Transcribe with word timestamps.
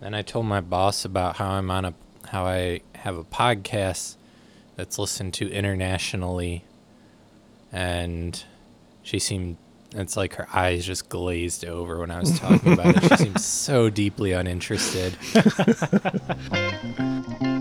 Then 0.00 0.14
I 0.14 0.22
told 0.22 0.46
my 0.46 0.60
boss 0.60 1.04
about 1.04 1.36
how 1.36 1.52
I'm 1.52 1.70
on 1.70 1.84
a 1.84 1.94
how 2.28 2.46
I 2.46 2.80
have 2.94 3.16
a 3.16 3.24
podcast 3.24 4.16
that's 4.76 4.98
listened 4.98 5.34
to 5.34 5.50
internationally 5.50 6.64
and 7.70 8.42
she 9.02 9.18
seemed 9.18 9.56
it's 9.94 10.16
like 10.16 10.34
her 10.34 10.48
eyes 10.52 10.84
just 10.84 11.08
glazed 11.08 11.64
over 11.64 12.00
when 12.00 12.10
I 12.10 12.18
was 12.18 12.40
talking 12.40 12.72
about 12.72 12.96
it. 12.96 13.08
She 13.10 13.16
seemed 13.24 13.40
so 13.40 13.90
deeply 13.90 14.32
uninterested. 14.32 15.16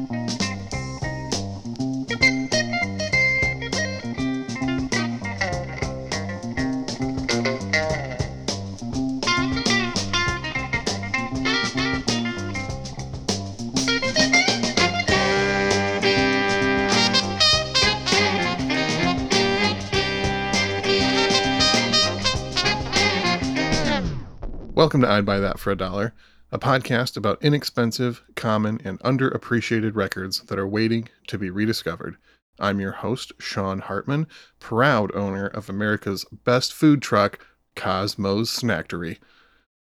Welcome 24.93 25.10
to 25.10 25.15
I'd 25.15 25.25
Buy 25.25 25.39
That 25.39 25.57
for 25.57 25.71
a 25.71 25.75
Dollar, 25.75 26.14
a 26.52 26.60
podcast 26.60 27.18
about 27.18 27.42
inexpensive, 27.43 28.21
common, 28.36 28.79
and 28.84 29.00
underappreciated 29.00 29.96
records 29.96 30.42
that 30.42 30.60
are 30.60 30.68
waiting 30.68 31.10
to 31.25 31.39
be 31.39 31.50
rediscovered. 31.50 32.16
I'm 32.59 32.80
your 32.80 32.92
host, 32.92 33.31
Sean 33.39 33.80
Hartman, 33.80 34.28
proud 34.59 35.11
owner 35.16 35.48
of 35.48 35.67
America's 35.67 36.25
best 36.45 36.73
food 36.73 37.02
truck, 37.02 37.44
Cosmos 37.75 38.56
Snacktery. 38.56 39.17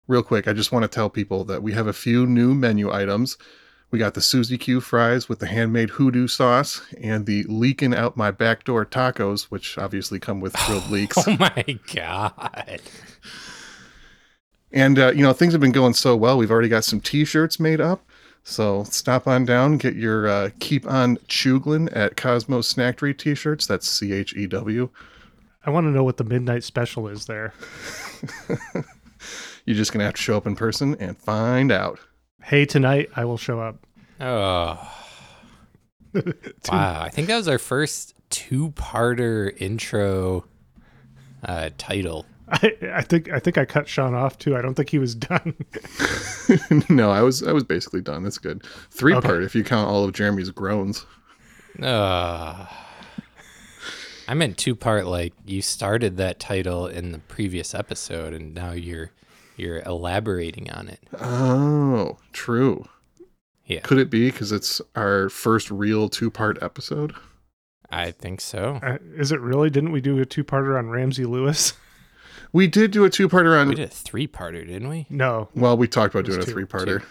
Real 0.08 0.22
quick, 0.22 0.46
I 0.46 0.52
just 0.52 0.72
want 0.72 0.82
to 0.82 0.88
tell 0.88 1.08
people 1.08 1.42
that 1.44 1.62
we 1.62 1.72
have 1.72 1.86
a 1.86 1.94
few 1.94 2.26
new 2.26 2.54
menu 2.54 2.92
items. 2.92 3.38
We 3.90 3.98
got 3.98 4.12
the 4.12 4.20
Suzy 4.20 4.58
Q 4.58 4.82
fries 4.82 5.26
with 5.26 5.38
the 5.38 5.46
handmade 5.46 5.88
hoodoo 5.88 6.26
sauce 6.26 6.82
and 7.00 7.24
the 7.24 7.44
leaking 7.44 7.94
out 7.94 8.18
my 8.18 8.30
back 8.30 8.64
door 8.64 8.84
tacos, 8.84 9.44
which 9.44 9.78
obviously 9.78 10.20
come 10.20 10.40
with 10.40 10.52
grilled 10.66 10.86
leeks. 10.90 11.16
Oh 11.26 11.34
my 11.38 11.78
god. 11.94 12.82
And 14.72 14.98
uh, 14.98 15.12
you 15.12 15.22
know 15.22 15.32
things 15.32 15.52
have 15.52 15.60
been 15.60 15.72
going 15.72 15.94
so 15.94 16.16
well. 16.16 16.36
We've 16.36 16.50
already 16.50 16.68
got 16.68 16.84
some 16.84 17.00
T-shirts 17.00 17.58
made 17.58 17.80
up. 17.80 18.04
So 18.44 18.84
stop 18.84 19.26
on 19.26 19.44
down, 19.44 19.78
get 19.78 19.94
your 19.94 20.28
uh, 20.28 20.50
"Keep 20.60 20.86
on 20.86 21.16
Chuglin" 21.28 21.88
at 21.94 22.16
Cosmos 22.16 22.72
Snacktery 22.72 23.16
T-shirts. 23.16 23.66
That's 23.66 23.88
C 23.88 24.12
H 24.12 24.34
E 24.36 24.46
W. 24.46 24.90
I 25.64 25.70
want 25.70 25.86
to 25.86 25.90
know 25.90 26.04
what 26.04 26.16
the 26.16 26.24
midnight 26.24 26.64
special 26.64 27.08
is 27.08 27.26
there. 27.26 27.52
You're 29.64 29.76
just 29.76 29.92
gonna 29.92 30.04
have 30.04 30.14
to 30.14 30.22
show 30.22 30.36
up 30.36 30.46
in 30.46 30.56
person 30.56 30.96
and 30.98 31.16
find 31.18 31.70
out. 31.70 31.98
Hey, 32.42 32.64
tonight 32.64 33.10
I 33.16 33.24
will 33.24 33.36
show 33.36 33.60
up. 33.60 33.86
Oh. 34.20 34.94
wow. 36.70 37.02
I 37.02 37.10
think 37.10 37.28
that 37.28 37.36
was 37.36 37.48
our 37.48 37.58
first 37.58 38.14
two-parter 38.30 39.60
intro 39.60 40.46
uh, 41.44 41.70
title. 41.76 42.24
I, 42.50 42.72
I 42.94 43.02
think 43.02 43.30
I 43.30 43.38
think 43.38 43.58
I 43.58 43.64
cut 43.64 43.88
Sean 43.88 44.14
off 44.14 44.38
too. 44.38 44.56
I 44.56 44.62
don't 44.62 44.74
think 44.74 44.90
he 44.90 44.98
was 44.98 45.14
done. 45.14 45.54
no, 46.88 47.10
I 47.10 47.22
was 47.22 47.42
I 47.42 47.52
was 47.52 47.64
basically 47.64 48.00
done. 48.00 48.22
That's 48.24 48.38
good. 48.38 48.64
Three 48.90 49.14
Okay. 49.14 49.26
part 49.26 49.42
if 49.42 49.54
you 49.54 49.64
count 49.64 49.88
all 49.88 50.04
of 50.04 50.12
Jeremy's 50.12 50.50
groans. 50.50 51.04
Uh, 51.82 52.66
I 54.26 54.34
meant 54.34 54.56
two 54.58 54.74
part 54.74 55.06
like 55.06 55.32
you 55.46 55.62
started 55.62 56.16
that 56.16 56.40
title 56.40 56.86
in 56.86 57.12
the 57.12 57.18
previous 57.18 57.74
episode 57.74 58.32
and 58.34 58.54
now 58.54 58.72
you're 58.72 59.10
you're 59.56 59.80
elaborating 59.80 60.70
on 60.70 60.88
it. 60.88 61.00
Oh, 61.20 62.18
true. 62.32 62.84
Yeah. 63.66 63.80
Could 63.80 63.98
it 63.98 64.08
be 64.10 64.30
because 64.30 64.50
it's 64.52 64.80
our 64.96 65.28
first 65.28 65.70
real 65.70 66.08
two 66.08 66.30
part 66.30 66.62
episode? 66.62 67.14
I 67.90 68.10
think 68.10 68.40
so. 68.40 68.80
Uh, 68.82 68.98
is 69.16 69.32
it 69.32 69.40
really? 69.40 69.70
Didn't 69.70 69.92
we 69.92 70.02
do 70.02 70.18
a 70.18 70.26
two-parter 70.26 70.78
on 70.78 70.90
Ramsey 70.90 71.24
Lewis? 71.24 71.72
We 72.52 72.66
did 72.66 72.90
do 72.90 73.04
a 73.04 73.10
two 73.10 73.28
parter 73.28 73.60
on 73.60 73.68
We 73.68 73.74
did 73.74 73.88
a 73.88 73.92
three 73.92 74.26
parter, 74.26 74.66
didn't 74.66 74.88
we? 74.88 75.06
No. 75.10 75.48
Well, 75.54 75.76
we 75.76 75.86
talked 75.88 76.14
about 76.14 76.26
It 76.28 76.36
was 76.36 76.46
doing 76.46 76.48
a 76.48 76.52
three 76.52 76.64
parter. 76.64 77.02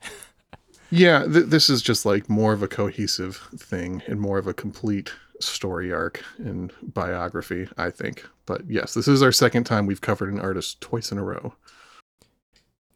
yeah, 0.90 1.24
th- 1.24 1.46
this 1.46 1.68
is 1.68 1.82
just 1.82 2.06
like 2.06 2.28
more 2.28 2.52
of 2.52 2.62
a 2.62 2.68
cohesive 2.68 3.36
thing 3.56 4.02
and 4.06 4.20
more 4.20 4.38
of 4.38 4.46
a 4.46 4.54
complete 4.54 5.12
story 5.40 5.92
arc 5.92 6.22
and 6.38 6.72
biography, 6.82 7.68
I 7.76 7.90
think. 7.90 8.24
But 8.46 8.68
yes, 8.68 8.94
this 8.94 9.08
is 9.08 9.22
our 9.22 9.32
second 9.32 9.64
time 9.64 9.86
we've 9.86 10.00
covered 10.00 10.32
an 10.32 10.40
artist 10.40 10.80
twice 10.80 11.10
in 11.10 11.18
a 11.18 11.24
row. 11.24 11.54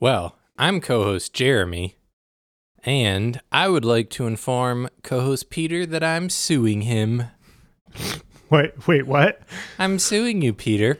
Well, 0.00 0.36
I'm 0.56 0.80
co 0.80 1.04
host 1.04 1.34
Jeremy, 1.34 1.96
and 2.84 3.40
I 3.50 3.68
would 3.68 3.84
like 3.84 4.10
to 4.10 4.26
inform 4.26 4.88
co 5.02 5.20
host 5.20 5.50
Peter 5.50 5.84
that 5.86 6.04
I'm 6.04 6.30
suing 6.30 6.82
him. 6.82 7.24
Wait, 8.50 8.86
wait, 8.86 9.06
what? 9.06 9.42
I'm 9.78 9.98
suing 9.98 10.40
you, 10.40 10.54
Peter. 10.54 10.98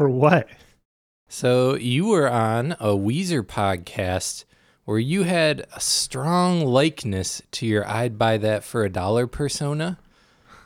For 0.00 0.08
what? 0.08 0.48
So 1.28 1.74
you 1.74 2.06
were 2.06 2.26
on 2.26 2.72
a 2.80 2.94
Weezer 2.96 3.42
podcast 3.42 4.44
where 4.86 4.98
you 4.98 5.24
had 5.24 5.66
a 5.76 5.78
strong 5.78 6.64
likeness 6.64 7.42
to 7.50 7.66
your 7.66 7.86
I'd 7.86 8.16
buy 8.18 8.38
that 8.38 8.64
for 8.64 8.82
a 8.82 8.88
dollar 8.88 9.26
persona 9.26 9.98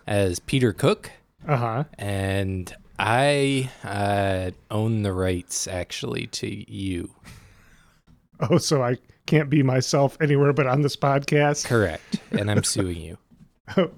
as 0.07 0.39
Peter 0.39 0.73
Cook, 0.73 1.11
Uh 1.49 1.57
huh. 1.57 1.85
and 1.99 2.73
I 2.97 3.73
uh, 3.83 4.53
own 4.71 5.03
the 5.03 5.13
rights 5.13 5.67
actually 5.67 6.29
to 6.29 6.71
you. 6.73 7.11
Oh, 8.39 8.59
so 8.59 8.85
I 8.85 8.99
can't 9.27 9.51
be 9.51 9.65
myself 9.65 10.17
anywhere 10.21 10.53
but 10.53 10.69
on 10.69 10.83
this 10.83 10.95
podcast. 10.95 11.65
Correct, 11.67 12.21
and 12.31 12.49
I'm 12.49 12.63
suing 12.63 13.01
you. 13.01 13.19
Oh, 13.77 13.91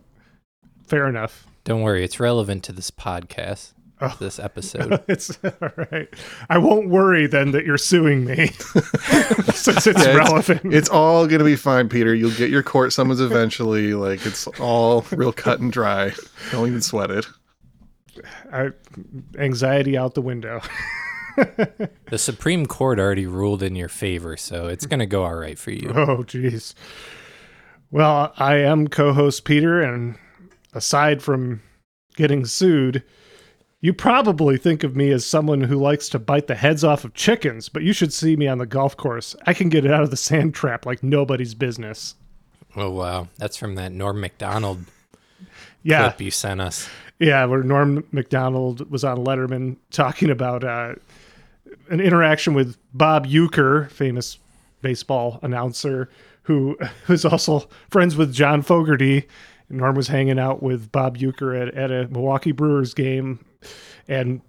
fair 0.86 1.06
enough. 1.06 1.46
Don't 1.64 1.82
worry, 1.82 2.04
it's 2.04 2.18
relevant 2.18 2.64
to 2.64 2.72
this 2.72 2.90
podcast, 2.90 3.74
Oh. 4.00 4.14
this 4.20 4.38
episode. 4.38 5.02
It's 5.08 5.38
all 5.42 5.70
right. 5.90 6.08
I 6.50 6.58
won't 6.58 6.88
worry 6.90 7.26
then 7.26 7.52
that 7.52 7.64
you're 7.64 7.78
suing 7.78 8.24
me 8.26 8.46
since 9.54 9.86
it's 9.86 10.04
Yeah, 10.04 10.14
relevant. 10.16 10.74
It's 10.74 10.88
all 10.90 11.26
going 11.26 11.38
to 11.38 11.44
be 11.44 11.56
fine, 11.56 11.88
Peter. 11.88 12.14
You'll 12.14 12.36
get 12.36 12.50
your 12.50 12.62
court 12.62 12.92
summons 12.92 13.20
eventually. 13.20 13.94
Like, 13.94 14.26
it's 14.26 14.46
all 14.60 15.06
real 15.12 15.32
cut 15.32 15.60
and 15.60 15.72
dry. 15.72 16.12
Don't 16.52 16.68
even 16.68 16.82
sweat 16.82 17.10
it. 17.10 17.26
I, 18.52 18.70
anxiety 19.38 19.96
out 19.96 20.14
the 20.14 20.22
window. 20.22 20.60
the 21.36 22.18
Supreme 22.18 22.66
Court 22.66 22.98
already 22.98 23.26
ruled 23.26 23.62
in 23.62 23.76
your 23.76 23.88
favor, 23.88 24.36
so 24.36 24.66
it's 24.68 24.86
going 24.86 25.00
to 25.00 25.06
go 25.06 25.24
all 25.24 25.34
right 25.34 25.58
for 25.58 25.70
you. 25.70 25.90
Oh, 25.94 26.18
jeez. 26.24 26.74
Well, 27.90 28.32
I 28.36 28.56
am 28.56 28.88
co-host 28.88 29.44
Peter, 29.44 29.80
and 29.80 30.16
aside 30.74 31.22
from 31.22 31.62
getting 32.16 32.44
sued, 32.46 33.02
you 33.80 33.92
probably 33.92 34.56
think 34.58 34.82
of 34.84 34.96
me 34.96 35.10
as 35.10 35.24
someone 35.24 35.60
who 35.60 35.76
likes 35.76 36.08
to 36.10 36.18
bite 36.18 36.46
the 36.46 36.54
heads 36.54 36.82
off 36.82 37.04
of 37.04 37.14
chickens, 37.14 37.68
but 37.68 37.82
you 37.82 37.92
should 37.92 38.12
see 38.12 38.34
me 38.36 38.48
on 38.48 38.58
the 38.58 38.66
golf 38.66 38.96
course. 38.96 39.36
I 39.46 39.52
can 39.54 39.68
get 39.68 39.84
it 39.84 39.90
out 39.92 40.02
of 40.02 40.10
the 40.10 40.16
sand 40.16 40.54
trap 40.54 40.86
like 40.86 41.02
nobody's 41.02 41.54
business. 41.54 42.14
Oh, 42.74 42.90
wow. 42.90 43.28
That's 43.38 43.56
from 43.56 43.74
that 43.76 43.92
Norm 43.92 44.20
Macdonald 44.20 44.84
Yeah, 45.82 46.08
clip 46.08 46.20
you 46.20 46.30
sent 46.30 46.60
us. 46.60 46.88
yeah. 47.20 47.44
Where 47.44 47.62
Norm 47.62 48.04
Macdonald 48.10 48.90
was 48.90 49.04
on 49.04 49.18
Letterman 49.18 49.76
talking 49.90 50.30
about 50.30 50.64
uh, 50.64 50.94
an 51.90 52.00
interaction 52.00 52.54
with 52.54 52.76
Bob 52.92 53.26
Uecker, 53.26 53.88
famous 53.90 54.38
baseball 54.82 55.38
announcer, 55.42 56.08
who 56.42 56.76
was 57.08 57.24
also 57.24 57.68
friends 57.90 58.16
with 58.16 58.32
John 58.34 58.62
Fogerty. 58.62 59.28
Norm 59.68 59.94
was 59.94 60.08
hanging 60.08 60.38
out 60.38 60.62
with 60.62 60.90
Bob 60.90 61.18
Uecker 61.18 61.60
at, 61.68 61.74
at 61.74 61.90
a 61.90 62.08
Milwaukee 62.08 62.52
Brewers 62.52 62.94
game, 62.94 63.44
and 64.08 64.40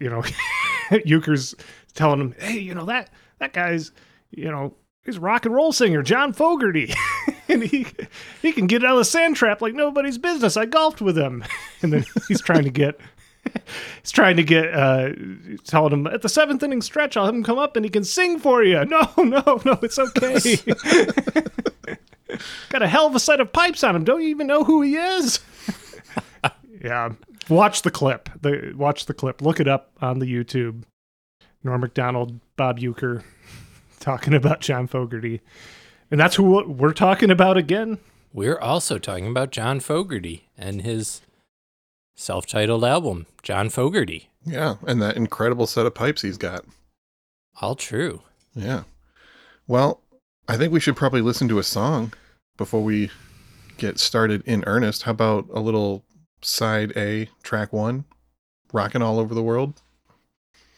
you 0.00 0.08
know, 0.10 0.22
Uecker's 0.90 1.54
telling 1.94 2.20
him, 2.20 2.34
"Hey, 2.38 2.58
you 2.58 2.74
know 2.74 2.86
that 2.86 3.10
that 3.38 3.52
guy's, 3.52 3.92
you 4.30 4.50
know." 4.50 4.74
He's 5.04 5.16
a 5.16 5.20
rock 5.20 5.46
and 5.46 5.54
roll 5.54 5.72
singer, 5.72 6.02
John 6.02 6.34
Fogerty, 6.34 6.92
and 7.48 7.62
he 7.62 7.86
he 8.42 8.52
can 8.52 8.66
get 8.66 8.84
out 8.84 8.92
of 8.92 8.98
the 8.98 9.04
sand 9.06 9.36
trap 9.36 9.62
like 9.62 9.72
nobody's 9.72 10.18
business. 10.18 10.54
I 10.54 10.66
golfed 10.66 11.00
with 11.00 11.16
him, 11.16 11.44
and 11.82 11.90
then 11.90 12.04
he's 12.26 12.42
trying 12.42 12.64
to 12.64 12.70
get 12.70 13.00
he's 14.02 14.10
trying 14.10 14.36
to 14.36 14.42
get 14.42 14.74
uh 14.74 15.10
telling 15.64 15.94
him 15.94 16.06
at 16.08 16.20
the 16.20 16.28
seventh 16.28 16.62
inning 16.62 16.82
stretch 16.82 17.16
I'll 17.16 17.24
have 17.24 17.34
him 17.34 17.42
come 17.42 17.56
up 17.58 17.74
and 17.76 17.86
he 17.86 17.90
can 17.90 18.04
sing 18.04 18.38
for 18.38 18.62
you. 18.62 18.84
No, 18.84 19.08
no, 19.16 19.62
no, 19.64 19.78
it's 19.82 19.98
okay. 19.98 20.56
Got 22.68 22.82
a 22.82 22.88
hell 22.88 23.06
of 23.06 23.14
a 23.14 23.20
set 23.20 23.40
of 23.40 23.50
pipes 23.50 23.82
on 23.82 23.96
him. 23.96 24.04
Don't 24.04 24.20
you 24.20 24.28
even 24.28 24.46
know 24.46 24.64
who 24.64 24.82
he 24.82 24.96
is? 24.96 25.40
Yeah. 26.82 27.10
Watch 27.48 27.82
the 27.82 27.90
clip. 27.90 28.28
The 28.40 28.72
watch 28.76 29.06
the 29.06 29.14
clip. 29.14 29.42
Look 29.42 29.60
it 29.60 29.68
up 29.68 29.92
on 30.00 30.18
the 30.18 30.26
YouTube. 30.26 30.82
Norm 31.64 31.80
Macdonald, 31.80 32.38
Bob 32.56 32.78
Uecker 32.78 33.22
talking 34.00 34.34
about 34.34 34.60
John 34.60 34.86
Fogerty. 34.86 35.40
And 36.10 36.20
that's 36.20 36.36
who 36.36 36.66
we're 36.66 36.92
talking 36.92 37.30
about 37.30 37.56
again. 37.56 37.98
We're 38.32 38.58
also 38.58 38.98
talking 38.98 39.26
about 39.26 39.50
John 39.50 39.80
Fogerty 39.80 40.48
and 40.56 40.82
his 40.82 41.22
self 42.16 42.46
titled 42.46 42.84
album, 42.84 43.26
John 43.42 43.68
Fogerty. 43.68 44.30
Yeah, 44.44 44.76
and 44.86 45.02
that 45.02 45.16
incredible 45.16 45.66
set 45.66 45.86
of 45.86 45.94
pipes 45.94 46.22
he's 46.22 46.38
got. 46.38 46.64
All 47.60 47.74
true. 47.74 48.22
Yeah. 48.54 48.84
Well, 49.66 50.00
I 50.46 50.56
think 50.56 50.72
we 50.72 50.80
should 50.80 50.96
probably 50.96 51.20
listen 51.20 51.48
to 51.48 51.58
a 51.58 51.64
song 51.64 52.12
before 52.56 52.82
we 52.82 53.10
get 53.76 53.98
started 53.98 54.42
in 54.46 54.64
earnest. 54.66 55.02
How 55.02 55.12
about 55.12 55.46
a 55.52 55.60
little 55.60 56.04
side 56.42 56.92
A, 56.96 57.28
track 57.42 57.72
one, 57.72 58.04
rocking 58.72 59.02
all 59.02 59.18
over 59.18 59.34
the 59.34 59.42
world? 59.42 59.80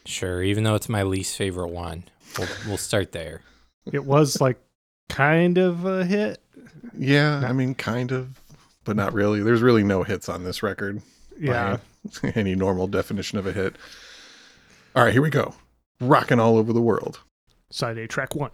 Sure, 0.06 0.42
even 0.42 0.64
though 0.64 0.74
it's 0.74 0.88
my 0.88 1.02
least 1.02 1.36
favorite 1.36 1.68
one, 1.68 2.04
we'll, 2.38 2.48
we'll 2.66 2.76
start 2.76 3.12
there. 3.12 3.42
It 3.92 4.04
was 4.04 4.40
like 4.40 4.58
kind 5.08 5.58
of 5.58 5.84
a 5.84 6.04
hit. 6.04 6.40
Yeah, 6.96 7.42
I 7.46 7.52
mean, 7.52 7.74
kind 7.74 8.12
of, 8.12 8.40
but 8.84 8.96
not 8.96 9.12
really. 9.12 9.42
There's 9.42 9.62
really 9.62 9.84
no 9.84 10.02
hits 10.02 10.28
on 10.28 10.44
this 10.44 10.62
record. 10.62 11.02
Yeah. 11.38 11.78
by 12.22 12.30
any 12.34 12.54
normal 12.54 12.86
definition 12.86 13.38
of 13.38 13.46
a 13.46 13.52
hit. 13.52 13.76
All 14.94 15.04
right, 15.04 15.12
here 15.12 15.22
we 15.22 15.30
go. 15.30 15.54
Rocking 16.00 16.40
all 16.40 16.56
over 16.56 16.72
the 16.72 16.80
world. 16.80 17.20
Side 17.70 17.98
A, 17.98 18.06
track 18.08 18.34
one. 18.34 18.50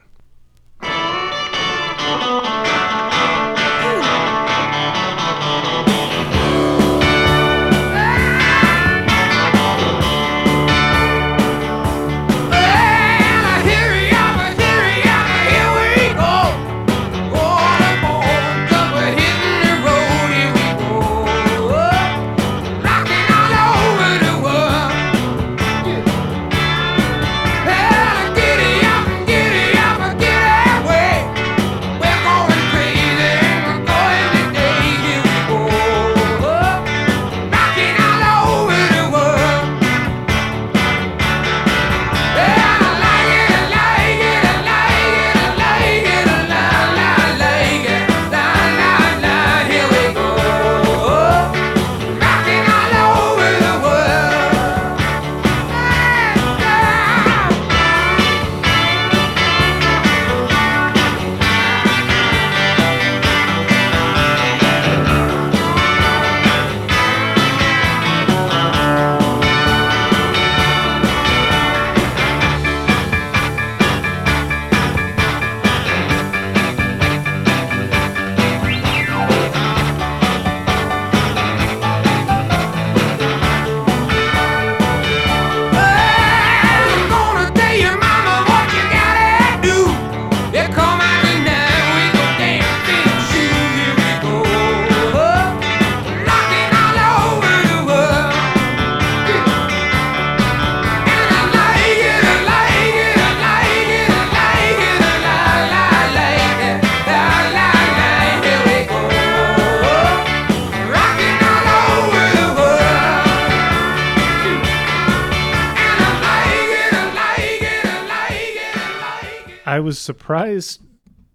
Surprised 120.06 120.80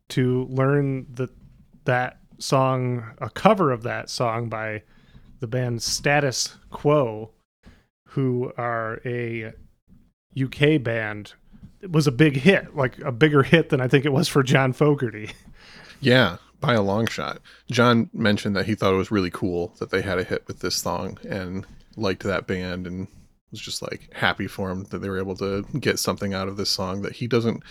to 0.10 0.46
learn 0.50 1.06
that 1.14 1.30
that 1.86 2.18
song, 2.40 3.04
a 3.20 3.30
cover 3.30 3.72
of 3.72 3.84
that 3.84 4.10
song 4.10 4.50
by 4.50 4.82
the 5.40 5.48
band 5.48 5.84
Status 5.84 6.56
Quo, 6.70 7.32
who 8.10 8.52
are 8.58 9.00
a 9.06 9.54
UK 10.42 10.82
band, 10.82 11.34
was 11.90 12.08
a 12.08 12.12
big 12.12 12.38
hit, 12.38 12.76
like 12.76 13.00
a 13.00 13.12
bigger 13.12 13.44
hit 13.44 13.70
than 13.70 13.82
I 13.82 13.88
think 13.88 14.06
it 14.06 14.14
was 14.14 14.28
for 14.28 14.44
John 14.44 14.74
Fogerty. 14.74 15.32
Yeah, 16.04 16.38
by 16.60 16.74
a 16.74 16.82
long 16.82 17.06
shot. 17.06 17.42
John 17.70 18.10
mentioned 18.12 18.56
that 18.56 18.66
he 18.66 18.74
thought 18.74 18.92
it 18.92 18.98
was 18.98 19.12
really 19.12 19.30
cool 19.30 19.76
that 19.78 19.92
they 19.92 20.02
had 20.02 20.18
a 20.18 20.24
hit 20.24 20.48
with 20.48 20.62
this 20.62 20.76
song 20.76 21.20
and 21.30 21.64
liked 21.96 22.24
that 22.24 22.48
band 22.48 22.88
and 22.88 23.08
was 23.52 23.62
just 23.62 23.84
like 23.84 24.10
happy 24.12 24.48
for 24.48 24.72
him 24.72 24.86
that 24.86 24.98
they 24.98 25.10
were 25.10 25.20
able 25.20 25.36
to 25.36 25.64
get 25.80 26.00
something 26.00 26.34
out 26.34 26.48
of 26.48 26.58
this 26.58 26.72
song 26.72 27.04
that 27.04 27.14
he 27.14 27.28
doesn't 27.28 27.62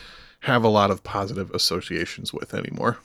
have 0.41 0.65
a 0.65 0.69
lot 0.69 0.91
of 0.91 1.03
positive 1.03 1.51
associations 1.51 2.33
with 2.33 2.55
anymore. 2.55 2.99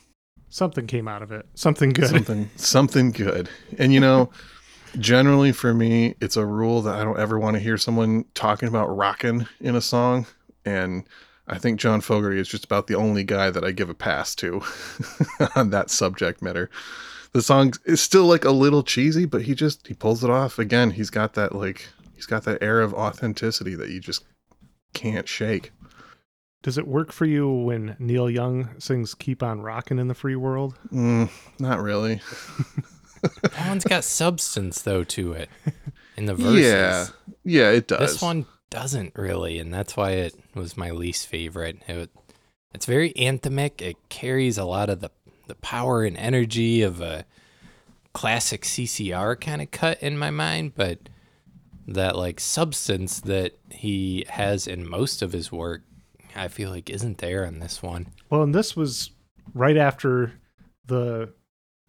Something 0.49 0.87
came 0.87 1.07
out 1.07 1.21
of 1.21 1.31
it. 1.31 1.45
Something 1.55 1.91
good. 1.91 2.09
Something 2.09 2.49
something 2.55 3.11
good. 3.11 3.49
And 3.77 3.93
you 3.93 3.99
know, 3.99 4.29
generally 4.99 5.51
for 5.51 5.73
me, 5.73 6.15
it's 6.21 6.37
a 6.37 6.45
rule 6.45 6.81
that 6.83 6.95
I 6.95 7.03
don't 7.03 7.19
ever 7.19 7.39
want 7.39 7.55
to 7.55 7.59
hear 7.59 7.77
someone 7.77 8.25
talking 8.33 8.69
about 8.69 8.95
rocking 8.95 9.47
in 9.59 9.75
a 9.75 9.81
song. 9.81 10.25
And 10.63 11.03
I 11.47 11.57
think 11.57 11.79
John 11.79 12.01
Fogerty 12.01 12.39
is 12.39 12.47
just 12.47 12.65
about 12.65 12.87
the 12.87 12.95
only 12.95 13.23
guy 13.23 13.49
that 13.49 13.63
I 13.63 13.71
give 13.71 13.89
a 13.89 13.93
pass 13.93 14.33
to 14.35 14.61
on 15.55 15.69
that 15.71 15.89
subject 15.89 16.41
matter. 16.41 16.69
The 17.33 17.41
song 17.41 17.73
is 17.83 18.01
still 18.01 18.25
like 18.25 18.45
a 18.45 18.51
little 18.51 18.81
cheesy, 18.81 19.25
but 19.25 19.41
he 19.41 19.55
just 19.55 19.85
he 19.87 19.93
pulls 19.93 20.23
it 20.23 20.29
off. 20.29 20.57
Again, 20.57 20.91
he's 20.91 21.09
got 21.09 21.33
that 21.33 21.53
like 21.53 21.89
he's 22.15 22.25
got 22.25 22.43
that 22.45 22.63
air 22.63 22.79
of 22.79 22.93
authenticity 22.93 23.75
that 23.75 23.89
you 23.89 23.99
just 23.99 24.23
can't 24.93 25.27
shake. 25.27 25.71
Does 26.65 26.79
it 26.79 26.87
work 26.87 27.11
for 27.11 27.25
you 27.25 27.47
when 27.47 27.95
Neil 27.99 28.27
Young 28.27 28.69
sings 28.79 29.13
"Keep 29.13 29.43
on 29.43 29.61
Rockin' 29.61 29.99
in 29.99 30.07
the 30.07 30.15
Free 30.15 30.35
World"? 30.35 30.73
Mm, 30.91 31.29
not 31.59 31.79
really. 31.79 32.21
that 33.23 33.67
one's 33.67 33.83
got 33.83 34.03
substance 34.03 34.81
though 34.81 35.03
to 35.03 35.33
it 35.33 35.47
in 36.17 36.25
the 36.25 36.33
verses. 36.33 36.63
Yeah, 36.63 37.07
yeah, 37.43 37.69
it 37.69 37.87
does. 37.87 38.13
This 38.13 38.19
one 38.19 38.47
doesn't 38.71 39.15
really, 39.15 39.59
and 39.59 39.71
that's 39.71 39.95
why 39.95 40.13
it 40.13 40.33
was 40.55 40.75
my 40.75 40.89
least 40.89 41.27
favorite. 41.27 41.83
It, 41.87 42.09
it's 42.73 42.87
very 42.87 43.13
anthemic. 43.13 43.79
It 43.83 43.97
carries 44.09 44.57
a 44.57 44.65
lot 44.65 44.89
of 44.89 45.01
the 45.01 45.11
the 45.45 45.53
power 45.53 46.03
and 46.03 46.17
energy 46.17 46.81
of 46.81 46.99
a 46.99 47.25
classic 48.13 48.63
CCR 48.63 49.39
kind 49.39 49.61
of 49.61 49.69
cut 49.69 50.01
in 50.01 50.17
my 50.17 50.31
mind, 50.31 50.73
but 50.73 50.97
that 51.87 52.15
like 52.15 52.39
substance 52.39 53.19
that 53.19 53.53
he 53.69 54.25
has 54.29 54.65
in 54.65 54.89
most 54.89 55.21
of 55.21 55.31
his 55.31 55.51
work 55.51 55.83
I 56.35 56.47
feel 56.47 56.69
like 56.69 56.89
isn't 56.89 57.19
there 57.19 57.43
in 57.43 57.59
this 57.59 57.81
one. 57.81 58.07
Well, 58.29 58.43
and 58.43 58.53
this 58.53 58.75
was 58.75 59.11
right 59.53 59.77
after 59.77 60.33
the 60.85 61.33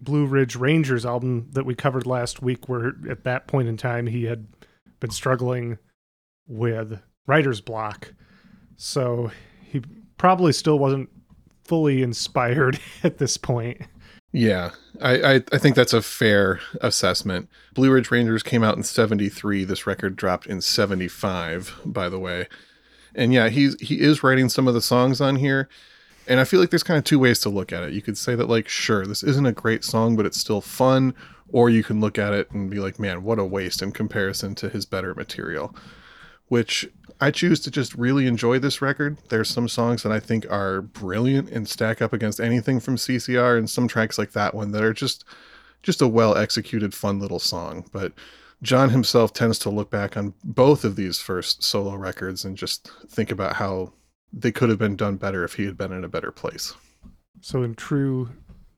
Blue 0.01 0.27
Ridge 0.27 0.57
Rangers 0.57 1.07
album 1.07 1.49
that 1.53 1.67
we 1.67 1.75
covered 1.75 2.07
last 2.07 2.43
week, 2.43 2.69
where 2.69 2.93
at 3.09 3.25
that 3.25 3.47
point 3.47 3.69
in 3.69 3.77
time 3.77 4.07
he 4.07 4.25
had 4.25 4.47
been 5.01 5.11
struggling 5.11 5.79
with 6.47 7.01
writer's 7.27 7.61
block. 7.61 8.15
So 8.77 9.31
he 9.65 9.83
probably 10.19 10.53
still 10.53 10.79
wasn't 10.79 11.09
fully 11.65 12.03
inspired 12.03 12.79
at 13.03 13.19
this 13.19 13.37
point. 13.37 13.81
Yeah, 14.33 14.73
I, 15.01 15.17
I, 15.17 15.35
I, 15.53 15.59
think 15.59 15.77
that's 15.77 15.95
a 15.95 16.03
fair 16.03 16.61
assessment. 16.83 17.49
Blue 17.75 17.91
Ridge 17.91 18.11
Rangers 18.11 18.43
came 18.43 18.63
out 18.63 18.77
in 18.77 18.83
73. 18.83 19.65
This 19.65 19.87
record 19.87 20.15
dropped 20.15 20.47
in 20.47 20.61
75, 20.61 21.81
by 21.87 22.11
the 22.11 22.19
way 22.19 22.47
and 23.17 23.33
yeah, 23.33 23.49
he's 23.49 23.81
he 23.81 24.01
is 24.01 24.23
writing 24.23 24.49
some 24.49 24.69
of 24.69 24.75
the 24.75 24.81
songs 24.81 25.21
on 25.21 25.37
here. 25.37 25.69
And 26.29 26.41
I 26.41 26.45
feel 26.45 26.61
like 26.61 26.71
there's 26.71 26.83
kind 26.83 26.99
of 26.99 27.05
two 27.05 27.19
ways 27.19 27.39
to 27.41 27.49
look 27.49 27.73
at 27.73 27.85
it. 27.85 27.93
You 27.93 28.03
could 28.03 28.19
say 28.19 28.35
that 28.35 28.49
like, 28.49 28.69
sure, 28.69 29.07
this 29.07 29.23
isn't 29.23 29.47
a 29.47 29.53
great 29.53 29.85
song, 29.85 30.17
but 30.17 30.27
it's 30.27 30.41
still 30.41 30.61
fun, 30.61 31.15
or 31.53 31.71
you 31.71 31.85
can 31.85 32.01
look 32.01 32.19
at 32.19 32.33
it 32.33 32.51
and 32.51 32.69
be 32.69 32.81
like, 32.81 32.99
man, 32.99 33.23
what 33.23 33.39
a 33.39 33.45
waste 33.45 33.81
in 33.81 33.93
comparison 33.93 34.55
to 34.57 34.69
his 34.69 34.85
better 34.85 35.15
material. 35.15 35.75
Which 36.49 36.89
I 37.21 37.31
choose 37.31 37.61
to 37.61 37.71
just 37.71 37.95
really 37.95 38.27
enjoy 38.27 38.59
this 38.59 38.83
record. 38.83 39.19
There's 39.31 39.49
some 39.49 39.69
songs 39.69 40.03
that 40.03 40.13
I 40.13 40.21
think 40.21 40.51
are 40.51 40.83
brilliant 40.83 41.51
and 41.51 41.69
stack 41.69 42.03
up 42.03 42.13
against 42.13 42.41
anything 42.41 42.81
from 42.81 42.97
CCR, 42.97 43.57
and 43.57 43.71
some 43.71 43.89
tracks 43.89 44.19
like 44.19 44.33
that 44.33 44.55
one 44.55 44.73
that 44.73 44.83
are 44.83 44.93
just 44.93 45.25
just 45.83 46.03
a 46.03 46.09
well 46.09 46.37
executed, 46.37 46.93
fun 46.93 47.21
little 47.21 47.39
song. 47.39 47.89
But 47.93 48.13
John 48.63 48.91
himself 48.91 49.33
tends 49.33 49.59
to 49.61 49.71
look 49.71 49.91
back 49.91 50.17
on 50.17 50.35
both 50.43 50.85
of 50.85 50.97
these 50.97 51.21
first 51.21 51.63
solo 51.63 51.95
records 51.95 52.45
and 52.45 52.57
just 52.57 52.91
think 53.09 53.31
about 53.31 53.57
how 53.57 53.93
they 54.33 54.53
could 54.53 54.71
have 54.71 54.79
been 54.79 54.97
done 54.97 55.17
better 55.17 55.45
if 55.45 55.55
he 55.55 55.65
had 55.65 55.77
been 55.77 55.93
in 55.93 56.05
a 56.05 56.09
better 56.09 56.31
place. 56.31 56.75
So, 57.41 57.63
in 57.63 57.75
true 57.75 58.31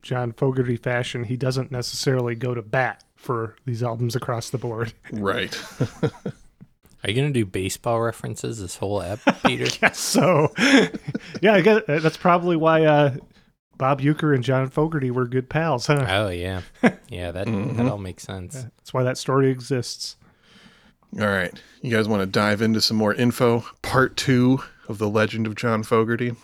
John 0.03 0.33
Fogerty 0.33 0.77
fashion, 0.77 1.25
he 1.25 1.37
doesn't 1.37 1.71
necessarily 1.71 2.35
go 2.35 2.55
to 2.55 2.63
bat 2.63 3.05
for 3.17 3.57
these 3.67 3.83
albums 3.83 4.17
across 4.17 4.51
the 4.51 4.59
board. 4.59 4.93
Right. 5.13 5.57
Are 7.05 7.11
you 7.11 7.15
gonna 7.15 7.31
do 7.31 7.47
baseball 7.47 8.01
references 8.01 8.61
this 8.61 8.77
whole 8.77 9.01
ep, 9.01 9.21
Peter? 9.45 9.67
Yes, 9.81 9.99
so 9.99 10.53
yeah, 11.41 11.55
I 11.55 11.61
guess 11.61 11.83
uh, 11.89 12.01
that's 12.01 12.17
probably 12.17 12.57
why 12.57 12.85
uh, 12.85 13.17
Bob 13.79 14.01
Uecker 14.01 14.35
and 14.35 14.45
John 14.45 14.69
Fogerty 14.69 15.11
were 15.11 15.27
good 15.27 15.49
pals, 15.49 15.87
huh? 15.87 16.05
oh 16.09 16.29
yeah, 16.29 16.63
yeah. 17.09 17.31
That 17.31 17.47
mm-hmm. 17.47 17.77
that 17.77 17.87
all 17.87 17.99
makes 17.99 18.25
sense. 18.25 18.55
That's 18.55 18.93
why 18.93 19.05
that 19.05 19.17
story 19.17 19.51
exists. 19.51 20.17
All 21.19 21.27
right. 21.27 21.55
You 21.81 21.91
guys 21.91 22.07
want 22.07 22.21
to 22.21 22.27
dive 22.27 22.61
into 22.61 22.81
some 22.81 22.97
more 22.97 23.15
info? 23.15 23.65
Part 23.81 24.17
two 24.17 24.61
of 24.89 24.99
the 24.99 25.09
legend 25.09 25.47
of 25.47 25.55
John 25.55 25.83
Fogerty. 25.83 26.35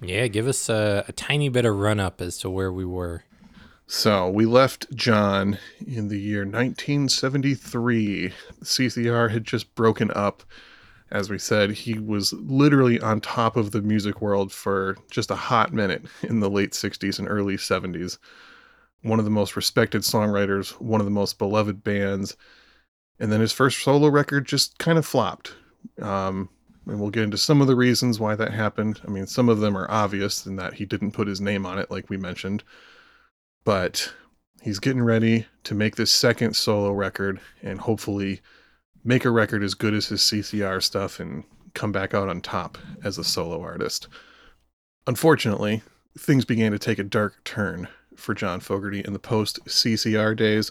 Yeah, 0.00 0.26
give 0.26 0.48
us 0.48 0.68
a, 0.68 1.04
a 1.06 1.12
tiny 1.12 1.48
bit 1.48 1.64
of 1.64 1.76
run 1.76 2.00
up 2.00 2.20
as 2.20 2.38
to 2.38 2.50
where 2.50 2.72
we 2.72 2.84
were. 2.84 3.22
So 3.86 4.28
we 4.28 4.46
left 4.46 4.92
John 4.94 5.58
in 5.86 6.08
the 6.08 6.18
year 6.18 6.40
1973. 6.40 8.32
CCR 8.64 9.30
had 9.30 9.44
just 9.44 9.74
broken 9.74 10.10
up. 10.12 10.42
As 11.12 11.30
we 11.30 11.38
said, 11.38 11.70
he 11.70 11.98
was 11.98 12.32
literally 12.32 13.00
on 13.00 13.20
top 13.20 13.56
of 13.56 13.70
the 13.70 13.82
music 13.82 14.20
world 14.20 14.52
for 14.52 14.96
just 15.10 15.30
a 15.30 15.36
hot 15.36 15.72
minute 15.72 16.04
in 16.22 16.40
the 16.40 16.50
late 16.50 16.72
60s 16.72 17.18
and 17.18 17.28
early 17.28 17.56
70s. 17.56 18.18
One 19.02 19.18
of 19.18 19.24
the 19.24 19.30
most 19.30 19.54
respected 19.54 20.02
songwriters, 20.02 20.70
one 20.80 21.00
of 21.00 21.04
the 21.04 21.10
most 21.10 21.38
beloved 21.38 21.84
bands. 21.84 22.36
And 23.20 23.30
then 23.30 23.40
his 23.40 23.52
first 23.52 23.82
solo 23.82 24.08
record 24.08 24.46
just 24.46 24.78
kind 24.78 24.98
of 24.98 25.06
flopped. 25.06 25.54
Um, 26.00 26.48
and 26.86 27.00
we'll 27.00 27.10
get 27.10 27.24
into 27.24 27.38
some 27.38 27.60
of 27.60 27.68
the 27.68 27.76
reasons 27.76 28.18
why 28.18 28.34
that 28.34 28.52
happened. 28.52 29.00
I 29.06 29.10
mean, 29.10 29.26
some 29.26 29.48
of 29.48 29.60
them 29.60 29.76
are 29.76 29.90
obvious 29.90 30.46
in 30.46 30.56
that 30.56 30.74
he 30.74 30.86
didn't 30.86 31.12
put 31.12 31.28
his 31.28 31.40
name 31.40 31.66
on 31.66 31.78
it, 31.78 31.90
like 31.90 32.10
we 32.10 32.16
mentioned 32.16 32.64
but 33.64 34.12
he's 34.62 34.78
getting 34.78 35.02
ready 35.02 35.46
to 35.64 35.74
make 35.74 35.96
this 35.96 36.10
second 36.10 36.54
solo 36.54 36.92
record 36.92 37.40
and 37.62 37.80
hopefully 37.80 38.40
make 39.04 39.24
a 39.24 39.30
record 39.30 39.62
as 39.62 39.74
good 39.74 39.94
as 39.94 40.06
his 40.06 40.20
CCR 40.20 40.82
stuff 40.82 41.20
and 41.20 41.44
come 41.74 41.92
back 41.92 42.14
out 42.14 42.28
on 42.28 42.40
top 42.40 42.78
as 43.02 43.18
a 43.18 43.24
solo 43.24 43.60
artist. 43.60 44.08
Unfortunately, 45.06 45.82
things 46.18 46.44
began 46.44 46.72
to 46.72 46.78
take 46.78 46.98
a 46.98 47.04
dark 47.04 47.42
turn 47.44 47.88
for 48.16 48.34
John 48.34 48.60
Fogerty 48.60 49.00
in 49.00 49.12
the 49.12 49.18
post 49.18 49.64
CCR 49.66 50.36
days. 50.36 50.70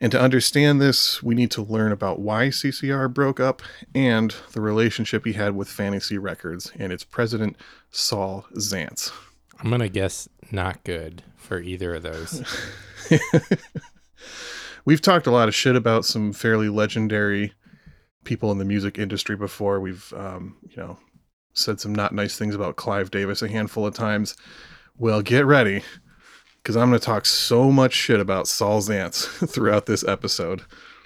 And 0.00 0.12
to 0.12 0.20
understand 0.20 0.80
this, 0.80 1.22
we 1.22 1.34
need 1.34 1.50
to 1.52 1.62
learn 1.62 1.92
about 1.92 2.20
why 2.20 2.48
CCR 2.48 3.12
broke 3.12 3.38
up 3.38 3.60
and 3.94 4.34
the 4.52 4.60
relationship 4.60 5.26
he 5.26 5.34
had 5.34 5.54
with 5.54 5.68
Fantasy 5.68 6.16
Records 6.16 6.72
and 6.78 6.92
its 6.92 7.04
president, 7.04 7.56
Saul 7.90 8.46
Zaentz. 8.56 9.12
I'm 9.58 9.70
gonna 9.70 9.90
guess 9.90 10.28
not 10.50 10.82
good 10.84 11.22
for 11.36 11.60
either 11.60 11.94
of 11.94 12.02
those. 12.02 12.42
We've 14.84 15.00
talked 15.00 15.26
a 15.26 15.30
lot 15.30 15.48
of 15.48 15.54
shit 15.54 15.76
about 15.76 16.04
some 16.04 16.32
fairly 16.32 16.68
legendary 16.68 17.52
people 18.24 18.50
in 18.52 18.58
the 18.58 18.64
music 18.64 18.98
industry 18.98 19.36
before. 19.36 19.80
We've, 19.80 20.12
um, 20.14 20.56
you 20.68 20.76
know, 20.76 20.98
said 21.52 21.80
some 21.80 21.94
not 21.94 22.14
nice 22.14 22.36
things 22.36 22.54
about 22.54 22.76
Clive 22.76 23.10
Davis 23.10 23.42
a 23.42 23.48
handful 23.48 23.86
of 23.86 23.94
times. 23.94 24.36
Well, 24.96 25.22
get 25.22 25.46
ready, 25.46 25.82
because 26.62 26.76
I'm 26.76 26.88
going 26.90 27.00
to 27.00 27.04
talk 27.04 27.26
so 27.26 27.70
much 27.70 27.92
shit 27.92 28.20
about 28.20 28.48
Saul 28.48 28.80
Zaentz 28.80 29.48
throughout 29.50 29.86
this 29.86 30.06
episode. 30.06 30.62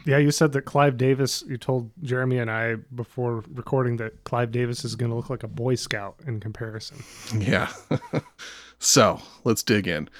Yeah, 0.06 0.18
you 0.18 0.30
said 0.30 0.52
that 0.52 0.62
Clive 0.62 0.98
Davis, 0.98 1.42
you 1.48 1.56
told 1.56 1.90
Jeremy 2.02 2.38
and 2.38 2.50
I 2.50 2.74
before 2.94 3.42
recording 3.48 3.96
that 3.98 4.24
Clive 4.24 4.50
Davis 4.50 4.84
is 4.84 4.96
going 4.96 5.10
to 5.10 5.16
look 5.16 5.30
like 5.30 5.42
a 5.42 5.48
Boy 5.48 5.76
Scout 5.76 6.16
in 6.26 6.40
comparison. 6.40 7.02
Yeah. 7.38 7.72
so 8.78 9.22
let's 9.44 9.62
dig 9.62 9.88
in. 9.88 10.10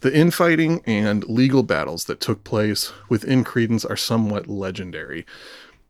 The 0.00 0.14
infighting 0.14 0.82
and 0.86 1.24
legal 1.24 1.62
battles 1.62 2.04
that 2.04 2.20
took 2.20 2.44
place 2.44 2.92
within 3.08 3.44
Creedence 3.44 3.88
are 3.88 3.96
somewhat 3.96 4.46
legendary. 4.46 5.24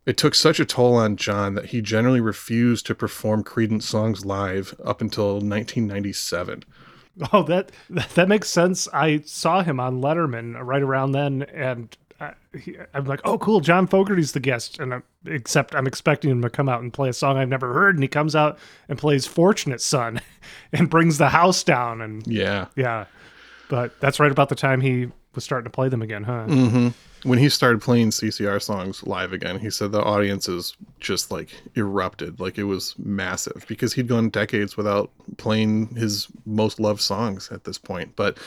It 0.05 0.15
took 0.15 0.33
such 0.33 0.59
a 0.59 0.65
toll 0.65 0.95
on 0.95 1.17
John 1.17 1.55
that 1.55 1.67
he 1.67 1.81
generally 1.81 2.21
refused 2.21 2.85
to 2.85 2.95
perform 2.95 3.43
Creedence 3.43 3.83
songs 3.83 4.25
live 4.25 4.73
up 4.83 5.01
until 5.01 5.33
1997. 5.33 6.63
Oh, 7.33 7.43
that 7.43 7.71
that 8.15 8.29
makes 8.29 8.47
sense. 8.49 8.87
I 8.93 9.19
saw 9.25 9.63
him 9.63 9.79
on 9.79 10.01
Letterman 10.01 10.55
right 10.61 10.81
around 10.83 11.11
then, 11.13 11.41
and 11.53 11.95
I, 12.19 12.33
he, 12.57 12.77
I'm 12.93 13.05
like, 13.05 13.21
oh, 13.25 13.37
cool. 13.39 13.59
John 13.59 13.87
Fogerty's 13.87 14.31
the 14.33 14.39
guest, 14.39 14.79
and 14.79 14.93
I'm, 14.93 15.03
except 15.25 15.75
I'm 15.75 15.87
expecting 15.87 16.29
him 16.29 16.41
to 16.43 16.49
come 16.49 16.69
out 16.69 16.81
and 16.81 16.93
play 16.93 17.09
a 17.09 17.13
song 17.13 17.37
I've 17.37 17.49
never 17.49 17.73
heard, 17.73 17.95
and 17.95 18.03
he 18.03 18.07
comes 18.07 18.35
out 18.35 18.59
and 18.87 18.97
plays 18.99 19.25
"Fortunate 19.25 19.81
Son" 19.81 20.21
and 20.71 20.89
brings 20.89 21.17
the 21.17 21.29
house 21.29 21.63
down, 21.63 22.01
and 22.01 22.25
Yeah. 22.27 22.67
yeah. 22.75 23.05
But 23.69 23.99
that's 23.99 24.19
right 24.19 24.31
about 24.31 24.49
the 24.49 24.55
time 24.55 24.81
he 24.81 25.11
was 25.35 25.43
starting 25.43 25.65
to 25.65 25.69
play 25.69 25.89
them 25.89 26.01
again, 26.01 26.23
huh? 26.23 26.45
hmm 26.45 26.87
When 27.23 27.39
he 27.39 27.49
started 27.49 27.81
playing 27.81 28.11
CCR 28.11 28.61
songs 28.61 29.05
live 29.05 29.33
again, 29.33 29.59
he 29.59 29.69
said 29.69 29.91
the 29.91 30.01
audiences 30.01 30.75
just 30.99 31.31
like 31.31 31.49
erupted. 31.75 32.39
Like 32.39 32.57
it 32.57 32.63
was 32.63 32.95
massive 32.97 33.65
because 33.67 33.93
he'd 33.93 34.07
gone 34.07 34.29
decades 34.29 34.77
without 34.77 35.11
playing 35.37 35.95
his 35.95 36.27
most 36.45 36.79
loved 36.79 37.01
songs 37.01 37.49
at 37.51 37.65
this 37.65 37.77
point. 37.77 38.15
But 38.15 38.37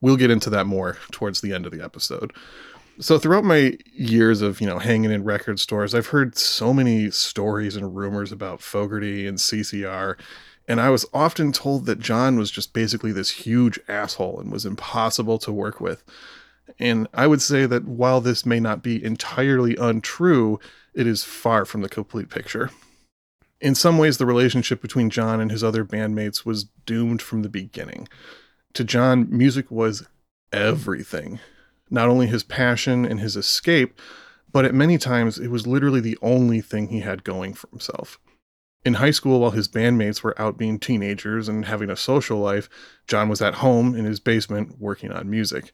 we'll 0.00 0.16
get 0.16 0.30
into 0.30 0.50
that 0.50 0.66
more 0.66 0.96
towards 1.12 1.40
the 1.40 1.52
end 1.52 1.66
of 1.66 1.72
the 1.72 1.82
episode. 1.84 2.32
So 3.00 3.18
throughout 3.18 3.44
my 3.44 3.76
years 3.92 4.40
of, 4.40 4.60
you 4.60 4.66
know, 4.68 4.78
hanging 4.78 5.10
in 5.10 5.24
record 5.24 5.58
stores, 5.58 5.94
I've 5.94 6.06
heard 6.08 6.36
so 6.38 6.72
many 6.72 7.10
stories 7.10 7.74
and 7.74 7.96
rumors 7.96 8.30
about 8.30 8.60
Fogerty 8.62 9.26
and 9.26 9.36
CCR, 9.36 10.16
and 10.66 10.80
I 10.80 10.90
was 10.90 11.06
often 11.12 11.52
told 11.52 11.86
that 11.86 12.00
John 12.00 12.36
was 12.36 12.50
just 12.50 12.72
basically 12.72 13.12
this 13.12 13.30
huge 13.30 13.78
asshole 13.88 14.40
and 14.40 14.50
was 14.50 14.64
impossible 14.64 15.38
to 15.38 15.52
work 15.52 15.80
with. 15.80 16.02
And 16.78 17.06
I 17.12 17.26
would 17.26 17.42
say 17.42 17.66
that 17.66 17.84
while 17.84 18.20
this 18.20 18.46
may 18.46 18.60
not 18.60 18.82
be 18.82 19.02
entirely 19.04 19.76
untrue, 19.76 20.58
it 20.94 21.06
is 21.06 21.22
far 21.22 21.64
from 21.64 21.82
the 21.82 21.88
complete 21.88 22.30
picture. 22.30 22.70
In 23.60 23.74
some 23.74 23.98
ways, 23.98 24.18
the 24.18 24.26
relationship 24.26 24.80
between 24.80 25.10
John 25.10 25.40
and 25.40 25.50
his 25.50 25.62
other 25.62 25.84
bandmates 25.84 26.44
was 26.44 26.64
doomed 26.86 27.22
from 27.22 27.42
the 27.42 27.48
beginning. 27.48 28.08
To 28.74 28.84
John, 28.84 29.26
music 29.30 29.70
was 29.70 30.06
everything. 30.52 31.40
Not 31.90 32.08
only 32.08 32.26
his 32.26 32.42
passion 32.42 33.04
and 33.04 33.20
his 33.20 33.36
escape, 33.36 33.98
but 34.52 34.64
at 34.64 34.74
many 34.74 34.98
times 34.98 35.38
it 35.38 35.48
was 35.48 35.66
literally 35.66 36.00
the 36.00 36.18
only 36.22 36.60
thing 36.60 36.88
he 36.88 37.00
had 37.00 37.24
going 37.24 37.54
for 37.54 37.68
himself. 37.68 38.18
In 38.84 38.94
high 38.94 39.12
school, 39.12 39.40
while 39.40 39.52
his 39.52 39.66
bandmates 39.66 40.22
were 40.22 40.40
out 40.40 40.58
being 40.58 40.78
teenagers 40.78 41.48
and 41.48 41.64
having 41.64 41.88
a 41.88 41.96
social 41.96 42.38
life, 42.38 42.68
John 43.06 43.28
was 43.30 43.40
at 43.40 43.54
home 43.54 43.94
in 43.94 44.04
his 44.04 44.20
basement 44.20 44.78
working 44.78 45.10
on 45.10 45.30
music. 45.30 45.72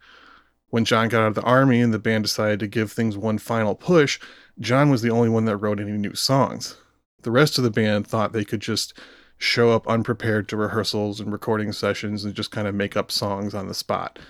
When 0.68 0.84
John 0.84 1.08
got 1.08 1.22
out 1.22 1.28
of 1.28 1.34
the 1.34 1.42
army 1.42 1.80
and 1.80 1.92
the 1.92 1.98
band 1.98 2.22
decided 2.22 2.60
to 2.60 2.68
give 2.68 2.92
things 2.92 3.16
one 3.16 3.38
final 3.38 3.74
push, 3.74 4.20
John 4.60 4.90
was 4.90 5.02
the 5.02 5.10
only 5.10 5.28
one 5.28 5.44
that 5.46 5.56
wrote 5.56 5.80
any 5.80 5.92
new 5.92 6.14
songs. 6.14 6.76
The 7.22 7.32
rest 7.32 7.58
of 7.58 7.64
the 7.64 7.70
band 7.70 8.06
thought 8.06 8.32
they 8.32 8.44
could 8.44 8.60
just 8.60 8.96
show 9.36 9.72
up 9.72 9.88
unprepared 9.88 10.48
to 10.48 10.56
rehearsals 10.56 11.18
and 11.18 11.32
recording 11.32 11.72
sessions 11.72 12.24
and 12.24 12.34
just 12.34 12.52
kind 12.52 12.68
of 12.68 12.74
make 12.74 12.96
up 12.96 13.10
songs 13.10 13.54
on 13.54 13.66
the 13.66 13.74
spot. 13.74 14.20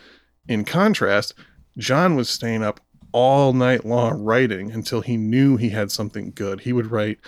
In 0.48 0.64
contrast, 0.64 1.34
John 1.76 2.16
was 2.16 2.30
staying 2.30 2.62
up 2.62 2.80
all 3.12 3.52
night 3.52 3.84
long 3.84 4.22
writing 4.22 4.70
until 4.70 5.02
he 5.02 5.16
knew 5.16 5.56
he 5.56 5.70
had 5.70 5.90
something 5.90 6.32
good. 6.34 6.60
He 6.60 6.72
would 6.72 6.90
write 6.90 7.18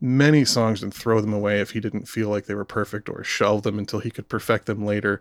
many 0.00 0.44
songs 0.44 0.82
and 0.82 0.94
throw 0.94 1.20
them 1.20 1.32
away 1.32 1.60
if 1.60 1.70
he 1.70 1.80
didn't 1.80 2.08
feel 2.08 2.28
like 2.28 2.46
they 2.46 2.54
were 2.54 2.64
perfect 2.64 3.08
or 3.08 3.24
shelve 3.24 3.62
them 3.62 3.78
until 3.78 4.00
he 4.00 4.10
could 4.10 4.28
perfect 4.28 4.66
them 4.66 4.84
later. 4.84 5.20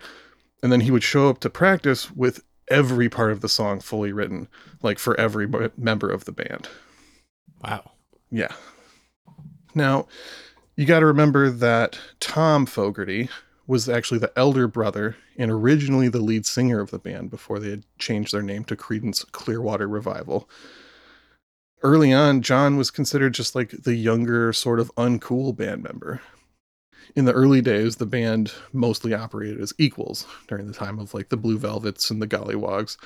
And 0.62 0.72
then 0.72 0.82
he 0.82 0.92
would 0.92 1.04
show 1.04 1.30
up 1.30 1.40
to 1.42 1.50
practice 1.50 2.12
with 2.12 2.44
every 2.70 3.10
part 3.10 3.32
of 3.32 3.42
the 3.42 3.50
song 3.50 3.80
fully 3.80 4.12
written, 4.12 4.48
like 4.82 5.00
for 5.00 5.20
every 5.20 5.48
member 5.78 6.10
of 6.10 6.26
the 6.26 6.32
band. 6.32 6.68
Wow. 7.64 7.92
Yeah. 8.30 8.54
Now, 9.74 10.08
you 10.76 10.86
got 10.86 11.00
to 11.00 11.06
remember 11.06 11.50
that 11.50 11.98
Tom 12.20 12.66
Fogerty 12.66 13.30
was 13.66 13.90
actually 13.90 14.20
the 14.20 14.38
elder 14.38 14.68
brother 14.68 15.18
and 15.38 15.52
originally 15.52 16.08
the 16.08 16.22
lead 16.22 16.46
singer 16.46 16.80
of 16.80 16.92
the 16.92 17.00
band 17.00 17.30
before 17.30 17.60
they 17.60 17.70
had 17.70 17.84
changed 18.00 18.34
their 18.34 18.42
name 18.42 18.64
to 18.66 18.76
Creedence 18.76 19.30
Clearwater 19.32 19.88
Revival. 19.88 20.50
Early 21.84 22.12
on, 22.12 22.42
John 22.42 22.76
was 22.76 22.90
considered 22.90 23.34
just 23.34 23.54
like 23.56 23.70
the 23.70 23.96
younger, 23.96 24.52
sort 24.52 24.80
of 24.80 24.94
uncool 24.96 25.56
band 25.56 25.84
member. 25.84 26.22
In 27.16 27.26
the 27.26 27.34
early 27.34 27.62
days, 27.62 27.98
the 27.98 28.06
band 28.06 28.52
mostly 28.74 29.14
operated 29.14 29.62
as 29.62 29.74
equals 29.78 30.26
during 30.48 30.68
the 30.68 30.74
time 30.74 31.00
of 31.00 31.14
like 31.14 31.30
the 31.30 31.38
Blue 31.38 31.58
Velvets 31.58 32.10
and 32.10 32.22
the 32.22 32.28
Golliwogs. 32.28 32.98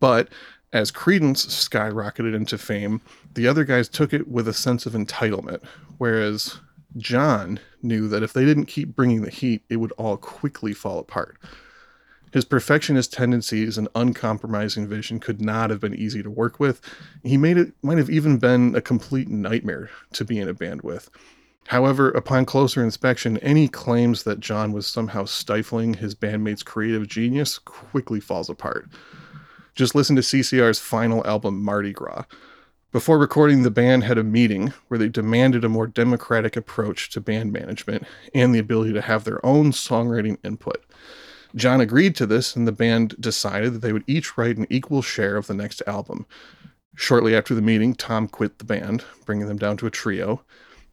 But 0.00 0.28
as 0.72 0.90
Creedence 0.90 1.46
skyrocketed 1.46 2.34
into 2.34 2.58
fame, 2.58 3.00
the 3.34 3.46
other 3.46 3.64
guys 3.64 3.88
took 3.88 4.12
it 4.12 4.28
with 4.28 4.48
a 4.48 4.52
sense 4.52 4.86
of 4.86 4.94
entitlement, 4.94 5.62
whereas 5.98 6.60
John 6.96 7.60
knew 7.82 8.08
that 8.08 8.22
if 8.22 8.32
they 8.32 8.44
didn't 8.44 8.66
keep 8.66 8.94
bringing 8.96 9.22
the 9.22 9.30
heat, 9.30 9.62
it 9.68 9.76
would 9.76 9.92
all 9.92 10.16
quickly 10.16 10.72
fall 10.72 10.98
apart. 10.98 11.38
His 12.32 12.44
perfectionist 12.44 13.12
tendencies 13.12 13.78
and 13.78 13.88
uncompromising 13.94 14.86
vision 14.86 15.20
could 15.20 15.40
not 15.40 15.70
have 15.70 15.80
been 15.80 15.94
easy 15.94 16.22
to 16.22 16.30
work 16.30 16.60
with. 16.60 16.80
He 17.22 17.36
made 17.36 17.56
it 17.56 17.72
might 17.82 17.98
have 17.98 18.10
even 18.10 18.38
been 18.38 18.74
a 18.74 18.80
complete 18.80 19.28
nightmare 19.28 19.90
to 20.12 20.24
be 20.24 20.38
in 20.38 20.48
a 20.48 20.54
band 20.54 20.82
with. 20.82 21.10
However, 21.68 22.08
upon 22.10 22.46
closer 22.46 22.82
inspection, 22.82 23.36
any 23.38 23.68
claims 23.68 24.22
that 24.22 24.40
John 24.40 24.72
was 24.72 24.86
somehow 24.86 25.26
stifling 25.26 25.94
his 25.94 26.14
bandmates' 26.14 26.64
creative 26.64 27.06
genius 27.08 27.58
quickly 27.58 28.20
falls 28.20 28.48
apart. 28.48 28.88
Just 29.74 29.94
listen 29.94 30.16
to 30.16 30.22
CCR's 30.22 30.78
final 30.78 31.26
album, 31.26 31.62
Mardi 31.62 31.92
Gras. 31.92 32.24
Before 32.90 33.18
recording, 33.18 33.62
the 33.62 33.70
band 33.70 34.04
had 34.04 34.16
a 34.16 34.24
meeting 34.24 34.72
where 34.88 34.96
they 34.96 35.10
demanded 35.10 35.62
a 35.62 35.68
more 35.68 35.86
democratic 35.86 36.56
approach 36.56 37.10
to 37.10 37.20
band 37.20 37.52
management 37.52 38.04
and 38.34 38.54
the 38.54 38.58
ability 38.58 38.94
to 38.94 39.02
have 39.02 39.24
their 39.24 39.44
own 39.44 39.72
songwriting 39.72 40.38
input. 40.42 40.82
John 41.54 41.80
agreed 41.80 42.14
to 42.16 42.26
this, 42.26 42.54
and 42.54 42.66
the 42.66 42.72
band 42.72 43.16
decided 43.20 43.74
that 43.74 43.78
they 43.80 43.92
would 43.92 44.04
each 44.06 44.36
write 44.36 44.56
an 44.56 44.66
equal 44.70 45.02
share 45.02 45.36
of 45.36 45.46
the 45.46 45.54
next 45.54 45.82
album. 45.86 46.26
Shortly 46.94 47.34
after 47.34 47.54
the 47.54 47.62
meeting, 47.62 47.94
Tom 47.94 48.28
quit 48.28 48.58
the 48.58 48.64
band, 48.64 49.04
bringing 49.24 49.46
them 49.46 49.56
down 49.56 49.76
to 49.78 49.86
a 49.86 49.90
trio. 49.90 50.42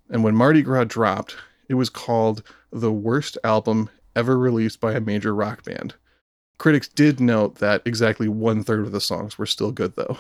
And 0.10 0.24
when 0.24 0.36
Mardi 0.36 0.62
Gras 0.62 0.86
dropped, 0.86 1.36
it 1.68 1.74
was 1.74 1.90
called 1.90 2.44
the 2.72 2.92
worst 2.92 3.38
album 3.44 3.90
ever 4.16 4.38
released 4.38 4.80
by 4.80 4.94
a 4.94 5.02
major 5.02 5.34
rock 5.34 5.64
band. 5.64 5.96
Critics 6.58 6.88
did 6.88 7.20
note 7.20 7.56
that 7.56 7.82
exactly 7.86 8.30
one 8.30 8.64
third 8.64 8.86
of 8.86 8.92
the 8.92 9.02
songs 9.02 9.38
were 9.38 9.46
still 9.46 9.72
good, 9.72 9.96
though. 9.96 10.18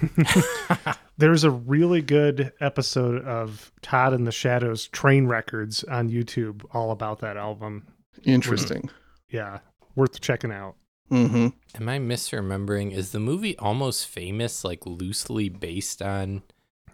There's 1.18 1.44
a 1.44 1.50
really 1.50 2.02
good 2.02 2.52
episode 2.60 3.24
of 3.24 3.72
Todd 3.82 4.12
in 4.12 4.24
the 4.24 4.32
Shadows 4.32 4.88
Trainwreckords 4.88 5.90
on 5.90 6.10
YouTube 6.10 6.64
all 6.72 6.90
about 6.90 7.20
that 7.20 7.36
album. 7.36 7.86
Interesting. 8.24 8.90
Yeah, 9.30 9.60
worth 9.94 10.20
checking 10.20 10.52
out. 10.52 10.76
Mm-hmm. 11.10 11.48
Am 11.74 11.88
I 11.88 11.98
misremembering? 11.98 12.92
Is 12.92 13.12
the 13.12 13.20
movie 13.20 13.56
almost 13.58 14.06
famous, 14.06 14.64
like 14.64 14.84
loosely 14.86 15.48
based 15.48 16.02
on 16.02 16.42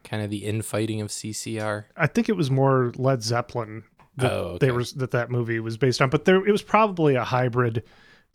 kind 0.05 0.23
of 0.23 0.31
the 0.31 0.45
infighting 0.45 1.01
of 1.01 1.09
CCR? 1.09 1.85
I 1.97 2.07
think 2.07 2.29
it 2.29 2.37
was 2.37 2.51
more 2.51 2.93
Led 2.97 3.23
Zeppelin 3.23 3.85
that 4.17 4.33
Oh, 4.33 4.59
they 4.59 4.71
were 4.71 4.85
that 4.97 5.12
that 5.12 5.31
movie 5.31 5.61
was 5.61 5.77
based 5.77 6.03
on, 6.03 6.11
but 6.11 6.25
there 6.25 6.47
it 6.47 6.53
was 6.53 6.62
probably 6.62 7.15
a 7.15 7.25
hybrid 7.25 7.83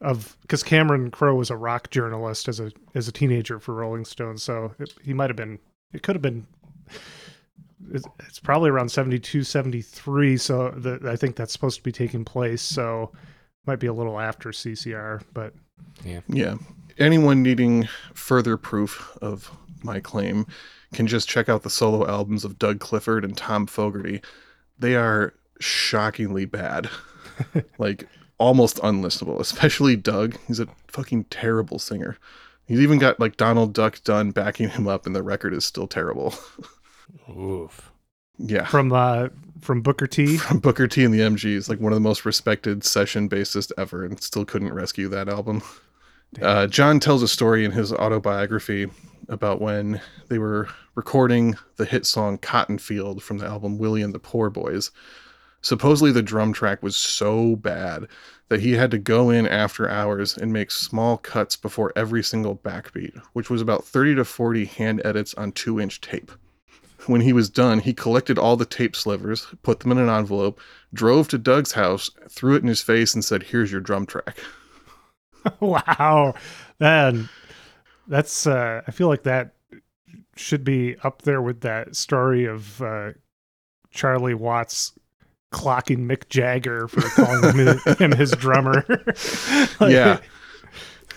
of 0.02 0.38
because 0.42 0.64
Cameron 0.64 1.12
Crowe 1.12 1.36
was 1.36 1.50
a 1.50 1.58
rock 1.58 1.90
journalist 1.90 2.48
as 2.48 2.60
a 2.60 2.72
as 2.96 3.08
a 3.08 3.12
teenager 3.12 3.60
for 3.60 3.76
Rolling 3.76 4.06
Stone, 4.06 4.38
so 4.38 4.74
it, 4.80 4.94
he 5.04 5.14
might 5.14 5.30
have 5.30 5.38
been. 5.38 5.60
It 5.94 6.04
could 6.04 6.16
have 6.16 6.22
been. 6.22 6.48
It's, 7.92 8.06
it's 8.28 8.40
probably 8.40 8.70
around 8.70 8.90
72, 8.90 9.44
73, 9.44 10.36
so 10.38 10.72
the, 10.72 11.00
I 11.10 11.16
think 11.16 11.36
that's 11.36 11.54
supposed 11.54 11.78
to 11.78 11.84
be 11.84 11.92
taking 11.92 12.26
place. 12.26 12.62
So 12.62 13.12
might 13.68 13.80
be 13.80 13.88
a 13.88 13.94
little 13.94 14.20
after 14.20 14.50
CCR, 14.50 15.22
but 15.34 15.54
Yeah. 16.04 16.22
Yeah. 16.28 16.56
Anyone 16.98 17.44
needing 17.44 17.88
further 18.14 18.58
proof 18.58 19.16
of 19.22 19.52
my 19.84 20.00
claim 20.00 20.48
can 20.94 21.06
just 21.06 21.30
check 21.30 21.48
out 21.50 21.64
the 21.64 21.70
solo 21.70 22.08
albums 22.08 22.44
of 22.44 22.58
Doug 22.58 22.80
Clifford 22.80 23.24
and 23.24 23.38
Tom 23.38 23.68
Fogerty. 23.68 24.22
They 24.80 24.96
are 24.96 25.34
shockingly 25.60 26.46
bad. 26.46 26.90
like 27.78 28.08
almost 28.40 28.78
unlistenable, 28.78 29.40
especially 29.40 29.96
Doug. 29.96 30.38
He's 30.48 30.60
a 30.60 30.68
fucking 30.88 31.26
terrible 31.26 31.78
singer. 31.80 32.18
He's 32.66 32.80
even 32.80 33.00
got 33.00 33.20
like 33.20 33.38
Donald 33.38 33.74
Duck 33.74 34.04
Dunn 34.04 34.32
backing 34.32 34.70
him 34.70 34.88
up 34.88 35.06
and 35.06 35.16
the 35.16 35.24
record 35.24 35.54
is 35.54 35.66
still 35.66 35.88
terrible. 35.88 36.34
Oof. 37.30 37.92
Yeah. 38.40 38.66
from 38.66 38.92
uh 38.92 39.30
from 39.62 39.82
Booker 39.82 40.08
T. 40.08 40.38
From 40.38 40.60
Booker 40.60 40.88
T 40.88 41.04
and 41.04 41.14
the 41.14 41.20
MGs, 41.20 41.68
like 41.68 41.80
one 41.80 41.92
of 41.92 41.96
the 41.96 42.02
most 42.02 42.26
respected 42.26 42.84
session 42.84 43.28
bassists 43.28 43.72
ever, 43.78 44.06
and 44.06 44.22
still 44.22 44.46
couldn't 44.46 44.74
rescue 44.74 45.10
that 45.10 45.28
album. 45.28 45.62
Uh, 46.42 46.68
John 46.68 47.00
tells 47.00 47.24
a 47.24 47.28
story 47.28 47.66
in 47.66 47.72
his 47.72 47.92
autobiography 47.92 48.88
about 49.30 49.62
when 49.62 50.00
they 50.30 50.38
were 50.38 50.70
recording 50.96 51.56
the 51.78 51.86
hit 51.86 52.06
song 52.06 52.38
Cotton 52.38 52.78
Field 52.78 53.24
from 53.24 53.40
the 53.40 53.46
album 53.46 53.78
Willie 53.78 54.02
and 54.02 54.14
the 54.14 54.20
Poor 54.20 54.50
Boys. 54.50 54.92
Supposedly, 55.62 56.12
the 56.12 56.22
drum 56.22 56.54
track 56.54 56.84
was 56.84 56.96
so 56.96 57.56
bad 57.56 58.08
that 58.50 58.62
he 58.62 58.74
had 58.74 58.92
to 58.92 58.98
go 58.98 59.30
in 59.30 59.48
after 59.48 59.90
hours 59.90 60.38
and 60.38 60.54
make 60.54 60.72
small 60.72 61.18
cuts 61.18 61.56
before 61.58 61.92
every 61.96 62.24
single 62.24 62.56
backbeat, 62.56 63.20
which 63.34 63.50
was 63.50 63.62
about 63.62 63.84
30 63.84 64.16
to 64.16 64.26
40 64.26 64.66
hand 64.66 65.02
edits 65.04 65.34
on 65.34 65.52
2 65.52 65.80
inch 65.80 66.00
tape. 66.00 66.32
When 67.08 67.22
he 67.22 67.34
was 67.34 67.50
done, 67.50 67.80
he 67.80 67.94
collected 67.94 68.38
all 68.38 68.58
the 68.58 68.66
tape 68.66 68.96
slivers, 68.96 69.48
put 69.64 69.80
them 69.80 69.92
in 69.92 69.98
an 69.98 70.10
envelope, 70.10 70.60
drove 70.94 71.28
to 71.30 71.38
Doug's 71.38 71.72
house, 71.72 72.10
threw 72.30 72.56
it 72.56 72.62
in 72.62 72.68
his 72.68 72.82
face, 72.82 73.14
and 73.14 73.24
said, 73.24 73.44
Here's 73.44 73.72
your 73.72 73.82
drum 73.82 74.06
track. 74.06 74.38
wow 75.60 76.34
man 76.80 77.30
that's 78.08 78.48
uh 78.48 78.82
i 78.86 78.92
feel 78.92 79.08
like 79.08 79.24
that 79.24 79.54
should 80.36 80.64
be 80.64 80.96
up 81.04 81.22
there 81.22 81.42
with 81.42 81.62
that 81.62 81.96
story 81.96 82.46
of 82.46 82.82
uh 82.82 83.12
charlie 83.92 84.34
watts 84.34 84.94
clocking 85.54 86.00
mick 86.00 86.28
jagger 86.28 86.88
for 86.88 87.02
calling 87.10 87.56
him, 87.56 87.78
him 87.98 88.12
his 88.12 88.32
drummer 88.32 88.86
Like, 89.80 89.94
yeah. 89.94 90.20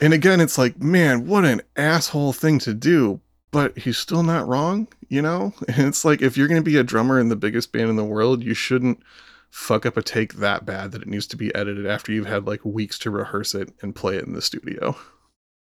And 0.00 0.14
again, 0.14 0.40
it's 0.40 0.56
like, 0.56 0.80
man, 0.80 1.26
what 1.26 1.44
an 1.44 1.60
asshole 1.76 2.32
thing 2.32 2.58
to 2.60 2.72
do. 2.72 3.20
But 3.50 3.76
he's 3.76 3.98
still 3.98 4.22
not 4.22 4.46
wrong, 4.46 4.88
you 5.10 5.20
know? 5.20 5.52
And 5.68 5.86
it's 5.88 6.04
like, 6.04 6.22
if 6.22 6.38
you're 6.38 6.48
going 6.48 6.62
to 6.62 6.70
be 6.70 6.78
a 6.78 6.82
drummer 6.82 7.20
in 7.20 7.28
the 7.28 7.36
biggest 7.36 7.72
band 7.72 7.90
in 7.90 7.96
the 7.96 8.04
world, 8.04 8.42
you 8.42 8.54
shouldn't 8.54 9.02
fuck 9.50 9.84
up 9.84 9.96
a 9.96 10.02
take 10.02 10.34
that 10.34 10.64
bad 10.64 10.92
that 10.92 11.02
it 11.02 11.08
needs 11.08 11.26
to 11.26 11.36
be 11.36 11.54
edited 11.54 11.84
after 11.84 12.12
you've 12.12 12.26
had 12.26 12.46
like 12.46 12.64
weeks 12.64 12.98
to 13.00 13.10
rehearse 13.10 13.54
it 13.54 13.72
and 13.82 13.94
play 13.96 14.16
it 14.16 14.24
in 14.24 14.32
the 14.32 14.40
studio. 14.40 14.96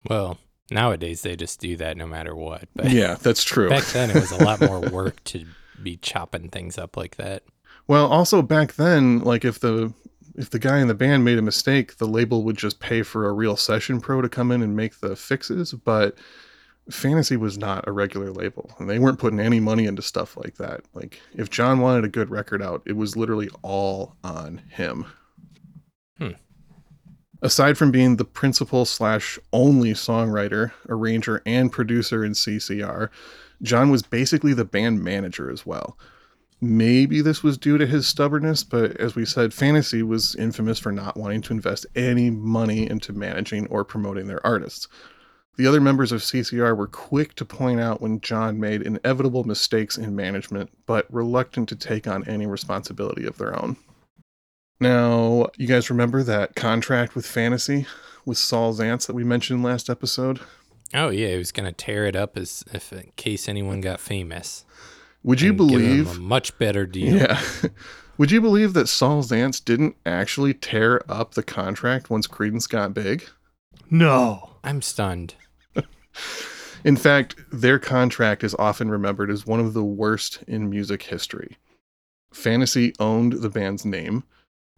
Well, 0.08 0.38
nowadays 0.70 1.22
they 1.22 1.34
just 1.36 1.58
do 1.58 1.74
that 1.76 1.96
no 1.96 2.06
matter 2.06 2.36
what. 2.36 2.68
But 2.76 2.90
Yeah, 2.90 3.14
that's 3.14 3.42
true. 3.42 3.68
back 3.68 3.84
then 3.86 4.10
it 4.10 4.16
was 4.16 4.30
a 4.30 4.44
lot 4.44 4.60
more 4.60 4.80
work 4.92 5.24
to 5.24 5.46
be 5.82 5.96
chopping 5.96 6.50
things 6.50 6.76
up 6.78 6.96
like 6.96 7.16
that. 7.16 7.42
Well, 7.86 8.06
also 8.06 8.42
back 8.42 8.74
then, 8.74 9.20
like 9.20 9.44
if 9.44 9.58
the 9.60 9.94
if 10.36 10.50
the 10.50 10.58
guy 10.58 10.78
in 10.78 10.88
the 10.88 10.94
band 10.94 11.24
made 11.24 11.38
a 11.38 11.42
mistake, 11.42 11.96
the 11.96 12.06
label 12.06 12.44
would 12.44 12.56
just 12.56 12.78
pay 12.80 13.02
for 13.02 13.26
a 13.28 13.32
real 13.32 13.56
session 13.56 14.00
pro 14.00 14.20
to 14.20 14.28
come 14.28 14.52
in 14.52 14.62
and 14.62 14.76
make 14.76 15.00
the 15.00 15.16
fixes, 15.16 15.72
but 15.72 16.16
Fantasy 16.90 17.36
was 17.36 17.58
not 17.58 17.86
a 17.86 17.92
regular 17.92 18.30
label, 18.30 18.70
and 18.78 18.88
they 18.88 18.98
weren't 18.98 19.18
putting 19.18 19.40
any 19.40 19.60
money 19.60 19.84
into 19.84 20.02
stuff 20.02 20.36
like 20.36 20.56
that. 20.56 20.82
Like 20.94 21.20
if 21.34 21.50
John 21.50 21.80
wanted 21.80 22.04
a 22.04 22.08
good 22.08 22.30
record 22.30 22.62
out, 22.62 22.82
it 22.86 22.96
was 22.96 23.16
literally 23.16 23.50
all 23.62 24.16
on 24.24 24.62
him. 24.70 25.06
Hmm. 26.18 26.32
Aside 27.42 27.76
from 27.76 27.90
being 27.90 28.16
the 28.16 28.24
principal 28.24 28.84
slash 28.84 29.38
only 29.52 29.92
songwriter, 29.92 30.72
arranger, 30.88 31.42
and 31.44 31.70
producer 31.70 32.24
in 32.24 32.32
CCR, 32.32 33.10
John 33.62 33.90
was 33.90 34.02
basically 34.02 34.54
the 34.54 34.64
band 34.64 35.02
manager 35.02 35.50
as 35.50 35.66
well. 35.66 35.98
Maybe 36.60 37.20
this 37.20 37.42
was 37.42 37.56
due 37.56 37.78
to 37.78 37.86
his 37.86 38.08
stubbornness, 38.08 38.64
but 38.64 38.96
as 38.96 39.14
we 39.14 39.24
said, 39.24 39.54
Fantasy 39.54 40.02
was 40.02 40.34
infamous 40.34 40.78
for 40.78 40.90
not 40.90 41.16
wanting 41.16 41.42
to 41.42 41.52
invest 41.52 41.86
any 41.94 42.30
money 42.30 42.88
into 42.88 43.12
managing 43.12 43.66
or 43.68 43.84
promoting 43.84 44.26
their 44.26 44.44
artists. 44.44 44.88
The 45.58 45.66
other 45.66 45.80
members 45.80 46.12
of 46.12 46.20
CCR 46.20 46.76
were 46.76 46.86
quick 46.86 47.34
to 47.34 47.44
point 47.44 47.80
out 47.80 48.00
when 48.00 48.20
John 48.20 48.60
made 48.60 48.80
inevitable 48.80 49.42
mistakes 49.42 49.98
in 49.98 50.14
management, 50.14 50.70
but 50.86 51.12
reluctant 51.12 51.68
to 51.70 51.74
take 51.74 52.06
on 52.06 52.26
any 52.28 52.46
responsibility 52.46 53.26
of 53.26 53.38
their 53.38 53.60
own. 53.60 53.76
Now, 54.78 55.48
you 55.56 55.66
guys 55.66 55.90
remember 55.90 56.22
that 56.22 56.54
contract 56.54 57.16
with 57.16 57.26
Fantasy 57.26 57.88
with 58.24 58.38
Saul 58.38 58.72
Zaentz 58.72 59.08
that 59.08 59.14
we 59.14 59.24
mentioned 59.24 59.64
last 59.64 59.90
episode? 59.90 60.38
Oh 60.94 61.08
yeah, 61.08 61.30
he 61.32 61.38
was 61.38 61.50
gonna 61.50 61.72
tear 61.72 62.06
it 62.06 62.14
up 62.14 62.36
as 62.36 62.62
if 62.72 62.92
in 62.92 63.10
case 63.16 63.48
anyone 63.48 63.80
got 63.80 63.98
famous. 63.98 64.64
Would 65.24 65.40
you 65.40 65.50
and 65.50 65.58
give 65.58 65.68
them 65.68 65.78
believe 65.80 66.16
a 66.16 66.20
much 66.20 66.56
better 66.58 66.86
deal? 66.86 67.16
Yeah. 67.16 67.42
Would 68.16 68.30
you 68.30 68.40
believe 68.40 68.74
that 68.74 68.88
Saul 68.88 69.24
Zaentz 69.24 69.64
didn't 69.64 69.96
actually 70.06 70.54
tear 70.54 71.02
up 71.08 71.34
the 71.34 71.42
contract 71.42 72.10
once 72.10 72.28
Creedence 72.28 72.68
got 72.68 72.94
big? 72.94 73.28
no 73.90 74.50
I'm 74.62 74.82
stunned. 74.82 75.34
In 76.84 76.96
fact, 76.96 77.36
their 77.50 77.78
contract 77.78 78.44
is 78.44 78.54
often 78.54 78.90
remembered 78.90 79.30
as 79.30 79.46
one 79.46 79.60
of 79.60 79.74
the 79.74 79.84
worst 79.84 80.42
in 80.46 80.70
music 80.70 81.02
history. 81.02 81.56
Fantasy 82.32 82.92
owned 83.00 83.34
the 83.34 83.50
band's 83.50 83.84
name. 83.84 84.24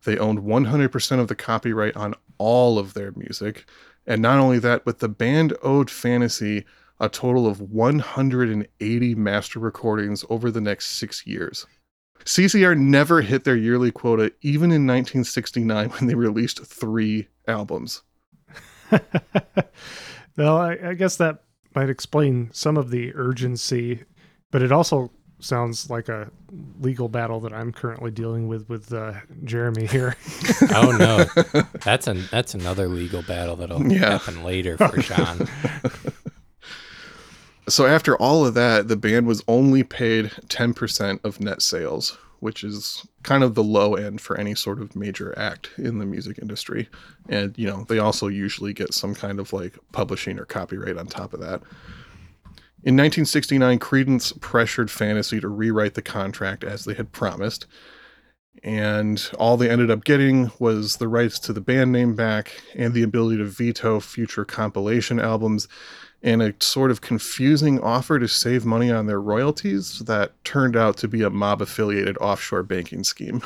They 0.05 0.16
owned 0.16 0.40
100% 0.40 1.20
of 1.20 1.29
the 1.29 1.35
copyright 1.35 1.96
on 1.96 2.14
all 2.38 2.79
of 2.79 2.94
their 2.94 3.12
music. 3.12 3.68
And 4.07 4.22
not 4.22 4.38
only 4.38 4.59
that, 4.61 4.85
but 4.85 5.00
the 5.00 5.09
band 5.09 5.55
owed 5.62 5.90
Fantasy 5.90 6.64
a 7.00 7.09
total 7.09 7.46
of 7.46 7.61
180 7.61 9.14
master 9.14 9.59
recordings 9.59 10.24
over 10.29 10.50
the 10.50 10.61
next 10.61 10.88
six 10.88 11.26
years. 11.26 11.66
CCR 12.24 12.76
never 12.76 13.22
hit 13.22 13.44
their 13.44 13.57
yearly 13.57 13.90
quota, 13.90 14.33
even 14.42 14.64
in 14.64 14.87
1969 14.87 15.88
when 15.88 16.07
they 16.07 16.14
released 16.14 16.64
three 16.64 17.29
albums. 17.48 18.03
well 20.37 20.57
I, 20.57 20.79
I 20.85 20.95
guess 20.95 21.16
that 21.16 21.43
might 21.75 21.88
explain 21.90 22.51
some 22.53 22.77
of 22.77 22.90
the 22.90 23.14
urgency 23.14 24.05
but 24.51 24.62
it 24.62 24.73
also 24.73 25.11
sounds 25.38 25.88
like 25.88 26.09
a 26.11 26.31
legal 26.81 27.09
battle 27.09 27.40
that 27.40 27.53
i'm 27.53 27.73
currently 27.73 28.11
dealing 28.11 28.47
with 28.49 28.69
with 28.69 28.93
uh, 28.93 29.12
jeremy 29.45 29.87
here 29.87 30.14
Oh 30.75 30.90
no, 30.93 31.25
that's 31.85 32.07
an 32.07 32.25
that's 32.31 32.55
another 32.55 32.88
legal 32.88 33.23
battle 33.23 33.57
that'll 33.57 33.90
Yeah. 33.90 34.19
happen 34.19 34.45
later 34.45 34.77
for 34.77 35.01
Sean. 35.03 35.49
So 37.69 37.87
after 37.87 38.16
all 38.16 38.45
of 38.47 38.55
that, 38.55 38.88
the 38.88 38.97
band 38.97 39.27
was 39.27 39.43
only 39.47 39.83
paid 39.85 40.27
10% 40.49 41.25
of 41.25 41.40
net 41.40 41.62
sales, 41.62 42.19
which 42.40 42.64
is 42.64 43.07
kind 43.22 43.44
of 43.44 43.55
the 43.55 43.62
low 43.62 43.94
end 43.94 44.20
for 44.20 44.37
any 44.37 44.55
sort 44.55 44.81
of 44.81 44.96
major 44.96 45.38
act 45.38 45.70
in 45.79 45.98
the 45.98 46.07
music 46.07 46.38
industry. 46.40 46.88
And, 47.29 47.57
you 47.57 47.66
know, 47.66 47.85
they 47.88 47.98
also 47.98 48.29
usually 48.29 48.72
get 48.72 48.94
some 48.94 49.14
kind 49.14 49.38
of 49.38 49.53
like 49.53 49.79
publishing 49.92 50.38
or 50.38 50.46
copyright 50.46 50.96
on 50.96 51.07
top 51.07 51.33
of 51.33 51.40
that. 51.40 51.62
In 52.83 52.96
1969, 52.96 53.79
Creedence 53.79 54.40
pressured 54.40 54.90
Fantasy 54.90 55.38
to 55.38 55.48
rewrite 55.48 55.94
the 55.94 56.03
contract 56.03 56.64
as 56.64 56.87
they 56.87 56.94
had 56.94 57.12
promised. 57.12 57.66
And 58.62 59.31
all 59.38 59.57
they 59.57 59.70
ended 59.70 59.90
up 59.90 60.05
getting 60.05 60.50
was 60.59 60.96
the 60.96 61.09
rights 61.09 61.38
to 61.40 61.53
the 61.53 61.61
band 61.61 61.92
name 61.92 62.14
back 62.14 62.62
and 62.74 62.94
the 62.94 63.03
ability 63.03 63.37
to 63.37 63.44
veto 63.44 64.00
future 64.00 64.44
compilation 64.46 65.20
albums 65.20 65.68
and 66.22 66.42
a 66.42 66.54
sort 66.61 66.90
of 66.90 67.00
confusing 67.00 67.80
offer 67.80 68.18
to 68.18 68.28
save 68.28 68.64
money 68.64 68.90
on 68.90 69.06
their 69.06 69.20
royalties 69.20 70.00
that 70.00 70.33
turned 70.44 70.76
out 70.76 70.96
to 70.98 71.09
be 71.09 71.22
a 71.22 71.30
mob 71.30 71.62
affiliated 71.62 72.18
offshore 72.18 72.62
banking 72.62 73.04
scheme. 73.04 73.42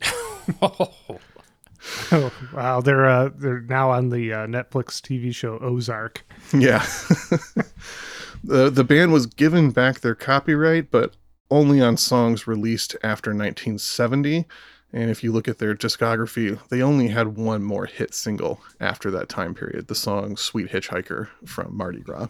oh, 0.62 2.30
wow, 2.52 2.80
they're 2.80 3.06
uh, 3.06 3.30
they're 3.34 3.60
now 3.62 3.90
on 3.90 4.10
the 4.10 4.32
uh, 4.32 4.46
Netflix 4.46 5.00
TV 5.00 5.34
show 5.34 5.58
Ozark. 5.58 6.24
Yeah. 6.52 6.84
the 8.44 8.70
the 8.70 8.84
band 8.84 9.12
was 9.12 9.26
given 9.26 9.70
back 9.70 10.00
their 10.00 10.14
copyright, 10.14 10.90
but 10.90 11.16
only 11.50 11.80
on 11.80 11.96
songs 11.96 12.46
released 12.46 12.94
after 13.02 13.30
1970. 13.30 14.46
And 14.92 15.10
if 15.10 15.22
you 15.22 15.32
look 15.32 15.48
at 15.48 15.58
their 15.58 15.74
discography, 15.74 16.58
they 16.68 16.80
only 16.80 17.08
had 17.08 17.36
one 17.36 17.62
more 17.62 17.86
hit 17.86 18.14
single 18.14 18.60
after 18.80 19.10
that 19.10 19.28
time 19.28 19.54
period, 19.54 19.88
the 19.88 19.94
song 19.94 20.36
Sweet 20.36 20.70
Hitchhiker 20.70 21.28
from 21.44 21.76
Mardi 21.76 22.00
Gras. 22.00 22.28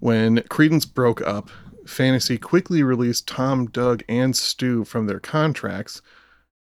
When 0.00 0.38
Creedence 0.38 0.92
broke 0.92 1.20
up, 1.22 1.50
Fantasy 1.86 2.38
quickly 2.38 2.82
released 2.82 3.26
Tom, 3.26 3.66
Doug, 3.66 4.02
and 4.08 4.36
Stu 4.36 4.84
from 4.84 5.06
their 5.06 5.20
contracts. 5.20 6.02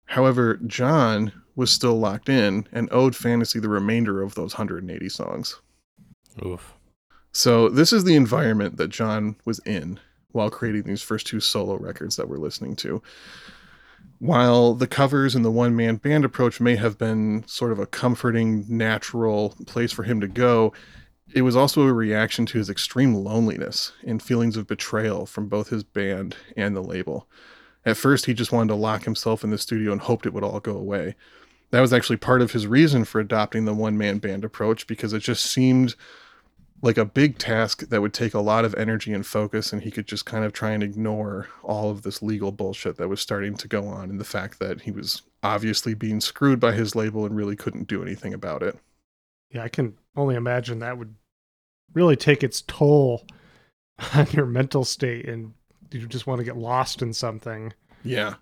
However, 0.05 0.57
John 0.65 1.31
was 1.55 1.71
still 1.71 1.99
locked 1.99 2.29
in 2.29 2.67
and 2.71 2.87
owed 2.91 3.15
Fantasy 3.15 3.59
the 3.59 3.69
remainder 3.69 4.21
of 4.21 4.35
those 4.35 4.53
180 4.53 5.09
songs. 5.09 5.59
Oof. 6.45 6.73
So, 7.31 7.69
this 7.69 7.91
is 7.91 8.03
the 8.03 8.15
environment 8.15 8.77
that 8.77 8.89
John 8.89 9.35
was 9.45 9.59
in 9.65 9.99
while 10.31 10.49
creating 10.49 10.83
these 10.83 11.01
first 11.01 11.27
two 11.27 11.39
solo 11.39 11.77
records 11.77 12.15
that 12.15 12.29
we're 12.29 12.37
listening 12.37 12.75
to. 12.77 13.01
While 14.19 14.73
the 14.73 14.87
covers 14.87 15.35
and 15.35 15.45
the 15.45 15.51
one 15.51 15.75
man 15.75 15.97
band 15.97 16.25
approach 16.25 16.59
may 16.59 16.75
have 16.75 16.97
been 16.97 17.43
sort 17.47 17.71
of 17.71 17.79
a 17.79 17.85
comforting, 17.85 18.65
natural 18.67 19.55
place 19.67 19.91
for 19.91 20.03
him 20.03 20.19
to 20.21 20.27
go, 20.27 20.73
it 21.33 21.43
was 21.43 21.55
also 21.55 21.83
a 21.83 21.93
reaction 21.93 22.45
to 22.47 22.57
his 22.57 22.69
extreme 22.69 23.13
loneliness 23.13 23.91
and 24.05 24.21
feelings 24.21 24.57
of 24.57 24.65
betrayal 24.65 25.25
from 25.25 25.47
both 25.47 25.69
his 25.69 25.83
band 25.83 26.35
and 26.55 26.75
the 26.75 26.81
label. 26.81 27.27
At 27.85 27.97
first, 27.97 28.25
he 28.25 28.33
just 28.33 28.51
wanted 28.51 28.69
to 28.69 28.75
lock 28.75 29.03
himself 29.03 29.43
in 29.43 29.49
the 29.51 29.57
studio 29.57 29.91
and 29.91 30.01
hoped 30.01 30.25
it 30.25 30.33
would 30.33 30.43
all 30.43 30.59
go 30.59 30.75
away. 30.75 31.15
That 31.71 31.81
was 31.81 31.93
actually 31.93 32.17
part 32.17 32.41
of 32.41 32.53
his 32.53 32.65
reason 32.65 33.05
for 33.05 33.19
adopting 33.19 33.65
the 33.65 33.73
one 33.73 33.97
man 33.97 34.17
band 34.17 34.43
approach 34.43 34.87
because 34.87 35.13
it 35.13 35.19
just 35.19 35.45
seemed 35.45 35.95
like 36.81 36.97
a 36.97 37.05
big 37.05 37.37
task 37.37 37.87
that 37.89 38.01
would 38.01 38.13
take 38.13 38.33
a 38.33 38.39
lot 38.39 38.63
of 38.63 38.75
energy 38.75 39.11
and 39.13 39.25
focus 39.25 39.73
and 39.73 39.81
he 39.81 39.91
could 39.91 40.07
just 40.07 40.25
kind 40.25 40.45
of 40.45 40.53
try 40.53 40.71
and 40.71 40.83
ignore 40.83 41.47
all 41.63 41.89
of 41.89 42.03
this 42.03 42.21
legal 42.21 42.51
bullshit 42.51 42.97
that 42.97 43.07
was 43.07 43.19
starting 43.19 43.55
to 43.55 43.67
go 43.67 43.87
on 43.87 44.09
and 44.09 44.19
the 44.19 44.25
fact 44.25 44.59
that 44.59 44.81
he 44.81 44.91
was 44.91 45.23
obviously 45.41 45.93
being 45.93 46.21
screwed 46.21 46.59
by 46.59 46.71
his 46.71 46.95
label 46.95 47.25
and 47.25 47.35
really 47.35 47.55
couldn't 47.55 47.87
do 47.87 48.01
anything 48.01 48.33
about 48.33 48.61
it. 48.61 48.77
Yeah 49.51 49.63
i 49.63 49.69
can 49.69 49.97
only 50.15 50.35
imagine 50.35 50.79
that 50.79 50.97
would 50.97 51.15
really 51.93 52.15
take 52.15 52.43
its 52.43 52.61
toll 52.61 53.25
on 54.13 54.27
your 54.31 54.45
mental 54.45 54.83
state 54.83 55.27
and 55.27 55.53
you 55.91 56.05
just 56.07 56.27
want 56.27 56.39
to 56.39 56.45
get 56.45 56.57
lost 56.57 57.01
in 57.01 57.13
something. 57.13 57.73
Yeah. 58.03 58.35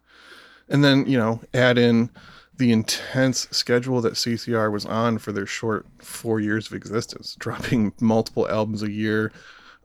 And 0.67 0.83
then 0.83 1.05
you 1.05 1.17
know 1.17 1.41
add 1.53 1.77
in 1.77 2.09
the 2.57 2.71
intense 2.71 3.47
schedule 3.51 4.01
that 4.01 4.13
CCR 4.13 4.71
was 4.71 4.85
on 4.85 5.17
for 5.17 5.31
their 5.31 5.45
short 5.45 5.85
four 5.99 6.39
years 6.39 6.67
of 6.67 6.73
existence, 6.73 7.35
dropping 7.39 7.93
multiple 7.99 8.47
albums 8.49 8.83
a 8.83 8.91
year 8.91 9.31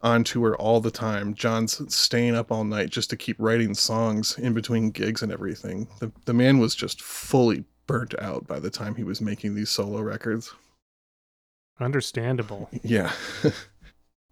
on 0.02 0.24
tour 0.24 0.56
all 0.56 0.80
the 0.80 0.90
time. 0.90 1.34
John's 1.34 1.94
staying 1.94 2.34
up 2.34 2.50
all 2.50 2.64
night 2.64 2.90
just 2.90 3.10
to 3.10 3.16
keep 3.16 3.36
writing 3.38 3.74
songs 3.74 4.38
in 4.38 4.54
between 4.54 4.90
gigs 4.90 5.22
and 5.22 5.32
everything. 5.32 5.88
The, 5.98 6.10
the 6.24 6.34
man 6.34 6.58
was 6.58 6.74
just 6.74 7.02
fully 7.02 7.64
burnt 7.86 8.14
out 8.20 8.46
by 8.46 8.60
the 8.60 8.70
time 8.70 8.94
he 8.94 9.04
was 9.04 9.20
making 9.20 9.54
these 9.54 9.70
solo 9.70 10.00
records. 10.00 10.52
Understandable. 11.80 12.70
Yeah. 12.82 13.12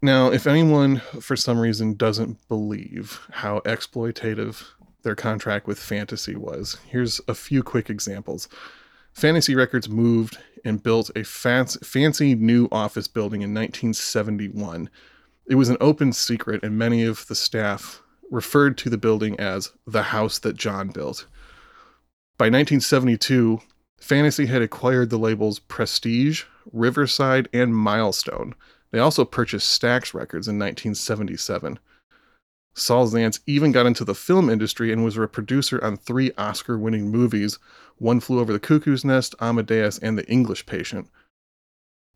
now, 0.03 0.31
if 0.31 0.47
anyone 0.47 1.01
for 1.21 1.37
some 1.37 1.59
reason 1.59 1.95
doesn't 1.95 2.47
believe 2.49 3.21
how 3.31 3.61
exploitative 3.61 4.65
their 5.03 5.15
contract 5.15 5.67
with 5.67 5.79
Fantasy 5.79 6.35
was. 6.35 6.79
Here's 6.87 7.21
a 7.29 7.35
few 7.35 7.63
quick 7.63 7.89
examples. 7.89 8.49
Fantasy 9.13 9.55
Records 9.55 9.89
moved 9.89 10.39
and 10.65 10.83
built 10.83 11.11
a 11.17 11.25
fancy 11.25 12.35
new 12.35 12.69
office 12.71 13.09
building 13.09 13.43
in 13.43 13.55
1971. 13.55 14.91
It 15.47 15.55
was 15.55 15.69
an 15.69 15.77
open 15.81 16.13
secret, 16.13 16.63
and 16.63 16.79
many 16.79 17.05
of 17.05 17.27
the 17.27 17.35
staff 17.35 18.03
referred 18.31 18.77
to 18.79 18.91
the 18.91 18.99
building 18.99 19.39
as 19.41 19.73
the 19.87 20.05
house 20.05 20.39
that 20.41 20.57
John 20.57 20.89
built. 20.89 21.27
By 22.37 22.47
1972, 22.47 23.61
Fantasy 23.99 24.47
had 24.47 24.63
acquired 24.63 25.11
the 25.11 25.19
labels 25.19 25.59
Prestige, 25.59 26.45
Riverside, 26.73 27.49
and 27.53 27.75
Milestone. 27.75 28.55
They 28.91 28.99
also 28.99 29.25
purchased 29.25 29.81
Stax 29.81 30.15
Records 30.15 30.49
in 30.49 30.59
1977. 30.59 31.79
Saul 32.79 33.09
Zaentz 33.09 33.41
even 33.47 33.73
got 33.73 33.87
into 33.87 34.05
the 34.05 34.15
film 34.15 34.49
industry 34.49 34.93
and 34.93 35.05
was 35.05 35.17
a 35.17 35.27
producer 35.27 35.83
on 35.85 35.97
three 35.97 36.31
Oscar 36.39 36.79
winning 36.79 37.11
movies 37.11 37.59
One 37.97 38.21
Flew 38.21 38.41
Over 38.41 38.53
the 38.53 38.61
Cuckoo's 38.61 39.05
Nest, 39.05 39.35
Amadeus, 39.41 39.99
and 39.99 40.17
The 40.17 40.29
English 40.31 40.67
Patient. 40.67 41.09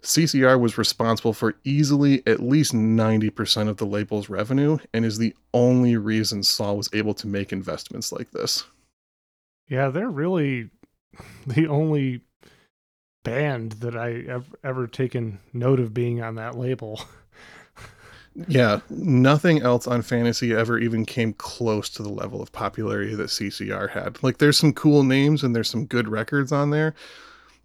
CCR 0.02 0.58
was 0.58 0.78
responsible 0.78 1.32
for 1.32 1.54
easily 1.64 2.22
at 2.26 2.40
least 2.40 2.72
90% 2.72 3.68
of 3.68 3.76
the 3.76 3.86
label's 3.86 4.28
revenue 4.28 4.78
and 4.92 5.04
is 5.04 5.18
the 5.18 5.34
only 5.54 5.96
reason 5.96 6.42
Saul 6.42 6.76
was 6.76 6.88
able 6.92 7.14
to 7.14 7.28
make 7.28 7.52
investments 7.52 8.10
like 8.10 8.32
this. 8.32 8.64
Yeah, 9.68 9.90
they're 9.90 10.10
really 10.10 10.70
the 11.46 11.68
only 11.68 12.22
band 13.22 13.72
that 13.72 13.96
I 13.96 14.24
have 14.28 14.52
ever 14.64 14.88
taken 14.88 15.38
note 15.52 15.78
of 15.78 15.94
being 15.94 16.20
on 16.20 16.34
that 16.36 16.56
label. 16.56 17.00
yeah, 18.48 18.80
nothing 18.88 19.60
else 19.60 19.86
on 19.86 20.02
fantasy 20.02 20.54
ever 20.54 20.78
even 20.78 21.04
came 21.04 21.34
close 21.34 21.88
to 21.90 22.02
the 22.02 22.08
level 22.08 22.40
of 22.40 22.50
popularity 22.52 23.14
that 23.14 23.28
CCR 23.28 23.90
had. 23.90 24.22
Like 24.22 24.38
there's 24.38 24.58
some 24.58 24.72
cool 24.72 25.02
names 25.02 25.42
and 25.42 25.54
there's 25.54 25.68
some 25.68 25.84
good 25.84 26.08
records 26.08 26.50
on 26.50 26.70
there, 26.70 26.94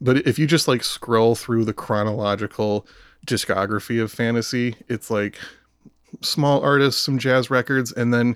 but 0.01 0.27
if 0.27 0.37
you 0.37 0.45
just 0.45 0.67
like 0.67 0.83
scroll 0.83 1.35
through 1.35 1.65
the 1.65 1.73
chronological 1.73 2.85
discography 3.25 4.01
of 4.01 4.11
fantasy, 4.11 4.75
it's 4.89 5.09
like 5.09 5.37
small 6.21 6.61
artists, 6.61 7.01
some 7.01 7.17
jazz 7.17 7.49
records 7.49 7.93
and 7.93 8.13
then 8.13 8.35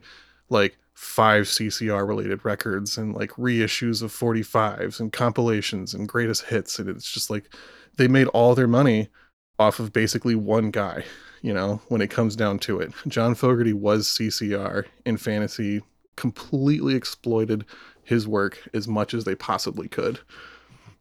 like 0.49 0.77
five 0.93 1.45
CCR 1.45 2.07
related 2.07 2.45
records 2.45 2.97
and 2.97 3.13
like 3.13 3.31
reissues 3.31 4.01
of 4.01 4.11
45s 4.11 4.99
and 4.99 5.11
compilations 5.11 5.93
and 5.93 6.07
greatest 6.07 6.45
hits 6.45 6.79
and 6.79 6.87
it's 6.87 7.11
just 7.11 7.29
like 7.29 7.53
they 7.97 8.07
made 8.07 8.27
all 8.27 8.55
their 8.55 8.67
money 8.67 9.09
off 9.57 9.79
of 9.79 9.91
basically 9.91 10.35
one 10.35 10.69
guy 10.71 11.03
you 11.41 11.53
know, 11.53 11.81
when 11.87 12.01
it 12.01 12.09
comes 12.09 12.35
down 12.35 12.59
to 12.59 12.79
it. 12.79 12.91
John 13.07 13.35
Fogerty 13.35 13.73
was 13.73 14.07
CCR 14.07 14.85
in 15.05 15.17
fantasy, 15.17 15.81
completely 16.15 16.95
exploited 16.95 17.65
his 18.03 18.27
work 18.27 18.59
as 18.73 18.87
much 18.87 19.13
as 19.13 19.23
they 19.23 19.35
possibly 19.35 19.87
could. 19.87 20.19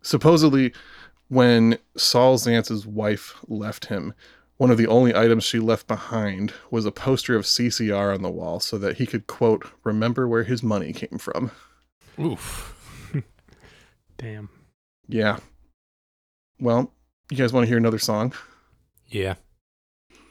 Supposedly, 0.02 0.72
when 1.28 1.78
Saul 1.96 2.38
Zaentz's 2.38 2.86
wife 2.86 3.36
left 3.48 3.86
him, 3.86 4.14
one 4.56 4.70
of 4.70 4.78
the 4.78 4.86
only 4.86 5.14
items 5.14 5.44
she 5.44 5.58
left 5.58 5.86
behind 5.86 6.52
was 6.70 6.84
a 6.84 6.92
poster 6.92 7.34
of 7.34 7.44
CCR 7.44 8.14
on 8.14 8.22
the 8.22 8.30
wall 8.30 8.60
so 8.60 8.76
that 8.78 8.98
he 8.98 9.06
could, 9.06 9.26
quote, 9.26 9.66
remember 9.84 10.28
where 10.28 10.44
his 10.44 10.62
money 10.62 10.92
came 10.92 11.18
from. 11.18 11.50
Oof. 12.18 13.14
Damn. 14.18 14.50
Yeah. 15.08 15.38
Well, 16.58 16.92
you 17.30 17.38
guys 17.38 17.52
want 17.52 17.64
to 17.64 17.68
hear 17.68 17.78
another 17.78 17.98
song? 17.98 18.34
Yeah. 19.08 19.36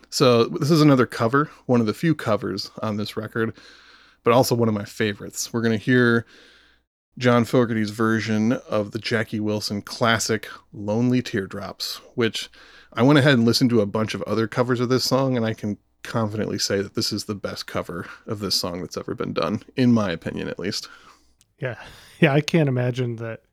So 0.10 0.45
this 0.45 0.72
is 0.72 0.82
another 0.82 1.06
cover, 1.06 1.50
one 1.65 1.82
of 1.82 1.88
the 1.88 1.93
few 1.93 2.15
covers 2.15 2.72
on 2.82 2.98
this 2.98 3.15
record, 3.15 3.56
but 4.24 4.34
also 4.34 4.56
one 4.56 4.67
of 4.67 4.74
my 4.74 4.86
favorites. 4.86 5.54
We're 5.54 5.62
going 5.62 5.78
to 5.78 5.84
hear 5.84 6.26
John 7.17 7.45
Fogerty's 7.45 7.91
version 7.91 8.54
of 8.54 8.91
the 8.91 9.00
Jackie 9.00 9.39
Wilson 9.39 9.82
classic 9.82 10.48
Lonely 10.74 11.22
Teardrops, 11.22 11.98
which 12.15 12.50
I 12.93 13.04
went 13.04 13.19
ahead 13.19 13.34
and 13.34 13.45
listened 13.45 13.69
to 13.72 13.82
a 13.82 13.86
bunch 13.86 14.13
of 14.13 14.24
other 14.24 14.48
covers 14.48 14.80
of 14.80 14.89
this 14.89 15.04
song, 15.04 15.38
and 15.38 15.45
I 15.45 15.54
can 15.54 15.78
confidently 16.02 16.58
say 16.58 16.82
that 16.82 16.95
this 16.95 17.12
is 17.12 17.26
the 17.26 17.36
best 17.36 17.67
cover 17.67 18.08
of 18.26 18.39
this 18.39 18.56
song 18.56 18.82
that's 18.82 18.98
ever 18.98 19.13
been 19.13 19.34
done, 19.34 19.63
in 19.76 19.91
my 19.91 20.12
opinion, 20.12 20.48
at 20.48 20.60
least. 20.60 20.89
Yeah. 21.60 21.76
Yeah. 22.22 22.34
I 22.34 22.41
can't 22.41 22.67
imagine 22.67 23.15
that, 23.15 23.43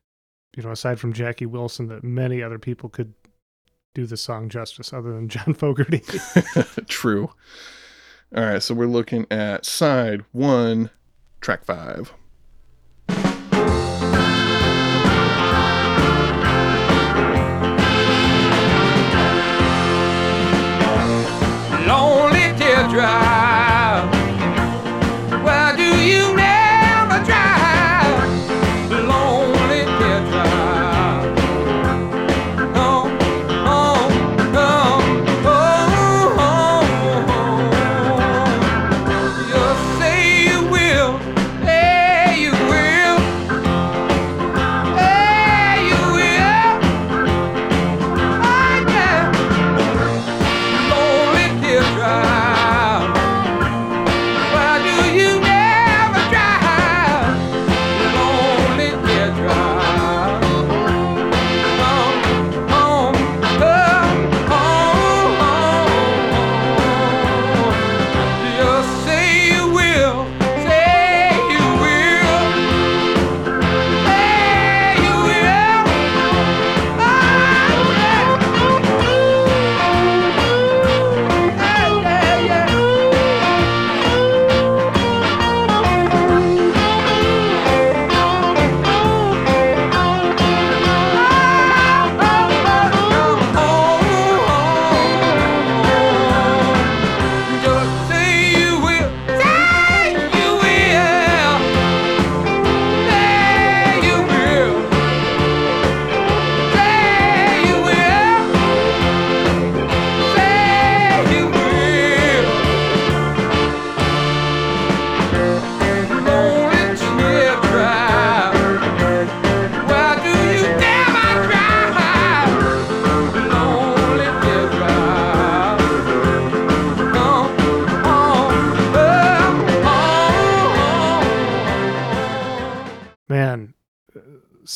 you 0.57 0.61
know, 0.61 0.71
aside 0.71 0.99
from 0.99 1.13
Jackie 1.13 1.45
Wilson, 1.45 1.87
that 1.87 2.03
many 2.03 2.43
other 2.43 2.59
people 2.59 2.89
could 2.89 3.13
do 3.97 4.05
the 4.05 4.15
song 4.15 4.47
justice 4.47 4.93
other 4.93 5.11
than 5.11 5.27
John 5.27 5.53
Fogerty. 5.55 6.03
True. 6.87 7.31
All 8.35 8.43
right, 8.43 8.61
so 8.61 8.75
we're 8.75 8.85
looking 8.85 9.25
at 9.31 9.65
side 9.65 10.23
one, 10.33 10.91
track 11.41 11.65
five. 11.65 12.13
Lonely 21.87 22.53
teardrop. 22.59 23.26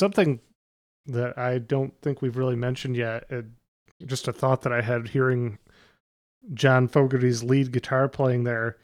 Something 0.02 0.40
that 1.06 1.38
I 1.38 1.60
don't 1.60 1.94
think 2.02 2.22
we've 2.22 2.38
really 2.38 2.56
mentioned 2.56 2.96
yet. 2.96 3.26
Uh, 3.32 3.44
just 4.04 4.28
a 4.28 4.34
thought 4.34 4.64
that 4.64 4.74
I 4.74 4.82
had 4.82 5.10
hearing 5.10 5.60
John 6.56 6.88
Fogerty's 6.88 7.44
lead 7.44 7.72
guitar 7.72 8.10
playing 8.10 8.44
there. 8.44 8.78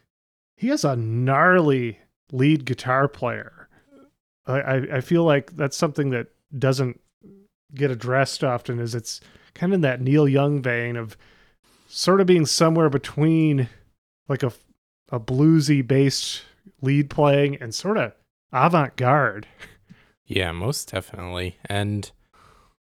He 0.58 0.68
has 0.68 0.86
a 0.86 0.96
gnarly 0.96 2.00
lead 2.32 2.66
guitar 2.66 3.08
player. 3.08 3.68
I, 4.46 4.76
I, 4.98 5.02
feel 5.02 5.24
like 5.24 5.58
that's 5.58 5.76
something 5.76 6.12
that 6.12 6.28
doesn't 6.58 7.02
get 7.74 7.92
addressed 7.92 8.44
often. 8.44 8.80
Is 8.80 8.94
it's 8.94 9.20
kind 9.56 9.74
of 9.74 9.76
in 9.76 9.82
that 9.82 10.00
Neil 10.00 10.28
Young 10.28 10.62
vein 10.62 10.96
of 10.96 11.18
sort 11.90 12.22
of 12.22 12.28
being 12.28 12.46
somewhere 12.46 12.90
between 12.90 13.68
like 14.30 14.44
a 14.44 14.54
a 15.12 15.20
bluesy 15.20 15.86
based 15.86 16.44
lead 16.82 17.10
playing 17.10 17.56
and 17.58 17.74
sort 17.74 17.98
of 17.98 18.14
avant 18.54 18.96
garde. 18.96 19.48
Yeah, 20.28 20.52
most 20.52 20.92
definitely. 20.92 21.58
And 21.66 22.12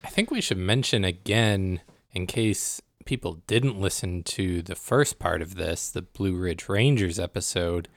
I 0.03 0.09
think 0.09 0.31
we 0.31 0.41
should 0.41 0.57
mention 0.57 1.05
again, 1.05 1.81
in 2.11 2.25
case 2.25 2.81
people 3.05 3.43
didn't 3.45 3.79
listen 3.79 4.23
to 4.23 4.63
the 4.63 4.75
first 4.75 5.19
part 5.19 5.43
of 5.43 5.55
this, 5.55 5.89
the 5.89 6.01
Blue 6.01 6.35
Ridge 6.35 6.67
Rangers 6.67 7.19
episode, 7.19 7.87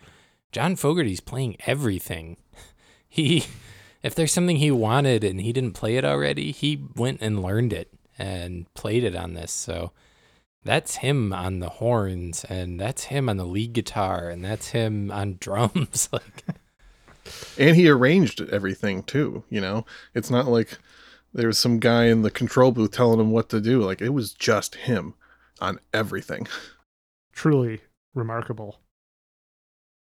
John 0.52 0.76
Fogerty's 0.76 1.20
playing 1.20 1.56
everything. 1.66 2.36
He, 3.10 3.46
if 4.02 4.14
there's 4.14 4.32
something 4.34 4.56
he 4.56 4.70
wanted 4.70 5.24
and 5.24 5.40
he 5.40 5.50
didn't 5.50 5.72
play 5.72 5.96
it 5.96 6.04
already, 6.04 6.52
he 6.52 6.88
went 6.94 7.22
and 7.22 7.40
learned 7.42 7.72
it 7.72 7.90
and 8.18 8.66
played 8.74 9.02
it 9.02 9.16
on 9.16 9.32
this. 9.32 9.50
So 9.50 9.92
that's 10.62 10.96
him 10.96 11.32
on 11.32 11.60
the 11.60 11.70
horns 11.70 12.44
and 12.44 12.78
that's 12.78 13.04
him 13.04 13.30
on 13.30 13.38
the 13.38 13.46
lead 13.46 13.72
guitar 13.72 14.28
and 14.28 14.44
that's 14.44 14.68
him 14.68 15.10
on 15.10 15.36
drums. 15.40 16.10
like, 16.12 16.44
and 17.58 17.76
he 17.76 17.88
arranged 17.88 18.40
everything 18.50 19.02
too. 19.02 19.44
You 19.48 19.60
know, 19.60 19.86
it's 20.14 20.30
not 20.30 20.48
like 20.48 20.78
there 21.32 21.46
was 21.46 21.58
some 21.58 21.78
guy 21.78 22.04
in 22.04 22.22
the 22.22 22.30
control 22.30 22.72
booth 22.72 22.92
telling 22.92 23.20
him 23.20 23.30
what 23.30 23.48
to 23.50 23.60
do. 23.60 23.82
Like 23.82 24.00
it 24.00 24.10
was 24.10 24.32
just 24.32 24.74
him 24.76 25.14
on 25.60 25.78
everything. 25.92 26.46
Truly 27.32 27.80
remarkable. 28.14 28.80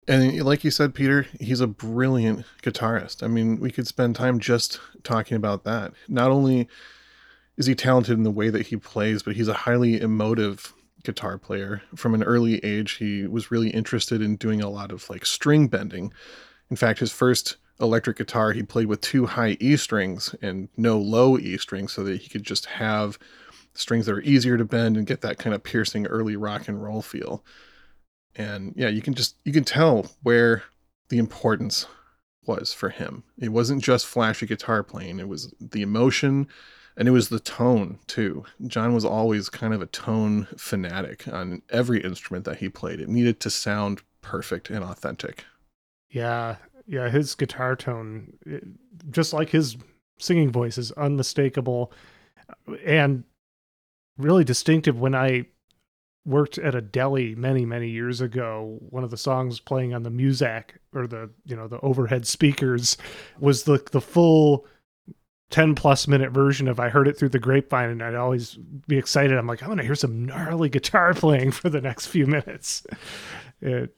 And 0.08 0.42
like 0.44 0.62
you 0.62 0.70
said, 0.70 0.94
Peter, 0.94 1.26
he's 1.40 1.60
a 1.60 1.66
brilliant 1.66 2.44
guitarist. 2.62 3.22
I 3.22 3.26
mean, 3.26 3.58
we 3.58 3.72
could 3.72 3.88
spend 3.88 4.14
time 4.14 4.38
just 4.38 4.78
talking 5.02 5.36
about 5.36 5.64
that. 5.64 5.92
Not 6.08 6.30
only 6.30 6.68
is 7.56 7.66
he 7.66 7.74
talented 7.74 8.16
in 8.16 8.22
the 8.22 8.30
way 8.30 8.48
that 8.50 8.68
he 8.68 8.76
plays, 8.76 9.22
but 9.22 9.34
he's 9.34 9.48
a 9.48 9.54
highly 9.54 10.00
emotive 10.00 10.74
guitar 11.02 11.38
player. 11.38 11.82
From 11.96 12.14
an 12.14 12.22
early 12.22 12.64
age, 12.64 12.92
he 12.92 13.26
was 13.26 13.50
really 13.50 13.70
interested 13.70 14.22
in 14.22 14.36
doing 14.36 14.62
a 14.62 14.68
lot 14.68 14.92
of 14.92 15.08
like 15.10 15.26
string 15.26 15.66
bending. 15.66 16.12
In 16.70 16.76
fact, 16.76 17.00
his 17.00 17.12
first 17.12 17.56
electric 17.80 18.16
guitar, 18.16 18.52
he 18.52 18.62
played 18.62 18.86
with 18.86 19.00
two 19.00 19.26
high 19.26 19.56
E 19.60 19.76
strings 19.76 20.34
and 20.42 20.68
no 20.76 20.98
low 20.98 21.38
E 21.38 21.58
strings 21.58 21.92
so 21.92 22.02
that 22.04 22.22
he 22.22 22.28
could 22.28 22.42
just 22.42 22.66
have 22.66 23.18
strings 23.74 24.06
that 24.06 24.14
are 24.14 24.22
easier 24.22 24.56
to 24.56 24.64
bend 24.64 24.96
and 24.96 25.06
get 25.06 25.20
that 25.20 25.38
kind 25.38 25.54
of 25.54 25.62
piercing 25.62 26.06
early 26.06 26.36
rock 26.36 26.68
and 26.68 26.82
roll 26.82 27.02
feel. 27.02 27.44
And 28.34 28.72
yeah 28.76 28.88
you 28.88 29.02
can 29.02 29.14
just 29.14 29.36
you 29.44 29.52
can 29.52 29.64
tell 29.64 30.06
where 30.22 30.64
the 31.08 31.18
importance 31.18 31.86
was 32.46 32.72
for 32.72 32.90
him. 32.90 33.24
It 33.38 33.50
wasn't 33.50 33.82
just 33.82 34.06
flashy 34.06 34.46
guitar 34.46 34.82
playing. 34.82 35.20
It 35.20 35.28
was 35.28 35.52
the 35.60 35.82
emotion 35.82 36.48
and 36.96 37.06
it 37.06 37.10
was 37.12 37.28
the 37.28 37.40
tone 37.40 37.98
too. 38.06 38.44
John 38.66 38.94
was 38.94 39.04
always 39.04 39.48
kind 39.48 39.74
of 39.74 39.82
a 39.82 39.86
tone 39.86 40.48
fanatic 40.56 41.28
on 41.28 41.62
every 41.70 42.02
instrument 42.02 42.44
that 42.46 42.58
he 42.58 42.68
played. 42.68 43.00
It 43.00 43.08
needed 43.08 43.40
to 43.40 43.50
sound 43.50 44.02
perfect 44.22 44.70
and 44.70 44.82
authentic 44.82 45.44
yeah 46.16 46.56
yeah 46.86 47.10
his 47.10 47.34
guitar 47.34 47.76
tone 47.76 48.32
just 49.10 49.34
like 49.34 49.50
his 49.50 49.76
singing 50.18 50.50
voice 50.50 50.78
is 50.78 50.92
unmistakable 50.92 51.92
and 52.86 53.22
really 54.16 54.44
distinctive 54.44 54.98
when 54.98 55.14
i 55.14 55.44
worked 56.24 56.56
at 56.58 56.74
a 56.74 56.80
deli 56.80 57.34
many 57.34 57.66
many 57.66 57.90
years 57.90 58.22
ago 58.22 58.78
one 58.88 59.04
of 59.04 59.10
the 59.10 59.16
songs 59.16 59.60
playing 59.60 59.92
on 59.92 60.02
the 60.04 60.10
muzak 60.10 60.70
or 60.94 61.06
the 61.06 61.28
you 61.44 61.54
know 61.54 61.68
the 61.68 61.80
overhead 61.80 62.26
speakers 62.26 62.96
was 63.38 63.64
the 63.64 63.86
the 63.92 64.00
full 64.00 64.66
10 65.50 65.76
plus 65.76 66.08
minute 66.08 66.32
version 66.32 66.66
of 66.66 66.80
I 66.80 66.88
heard 66.88 67.06
it 67.06 67.16
through 67.16 67.28
the 67.28 67.38
grapevine 67.38 67.90
and 67.90 68.02
I'd 68.02 68.16
always 68.16 68.54
be 68.88 68.98
excited. 68.98 69.38
I'm 69.38 69.46
like, 69.46 69.62
I'm 69.62 69.68
going 69.68 69.78
to 69.78 69.84
hear 69.84 69.94
some 69.94 70.24
gnarly 70.24 70.68
guitar 70.68 71.14
playing 71.14 71.52
for 71.52 71.68
the 71.68 71.80
next 71.80 72.06
few 72.06 72.26
minutes. 72.26 72.84
It, 73.62 73.96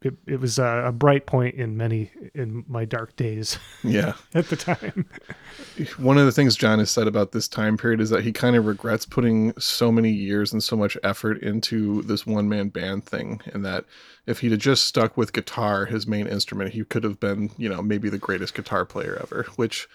it, 0.00 0.14
it 0.26 0.40
was 0.40 0.58
a, 0.58 0.84
a 0.86 0.92
bright 0.92 1.26
point 1.26 1.56
in 1.56 1.76
many, 1.76 2.10
in 2.34 2.64
my 2.66 2.84
dark 2.84 3.16
days. 3.16 3.58
Yeah. 3.84 4.14
at 4.32 4.48
the 4.48 4.56
time. 4.56 5.04
One 5.98 6.16
of 6.16 6.24
the 6.24 6.32
things 6.32 6.56
John 6.56 6.78
has 6.78 6.90
said 6.90 7.06
about 7.06 7.32
this 7.32 7.46
time 7.46 7.76
period 7.76 8.00
is 8.00 8.08
that 8.10 8.24
he 8.24 8.32
kind 8.32 8.56
of 8.56 8.64
regrets 8.64 9.04
putting 9.04 9.52
so 9.58 9.92
many 9.92 10.10
years 10.10 10.52
and 10.54 10.62
so 10.62 10.74
much 10.74 10.96
effort 11.02 11.42
into 11.42 12.00
this 12.02 12.26
one 12.26 12.48
man 12.48 12.70
band 12.70 13.04
thing. 13.04 13.42
And 13.52 13.62
that 13.64 13.84
if 14.26 14.40
he'd 14.40 14.52
have 14.52 14.60
just 14.60 14.84
stuck 14.86 15.18
with 15.18 15.34
guitar, 15.34 15.84
his 15.84 16.06
main 16.06 16.26
instrument, 16.26 16.72
he 16.72 16.82
could 16.84 17.04
have 17.04 17.20
been, 17.20 17.50
you 17.58 17.68
know, 17.68 17.82
maybe 17.82 18.08
the 18.08 18.18
greatest 18.18 18.54
guitar 18.54 18.86
player 18.86 19.18
ever, 19.20 19.44
which 19.56 19.86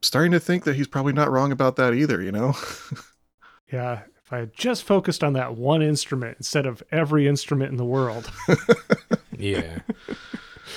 starting 0.00 0.32
to 0.32 0.40
think 0.40 0.64
that 0.64 0.76
he's 0.76 0.88
probably 0.88 1.12
not 1.12 1.30
wrong 1.30 1.52
about 1.52 1.76
that 1.76 1.92
either, 1.92 2.22
you 2.22 2.32
know? 2.32 2.54
yeah. 3.72 4.02
If 4.32 4.36
I 4.36 4.40
had 4.40 4.54
just 4.54 4.84
focused 4.84 5.22
on 5.22 5.34
that 5.34 5.56
one 5.56 5.82
instrument 5.82 6.38
instead 6.38 6.64
of 6.64 6.82
every 6.90 7.28
instrument 7.28 7.70
in 7.70 7.76
the 7.76 7.84
world. 7.84 8.32
yeah. 9.38 9.80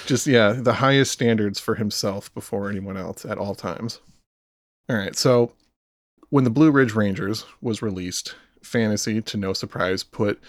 just, 0.06 0.28
yeah, 0.28 0.52
the 0.52 0.74
highest 0.74 1.14
standards 1.14 1.58
for 1.58 1.76
himself 1.76 2.34
before 2.34 2.70
anyone 2.70 2.98
else 2.98 3.24
at 3.24 3.38
all 3.38 3.56
times. 3.56 4.02
All 4.90 4.98
right. 4.98 5.16
So 5.16 5.54
when 6.32 6.44
the 6.44 6.50
Blue 6.50 6.70
Ridge 6.70 6.96
Rangers 6.96 7.46
was 7.62 7.82
released, 7.82 8.36
Fantasy, 8.62 9.22
to 9.22 9.38
no 9.38 9.54
surprise, 9.54 10.04
put 10.04 10.42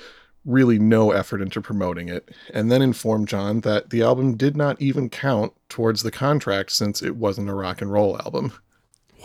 really 0.45 0.81
no 0.81 1.13
effort 1.13 1.41
into 1.41 1.61
promoting 1.61 2.09
it, 2.09 2.33
and 2.53 2.73
then 2.73 2.83
informed 2.83 3.29
John 3.29 3.61
that 3.61 3.91
the 3.91 4.03
album 4.03 4.37
did 4.37 4.57
not 4.57 4.83
even 4.83 5.11
count 5.11 5.53
towards 5.69 6.03
the 6.03 6.11
contract 6.11 6.73
since 6.73 7.05
it 7.05 7.15
wasn't 7.15 7.51
a 7.51 7.55
rock 7.55 7.81
and 7.81 7.93
roll 7.93 8.21
album. 8.21 8.53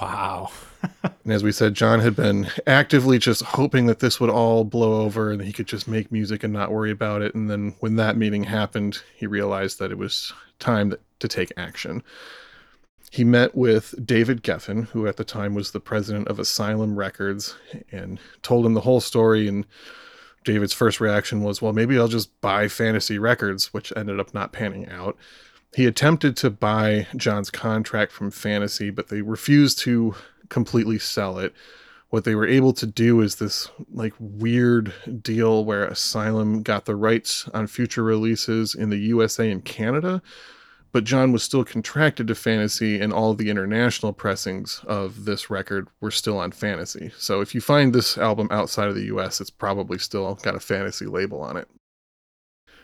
Wow. 0.01 0.49
and 1.03 1.31
as 1.31 1.43
we 1.43 1.51
said, 1.51 1.75
John 1.75 1.99
had 1.99 2.15
been 2.15 2.47
actively 2.65 3.19
just 3.19 3.43
hoping 3.43 3.85
that 3.85 3.99
this 3.99 4.19
would 4.19 4.31
all 4.31 4.63
blow 4.63 5.01
over 5.01 5.31
and 5.31 5.41
he 5.43 5.53
could 5.53 5.67
just 5.67 5.87
make 5.87 6.11
music 6.11 6.43
and 6.43 6.51
not 6.51 6.71
worry 6.71 6.89
about 6.89 7.21
it. 7.21 7.35
And 7.35 7.49
then 7.49 7.75
when 7.79 7.97
that 7.97 8.17
meeting 8.17 8.45
happened, 8.45 9.03
he 9.15 9.27
realized 9.27 9.77
that 9.77 9.91
it 9.91 9.99
was 9.99 10.33
time 10.59 10.95
to 11.19 11.27
take 11.27 11.51
action. 11.55 12.01
He 13.11 13.23
met 13.23 13.53
with 13.55 13.93
David 14.03 14.41
Geffen, 14.41 14.87
who 14.87 15.05
at 15.05 15.17
the 15.17 15.23
time 15.23 15.53
was 15.53 15.71
the 15.71 15.79
president 15.79 16.29
of 16.29 16.39
Asylum 16.39 16.95
Records, 16.95 17.55
and 17.91 18.19
told 18.41 18.65
him 18.65 18.73
the 18.73 18.81
whole 18.81 19.01
story. 19.01 19.47
And 19.47 19.65
David's 20.45 20.73
first 20.73 20.99
reaction 20.99 21.43
was, 21.43 21.61
well, 21.61 21.73
maybe 21.73 21.99
I'll 21.99 22.07
just 22.07 22.39
buy 22.41 22.69
Fantasy 22.69 23.19
Records, 23.19 23.73
which 23.73 23.93
ended 23.95 24.19
up 24.19 24.33
not 24.33 24.53
panning 24.53 24.87
out. 24.87 25.17
He 25.73 25.85
attempted 25.85 26.35
to 26.37 26.49
buy 26.49 27.07
John's 27.15 27.49
contract 27.49 28.11
from 28.11 28.29
Fantasy, 28.29 28.89
but 28.89 29.07
they 29.07 29.21
refused 29.21 29.79
to 29.79 30.15
completely 30.49 30.99
sell 30.99 31.37
it. 31.37 31.53
What 32.09 32.25
they 32.25 32.35
were 32.35 32.47
able 32.47 32.73
to 32.73 32.85
do 32.85 33.21
is 33.21 33.35
this 33.35 33.69
like 33.93 34.13
weird 34.19 34.93
deal 35.21 35.63
where 35.63 35.85
Asylum 35.85 36.61
got 36.61 36.83
the 36.83 36.95
rights 36.95 37.47
on 37.53 37.67
future 37.67 38.03
releases 38.03 38.75
in 38.75 38.89
the 38.89 38.97
USA 38.97 39.49
and 39.49 39.63
Canada, 39.63 40.21
but 40.91 41.05
John 41.05 41.31
was 41.31 41.41
still 41.41 41.63
contracted 41.63 42.27
to 42.27 42.35
Fantasy, 42.35 42.99
and 42.99 43.13
all 43.13 43.33
the 43.33 43.49
international 43.49 44.11
pressings 44.11 44.81
of 44.85 45.23
this 45.23 45.49
record 45.49 45.87
were 46.01 46.11
still 46.11 46.37
on 46.37 46.51
Fantasy. 46.51 47.13
So 47.17 47.39
if 47.39 47.55
you 47.55 47.61
find 47.61 47.93
this 47.93 48.17
album 48.17 48.49
outside 48.51 48.89
of 48.89 48.95
the 48.95 49.05
US, 49.05 49.39
it's 49.39 49.49
probably 49.49 49.97
still 49.97 50.35
got 50.35 50.55
a 50.55 50.59
Fantasy 50.59 51.05
label 51.05 51.41
on 51.41 51.55
it. 51.55 51.69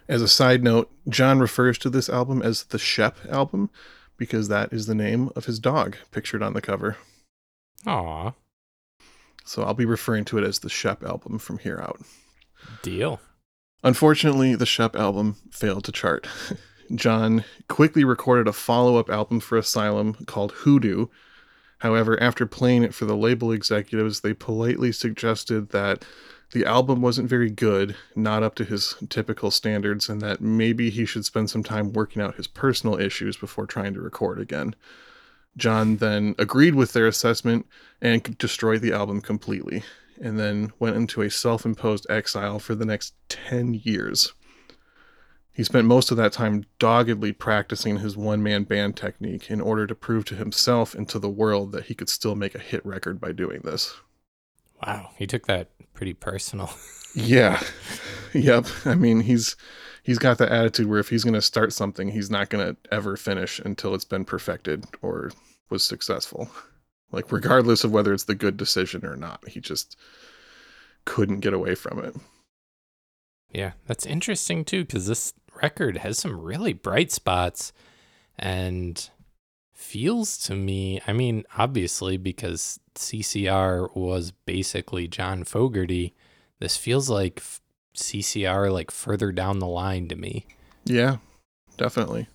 As 0.07 0.21
a 0.21 0.27
side 0.27 0.63
note, 0.63 0.89
John 1.09 1.39
refers 1.39 1.77
to 1.79 1.89
this 1.89 2.09
album 2.09 2.41
as 2.41 2.63
the 2.63 2.79
Shep 2.79 3.17
album 3.29 3.69
because 4.15 4.47
that 4.47 4.71
is 4.71 4.85
the 4.85 4.95
name 4.95 5.29
of 5.35 5.45
his 5.45 5.59
dog 5.59 5.97
pictured 6.11 6.41
on 6.41 6.53
the 6.53 6.61
cover. 6.61 6.97
Aw. 7.85 8.33
So 9.45 9.63
I'll 9.63 9.73
be 9.73 9.85
referring 9.85 10.25
to 10.25 10.37
it 10.37 10.43
as 10.43 10.59
the 10.59 10.69
Shep 10.69 11.03
album 11.03 11.39
from 11.39 11.59
here 11.59 11.79
out. 11.81 12.01
Deal. 12.81 13.19
Unfortunately, 13.83 14.55
the 14.55 14.65
Shep 14.65 14.95
album 14.95 15.35
failed 15.51 15.83
to 15.85 15.91
chart. 15.91 16.27
John 16.95 17.43
quickly 17.67 18.03
recorded 18.03 18.47
a 18.47 18.53
follow 18.53 18.97
up 18.97 19.09
album 19.09 19.39
for 19.39 19.57
Asylum 19.57 20.13
called 20.25 20.53
Hoodoo. 20.53 21.07
However, 21.79 22.21
after 22.21 22.45
playing 22.45 22.83
it 22.83 22.93
for 22.93 23.05
the 23.05 23.15
label 23.15 23.51
executives, 23.51 24.21
they 24.21 24.33
politely 24.33 24.91
suggested 24.91 25.69
that 25.69 26.05
the 26.51 26.65
album 26.65 27.01
wasn't 27.01 27.29
very 27.29 27.49
good, 27.49 27.95
not 28.15 28.41
up 28.41 28.55
to 28.55 28.63
his 28.63 28.95
typical 29.09 29.51
standards, 29.51 30.07
and 30.07 30.21
that 30.21 30.39
maybe 30.39 30.89
he 30.89 31.05
should 31.05 31.25
spend 31.25 31.49
some 31.49 31.63
time 31.63 31.91
working 31.91 32.21
out 32.21 32.35
his 32.35 32.47
personal 32.47 32.99
issues 32.99 33.35
before 33.35 33.65
trying 33.65 33.93
to 33.93 34.01
record 34.01 34.39
again. 34.39 34.73
John 35.57 35.97
then 35.97 36.35
agreed 36.37 36.75
with 36.75 36.93
their 36.93 37.07
assessment 37.07 37.65
and 38.01 38.37
destroyed 38.37 38.81
the 38.81 38.93
album 38.93 39.21
completely, 39.21 39.83
and 40.21 40.39
then 40.39 40.71
went 40.79 40.95
into 40.95 41.21
a 41.21 41.29
self 41.29 41.65
imposed 41.65 42.05
exile 42.09 42.59
for 42.59 42.75
the 42.75 42.85
next 42.85 43.13
10 43.29 43.81
years. 43.83 44.33
He 45.51 45.63
spent 45.63 45.87
most 45.87 46.11
of 46.11 46.17
that 46.17 46.33
time 46.33 46.65
doggedly 46.77 47.33
practicing 47.33 47.97
his 47.97 48.15
one 48.15 48.43
man 48.43 48.63
band 48.63 48.95
technique 48.95 49.49
in 49.49 49.59
order 49.59 49.87
to 49.87 49.95
prove 49.95 50.23
to 50.25 50.35
himself 50.35 50.93
and 50.93 51.09
to 51.09 51.17
the 51.17 51.29
world 51.29 51.71
that 51.71 51.85
he 51.85 51.95
could 51.95 52.09
still 52.09 52.35
make 52.35 52.53
a 52.53 52.59
hit 52.59 52.85
record 52.85 53.19
by 53.19 53.31
doing 53.31 53.61
this. 53.63 53.95
Wow, 54.85 55.11
he 55.17 55.25
took 55.27 55.47
that 55.47 55.69
pretty 55.93 56.13
personal. 56.13 56.71
Yeah. 57.15 57.63
yep. 58.33 58.67
I 58.85 58.93
mean, 58.93 59.21
he's 59.21 59.55
he's 60.03 60.19
got 60.19 60.37
the 60.37 60.51
attitude 60.51 60.87
where 60.87 60.99
if 60.99 61.09
he's 61.09 61.23
going 61.23 61.33
to 61.33 61.41
start 61.41 61.73
something, 61.73 62.09
he's 62.09 62.29
not 62.29 62.49
going 62.49 62.67
to 62.67 62.77
ever 62.91 63.17
finish 63.17 63.57
until 63.57 63.95
it's 63.95 64.05
been 64.05 64.23
perfected 64.23 64.85
or 65.01 65.31
was 65.71 65.83
successful. 65.83 66.47
Like 67.11 67.31
regardless 67.31 67.83
of 67.83 67.91
whether 67.91 68.13
it's 68.13 68.25
the 68.25 68.35
good 68.35 68.55
decision 68.55 69.03
or 69.03 69.15
not, 69.15 69.47
he 69.47 69.59
just 69.59 69.97
couldn't 71.05 71.39
get 71.39 71.53
away 71.53 71.73
from 71.73 72.03
it. 72.03 72.15
Yeah, 73.51 73.71
that's 73.87 74.05
interesting 74.05 74.63
too 74.63 74.85
cuz 74.85 75.07
this 75.07 75.33
record 75.59 75.97
has 75.97 76.19
some 76.19 76.39
really 76.39 76.73
bright 76.73 77.11
spots 77.11 77.73
and 78.37 79.09
feels 79.77 80.39
to 80.39 80.55
me, 80.55 80.99
I 81.05 81.13
mean, 81.13 81.45
obviously 81.55 82.17
because 82.17 82.79
CCR 82.95 83.95
was 83.95 84.31
basically 84.31 85.07
John 85.07 85.43
Fogerty, 85.43 86.15
this 86.59 86.75
feels 86.75 87.11
like 87.11 87.43
CCR 87.95 88.73
like 88.73 88.89
further 88.89 89.31
down 89.31 89.59
the 89.59 89.67
line 89.67 90.07
to 90.07 90.15
me. 90.15 90.47
Yeah, 90.83 91.17
definitely. 91.77 92.27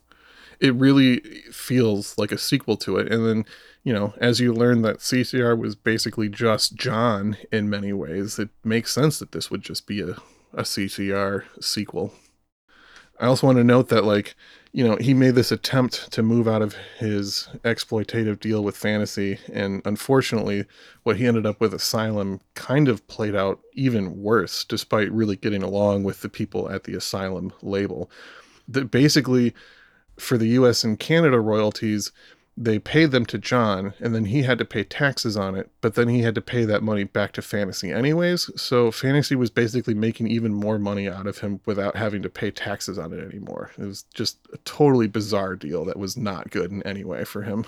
It 0.61 0.75
really 0.77 1.19
feels 1.51 2.17
like 2.17 2.31
a 2.31 2.39
sequel 2.39 2.77
to 2.79 2.97
it. 2.99 3.13
And 3.13 3.27
then, 3.27 3.45
you 3.83 3.93
know, 3.93 4.15
as 4.19 4.39
you 4.39 4.55
learn 4.55 4.83
that 4.83 4.99
CCR 4.99 5.59
was 5.59 5.75
basically 5.75 6.29
just 6.29 6.77
John 6.77 7.37
in 7.51 7.69
many 7.69 7.93
ways, 7.93 8.39
it 8.39 8.51
makes 8.63 8.93
sense 8.93 9.19
that 9.19 9.33
this 9.33 9.51
would 9.51 9.63
just 9.63 9.89
be 9.89 10.01
a, 10.01 10.11
a 10.55 10.63
CCR 10.63 11.43
sequel. 11.61 12.15
I 13.19 13.27
also 13.27 13.49
want 13.49 13.59
to 13.59 13.65
note 13.65 13.89
that, 13.89 14.05
like, 14.05 14.37
you 14.73 14.87
know, 14.87 14.97
he 14.97 15.13
made 15.13 15.35
this 15.35 15.53
attempt 15.53 16.11
to 16.13 16.23
move 16.23 16.49
out 16.49 16.63
of 16.63 16.75
his 16.99 17.49
exploitative 17.63 18.41
deal 18.41 18.65
with 18.65 18.77
fantasy, 18.77 19.39
and 19.53 19.83
unfortunately, 19.85 20.65
what 21.03 21.17
he 21.17 21.27
ended 21.27 21.45
up 21.45 21.61
with 21.61 21.75
Asylum 21.75 22.41
kind 22.55 22.89
of 22.89 23.07
played 23.07 23.37
out 23.37 23.61
even 23.75 24.23
worse, 24.23 24.65
despite 24.65 25.13
really 25.13 25.37
getting 25.37 25.63
along 25.63 26.05
with 26.05 26.23
the 26.23 26.31
people 26.31 26.71
at 26.71 26.85
the 26.85 26.95
Asylum 26.95 27.53
label. 27.61 28.11
That 28.67 28.91
basically, 28.91 29.55
for 30.19 30.39
the 30.39 30.49
US 30.49 30.85
and 30.85 30.99
Canada 30.99 31.39
royalties, 31.39 32.11
they 32.57 32.79
paid 32.79 33.13
them 33.13 33.25
to 33.27 33.39
John, 33.39 33.95
and 33.99 34.15
then 34.15 34.27
he 34.27 34.43
had 34.43 34.59
to 34.59 34.65
pay 34.65 34.85
taxes 34.85 35.37
on 35.37 35.55
it, 35.55 35.71
but 35.81 35.95
then 35.95 36.09
he 36.09 36.21
had 36.21 36.35
to 36.35 36.43
pay 36.43 36.65
that 36.65 36.83
money 36.83 37.05
back 37.05 37.33
to 37.33 37.43
Fantasy 37.43 37.91
anyways. 37.91 38.51
So 38.61 38.91
Fantasy 38.91 39.35
was 39.35 39.51
basically 39.51 39.95
making 39.95 40.29
even 40.29 40.53
more 40.53 40.79
money 40.79 41.09
out 41.09 41.27
of 41.27 41.39
him 41.39 41.61
without 41.65 41.97
having 41.97 42.23
to 42.23 42.29
pay 42.29 42.51
taxes 42.51 42.99
on 42.99 43.13
it 43.13 43.25
anymore. 43.25 43.71
It 43.79 43.85
was 43.85 44.05
just 44.15 44.39
a 44.53 44.59
totally 44.59 45.07
bizarre 45.09 45.57
deal 45.57 45.85
that 45.87 45.99
was 45.99 46.17
not 46.17 46.51
good 46.51 46.71
in 46.71 46.83
any 46.83 47.05
way 47.05 47.25
for 47.25 47.43
him. 47.43 47.65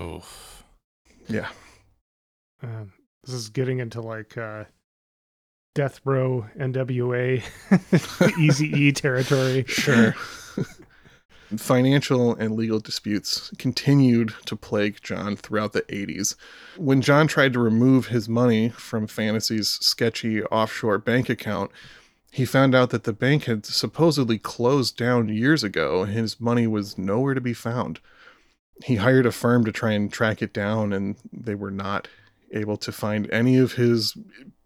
Oof. 0.00 0.62
Yeah. 1.28 1.48
Um, 2.62 2.92
this 3.24 3.34
is 3.34 3.48
getting 3.48 3.80
into 3.80 4.00
like 4.00 4.38
uh, 4.38 4.64
Death 5.74 6.00
Row, 6.04 6.46
NWA, 6.56 7.42
Easy 8.38 8.68
E 8.68 8.92
territory. 8.92 9.64
Sure. 9.66 10.14
Financial 11.56 12.34
and 12.34 12.54
legal 12.54 12.78
disputes 12.78 13.50
continued 13.58 14.34
to 14.46 14.54
plague 14.54 15.00
John 15.02 15.36
throughout 15.36 15.72
the 15.72 15.82
80s. 15.82 16.36
When 16.76 17.00
John 17.00 17.26
tried 17.26 17.52
to 17.54 17.58
remove 17.58 18.06
his 18.06 18.28
money 18.28 18.68
from 18.68 19.06
Fantasy's 19.06 19.68
sketchy 19.68 20.44
offshore 20.44 20.98
bank 20.98 21.28
account, 21.28 21.72
he 22.30 22.44
found 22.44 22.74
out 22.74 22.90
that 22.90 23.02
the 23.02 23.12
bank 23.12 23.44
had 23.44 23.66
supposedly 23.66 24.38
closed 24.38 24.96
down 24.96 25.28
years 25.28 25.64
ago. 25.64 26.02
And 26.02 26.12
his 26.12 26.40
money 26.40 26.68
was 26.68 26.96
nowhere 26.96 27.34
to 27.34 27.40
be 27.40 27.54
found. 27.54 27.98
He 28.84 28.96
hired 28.96 29.26
a 29.26 29.32
firm 29.32 29.64
to 29.64 29.72
try 29.72 29.92
and 29.92 30.12
track 30.12 30.40
it 30.42 30.52
down, 30.52 30.92
and 30.92 31.16
they 31.32 31.56
were 31.56 31.72
not 31.72 32.06
able 32.52 32.76
to 32.76 32.92
find 32.92 33.30
any 33.30 33.56
of 33.58 33.72
his 33.72 34.16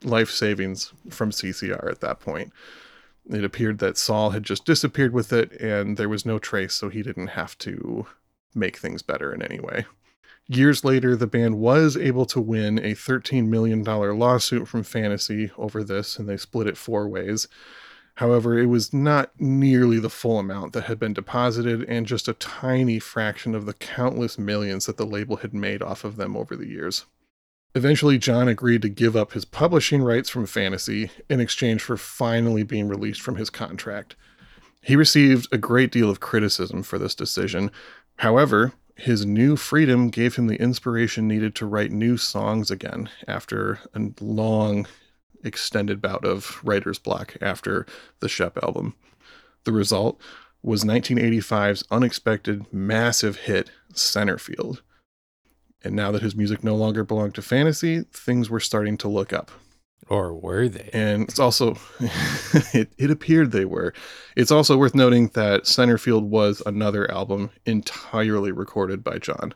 life 0.03 0.31
savings 0.31 0.93
from 1.09 1.31
CCR 1.31 1.91
at 1.91 2.01
that 2.01 2.21
point 2.21 2.53
it 3.31 3.45
appeared 3.45 3.79
that 3.79 3.97
Saul 3.97 4.31
had 4.31 4.43
just 4.43 4.65
disappeared 4.65 5.13
with 5.13 5.33
it 5.33 5.53
and 5.61 5.97
there 5.97 6.09
was 6.09 6.27
no 6.27 6.39
trace, 6.39 6.75
so 6.75 6.89
he 6.89 7.03
didn't 7.03 7.29
have 7.29 7.57
to 7.59 8.07
make 8.55 8.77
things 8.77 9.03
better 9.03 9.33
in 9.33 9.43
any 9.43 9.61
way. 9.61 9.87
Years 10.47 10.85
later, 10.85 11.17
the 11.17 11.27
band 11.27 11.59
was 11.59 11.97
able 11.97 12.27
to 12.27 12.41
win 12.41 12.79
a 12.79 12.93
$13 12.93 13.47
million 13.49 13.83
lawsuit 13.83 14.69
from 14.69 14.83
Fantasy 14.83 15.51
over 15.57 15.83
this, 15.83 16.19
and 16.19 16.29
they 16.29 16.37
split 16.37 16.67
it 16.67 16.77
four 16.77 17.09
ways. 17.09 17.49
However, 18.17 18.59
it 18.59 18.67
was 18.67 18.93
not 18.93 19.33
nearly 19.41 19.99
the 19.99 20.11
full 20.11 20.39
amount 20.39 20.75
that 20.75 20.85
had 20.85 20.99
been 20.99 21.15
deposited, 21.15 21.83
and 21.85 22.07
just 22.07 22.29
a 22.29 22.35
tiny 22.35 22.99
fraction 22.99 23.55
of 23.55 23.65
the 23.65 23.73
countless 23.73 24.39
millions 24.39 24.85
that 24.85 24.99
the 24.99 25.07
label 25.07 25.37
had 25.37 25.55
made 25.55 25.83
off 25.83 26.05
of 26.05 26.17
them 26.17 26.37
over 26.37 26.55
the 26.55 26.69
years. 26.69 27.07
Eventually, 27.75 28.19
John 28.19 28.47
agreed 28.47 28.83
to 28.83 28.89
give 28.89 29.17
up 29.17 29.33
his 29.33 29.45
publishing 29.45 30.03
rights 30.03 30.31
from 30.31 30.47
Fantasy 30.47 31.11
in 31.29 31.41
exchange 31.41 31.83
for 31.83 31.97
finally 31.97 32.63
being 32.63 32.87
released 32.87 33.21
from 33.21 33.37
his 33.37 33.51
contract. 33.51 34.15
He 34.81 34.95
received 34.95 35.49
a 35.51 35.59
great 35.59 35.91
deal 35.91 36.09
of 36.09 36.21
criticism 36.21 36.83
for 36.85 36.99
this 36.99 37.15
decision. 37.15 37.73
However, 38.17 38.75
his 38.95 39.27
new 39.27 39.57
freedom 39.57 40.09
gave 40.09 40.37
him 40.37 40.47
the 40.47 40.61
inspiration 40.61 41.27
needed 41.27 41.57
to 41.57 41.67
write 41.67 41.91
new 41.91 42.17
songs 42.17 42.71
again 42.71 43.11
after 43.27 43.81
a 43.93 44.11
long, 44.21 44.87
extended 45.43 46.01
bout 46.01 46.25
of 46.25 46.61
writer's 46.63 46.99
block 46.99 47.37
after 47.41 47.87
the 48.21 48.29
Shep 48.29 48.57
album. 48.63 48.95
The 49.65 49.73
result 49.73 50.21
was 50.63 50.85
1985's 50.85 51.85
unexpected 51.91 52.73
massive 52.73 53.37
hit, 53.37 53.71
Centerfield. 53.93 54.81
And 55.85 55.95
now 55.95 56.11
that 56.13 56.23
his 56.23 56.35
music 56.35 56.65
no 56.65 56.75
longer 56.75 57.05
belonged 57.05 57.35
to 57.37 57.43
fantasy, 57.43 58.03
things 58.13 58.49
were 58.51 58.61
starting 58.61 58.97
to 58.99 59.09
look 59.09 59.33
up. 59.33 59.51
Or 60.09 60.35
were 60.35 60.69
they? 60.69 60.91
And 60.93 61.29
it's 61.29 61.39
also, 61.39 61.77
it, 62.75 62.93
it 62.99 63.11
appeared 63.11 63.53
they 63.53 63.65
were. 63.65 63.95
It's 64.37 64.51
also 64.51 64.77
worth 64.77 64.95
noting 64.95 65.29
that 65.29 65.65
Centerfield 65.65 66.25
was 66.25 66.63
another 66.67 67.11
album 67.11 67.51
entirely 67.65 68.53
recorded 68.53 69.03
by 69.05 69.19
John. 69.19 69.55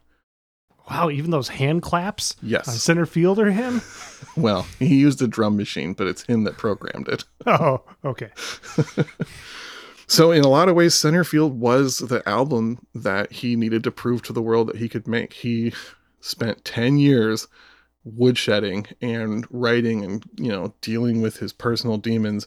Wow, 0.90 1.10
even 1.10 1.30
those 1.30 1.48
hand 1.48 1.82
claps 1.82 2.34
Yes. 2.42 2.66
on 2.66 2.74
Centerfield 2.76 3.38
are 3.38 3.50
him? 3.50 3.82
Well, 4.36 4.66
he 4.78 4.96
used 4.98 5.20
a 5.20 5.26
drum 5.26 5.56
machine, 5.56 5.94
but 5.94 6.06
it's 6.06 6.22
him 6.22 6.44
that 6.44 6.56
programmed 6.56 7.08
it. 7.08 7.24
Oh, 7.46 7.82
okay. 8.04 8.30
So, 10.06 10.30
in 10.32 10.42
a 10.44 10.48
lot 10.48 10.68
of 10.70 10.74
ways, 10.74 10.94
Centerfield 10.94 11.52
was 11.52 11.98
the 11.98 12.26
album 12.26 12.78
that 12.94 13.30
he 13.32 13.56
needed 13.56 13.84
to 13.84 13.90
prove 13.90 14.22
to 14.22 14.32
the 14.32 14.40
world 14.40 14.68
that 14.68 14.76
he 14.76 14.88
could 14.88 15.06
make. 15.06 15.34
He 15.34 15.72
spent 16.20 16.64
10 16.64 16.98
years 16.98 17.46
woodshedding 18.06 18.92
and 19.00 19.46
writing 19.50 20.04
and, 20.04 20.24
you 20.36 20.48
know, 20.48 20.74
dealing 20.80 21.20
with 21.20 21.38
his 21.38 21.52
personal 21.52 21.98
demons, 21.98 22.46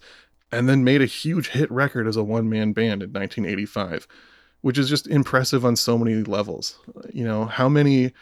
and 0.52 0.68
then 0.68 0.84
made 0.84 1.02
a 1.02 1.06
huge 1.06 1.50
hit 1.50 1.72
record 1.72 2.08
as 2.08 2.18
a 2.18 2.24
one 2.24 2.50
man 2.50 2.74
band 2.74 3.04
in 3.04 3.10
1985, 3.10 4.08
which 4.62 4.78
is 4.78 4.90
just 4.90 5.08
impressive 5.08 5.66
on 5.66 5.76
so 5.76 5.98
many 5.98 6.16
levels. 6.24 6.80
You 7.14 7.24
know, 7.24 7.46
how 7.46 7.70
many 7.70 8.14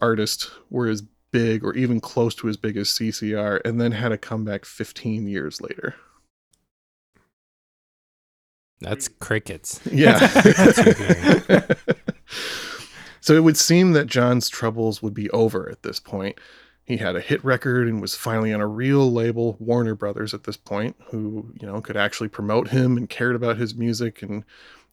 artists 0.00 0.50
were 0.70 0.88
as 0.88 1.02
big 1.30 1.64
or 1.64 1.74
even 1.74 2.00
close 2.00 2.34
to 2.36 2.48
as 2.48 2.56
big 2.56 2.76
as 2.76 2.88
CCR 2.88 3.60
and 3.64 3.80
then 3.80 3.92
had 3.92 4.12
a 4.12 4.18
comeback 4.18 4.64
15 4.64 5.26
years 5.26 5.60
later? 5.60 5.94
That's 8.80 9.08
crickets. 9.08 9.80
Yeah. 9.90 10.18
That's 10.26 11.80
so 13.28 13.34
it 13.34 13.44
would 13.44 13.58
seem 13.58 13.92
that 13.92 14.06
John's 14.06 14.48
troubles 14.48 15.02
would 15.02 15.12
be 15.12 15.28
over 15.32 15.68
at 15.68 15.82
this 15.82 16.00
point. 16.00 16.40
He 16.84 16.96
had 16.96 17.14
a 17.14 17.20
hit 17.20 17.44
record 17.44 17.86
and 17.86 18.00
was 18.00 18.14
finally 18.14 18.54
on 18.54 18.62
a 18.62 18.66
real 18.66 19.12
label, 19.12 19.58
Warner 19.60 19.94
Brothers, 19.94 20.32
at 20.32 20.44
this 20.44 20.56
point, 20.56 20.96
who, 21.10 21.52
you 21.60 21.66
know, 21.66 21.78
could 21.82 21.98
actually 21.98 22.30
promote 22.30 22.68
him 22.68 22.96
and 22.96 23.06
cared 23.06 23.36
about 23.36 23.58
his 23.58 23.74
music. 23.74 24.22
And 24.22 24.44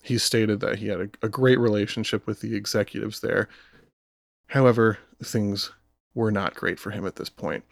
he 0.03 0.17
stated 0.17 0.59
that 0.59 0.79
he 0.79 0.87
had 0.87 0.99
a, 0.99 1.09
a 1.21 1.29
great 1.29 1.57
relationship 1.57 2.27
with 2.27 2.41
the 2.41 2.57
executives 2.57 3.21
there. 3.21 3.47
However, 4.47 4.97
things 5.23 5.71
were 6.13 6.29
not 6.29 6.55
great 6.55 6.77
for 6.77 6.91
him 6.91 7.07
at 7.07 7.15
this 7.15 7.29
point. 7.29 7.63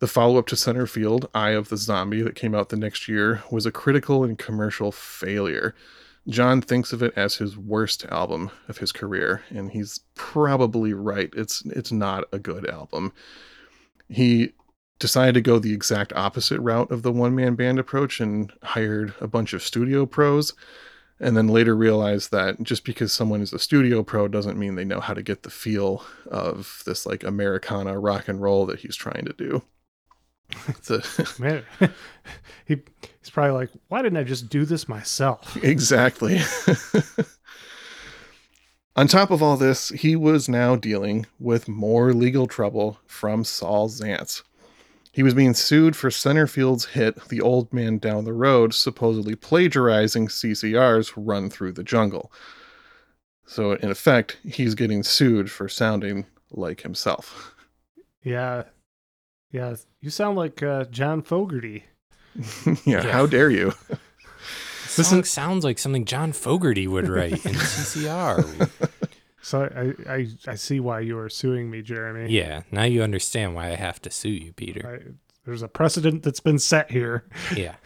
The 0.00 0.08
follow 0.08 0.36
up 0.36 0.46
to 0.48 0.56
Centerfield, 0.56 1.26
Eye 1.34 1.52
of 1.52 1.70
the 1.70 1.78
Zombie, 1.78 2.20
that 2.20 2.34
came 2.34 2.54
out 2.54 2.68
the 2.68 2.76
next 2.76 3.08
year, 3.08 3.42
was 3.50 3.64
a 3.64 3.72
critical 3.72 4.24
and 4.24 4.38
commercial 4.38 4.92
failure. 4.92 5.74
John 6.28 6.60
thinks 6.60 6.92
of 6.92 7.02
it 7.02 7.12
as 7.16 7.36
his 7.36 7.56
worst 7.56 8.04
album 8.06 8.50
of 8.68 8.78
his 8.78 8.92
career, 8.92 9.42
and 9.50 9.70
he's 9.70 10.00
probably 10.14 10.92
right. 10.92 11.30
It's 11.34 11.62
it's 11.66 11.92
not 11.92 12.24
a 12.32 12.38
good 12.38 12.68
album. 12.68 13.12
He 14.08 14.52
decided 14.98 15.34
to 15.34 15.40
go 15.40 15.58
the 15.58 15.72
exact 15.72 16.12
opposite 16.14 16.60
route 16.60 16.90
of 16.90 17.02
the 17.02 17.12
one 17.12 17.34
man 17.34 17.54
band 17.54 17.78
approach 17.78 18.20
and 18.20 18.52
hired 18.62 19.14
a 19.20 19.28
bunch 19.28 19.52
of 19.52 19.62
studio 19.62 20.06
pros 20.06 20.54
and 21.20 21.36
then 21.36 21.48
later 21.48 21.76
realized 21.76 22.30
that 22.30 22.62
just 22.62 22.84
because 22.84 23.12
someone 23.12 23.40
is 23.40 23.52
a 23.52 23.58
studio 23.58 24.02
pro 24.02 24.28
doesn't 24.28 24.58
mean 24.58 24.74
they 24.74 24.84
know 24.84 25.00
how 25.00 25.14
to 25.14 25.22
get 25.22 25.42
the 25.42 25.50
feel 25.50 26.04
of 26.26 26.82
this 26.86 27.06
like 27.06 27.24
Americana 27.24 27.98
rock 27.98 28.28
and 28.28 28.40
roll 28.40 28.66
that 28.66 28.80
he's 28.80 28.96
trying 28.96 29.24
to 29.24 29.32
do. 29.32 29.62
The, 30.86 31.34
Man, 31.38 31.64
he 32.64 32.78
he's 33.20 33.30
probably 33.30 33.52
like, 33.52 33.70
why 33.88 34.02
didn't 34.02 34.18
I 34.18 34.24
just 34.24 34.48
do 34.48 34.64
this 34.64 34.88
myself? 34.88 35.56
exactly. 35.62 36.40
On 38.96 39.06
top 39.06 39.30
of 39.30 39.42
all 39.42 39.56
this, 39.56 39.90
he 39.90 40.16
was 40.16 40.48
now 40.48 40.74
dealing 40.74 41.26
with 41.38 41.68
more 41.68 42.12
legal 42.12 42.46
trouble 42.46 42.98
from 43.06 43.44
Saul 43.44 43.88
Zaentz. 43.88 44.42
He 45.12 45.22
was 45.22 45.34
being 45.34 45.54
sued 45.54 45.94
for 45.94 46.10
Centerfield's 46.10 46.86
hit 46.86 47.28
The 47.28 47.40
Old 47.40 47.72
Man 47.72 47.98
Down 47.98 48.24
the 48.24 48.32
Road, 48.32 48.74
supposedly 48.74 49.34
plagiarizing 49.34 50.28
CCR's 50.28 51.16
Run 51.16 51.48
Through 51.48 51.72
the 51.72 51.84
Jungle. 51.84 52.32
So, 53.46 53.72
in 53.72 53.90
effect, 53.90 54.38
he's 54.44 54.74
getting 54.74 55.02
sued 55.02 55.50
for 55.50 55.68
sounding 55.68 56.26
like 56.50 56.82
himself. 56.82 57.54
Yeah, 58.22 58.64
yeah. 59.52 59.74
You 60.00 60.10
sound 60.10 60.36
like 60.36 60.62
uh, 60.62 60.84
John 60.84 61.22
Fogerty. 61.22 61.84
yeah, 62.66 62.74
Yeah. 62.86 63.02
how 63.12 63.26
dare 63.26 63.50
you? 63.50 63.72
This 64.96 65.10
song 65.10 65.22
sounds 65.22 65.64
like 65.64 65.78
something 65.78 66.06
John 66.06 66.32
Fogerty 66.32 66.88
would 66.88 67.08
write 67.08 67.32
in 67.32 67.38
CCR. 67.54 68.68
So 69.42 69.62
I, 70.08 70.12
I 70.12 70.26
I 70.48 70.54
see 70.56 70.80
why 70.80 71.00
you 71.00 71.16
are 71.18 71.28
suing 71.28 71.70
me, 71.70 71.82
Jeremy. 71.82 72.32
yeah, 72.32 72.62
now 72.72 72.82
you 72.82 73.02
understand 73.02 73.54
why 73.54 73.66
I 73.68 73.76
have 73.76 74.02
to 74.02 74.10
sue 74.10 74.30
you, 74.30 74.52
Peter. 74.52 75.00
I, 75.06 75.12
there's 75.44 75.62
a 75.62 75.68
precedent 75.68 76.24
that's 76.24 76.40
been 76.40 76.58
set 76.58 76.90
here. 76.90 77.24
Yeah. 77.54 77.76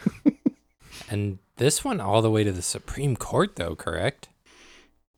and 1.10 1.38
this 1.56 1.84
one 1.84 2.00
all 2.00 2.22
the 2.22 2.30
way 2.30 2.44
to 2.44 2.52
the 2.52 2.62
Supreme 2.62 3.16
Court, 3.16 3.56
though, 3.56 3.74
correct? 3.76 4.28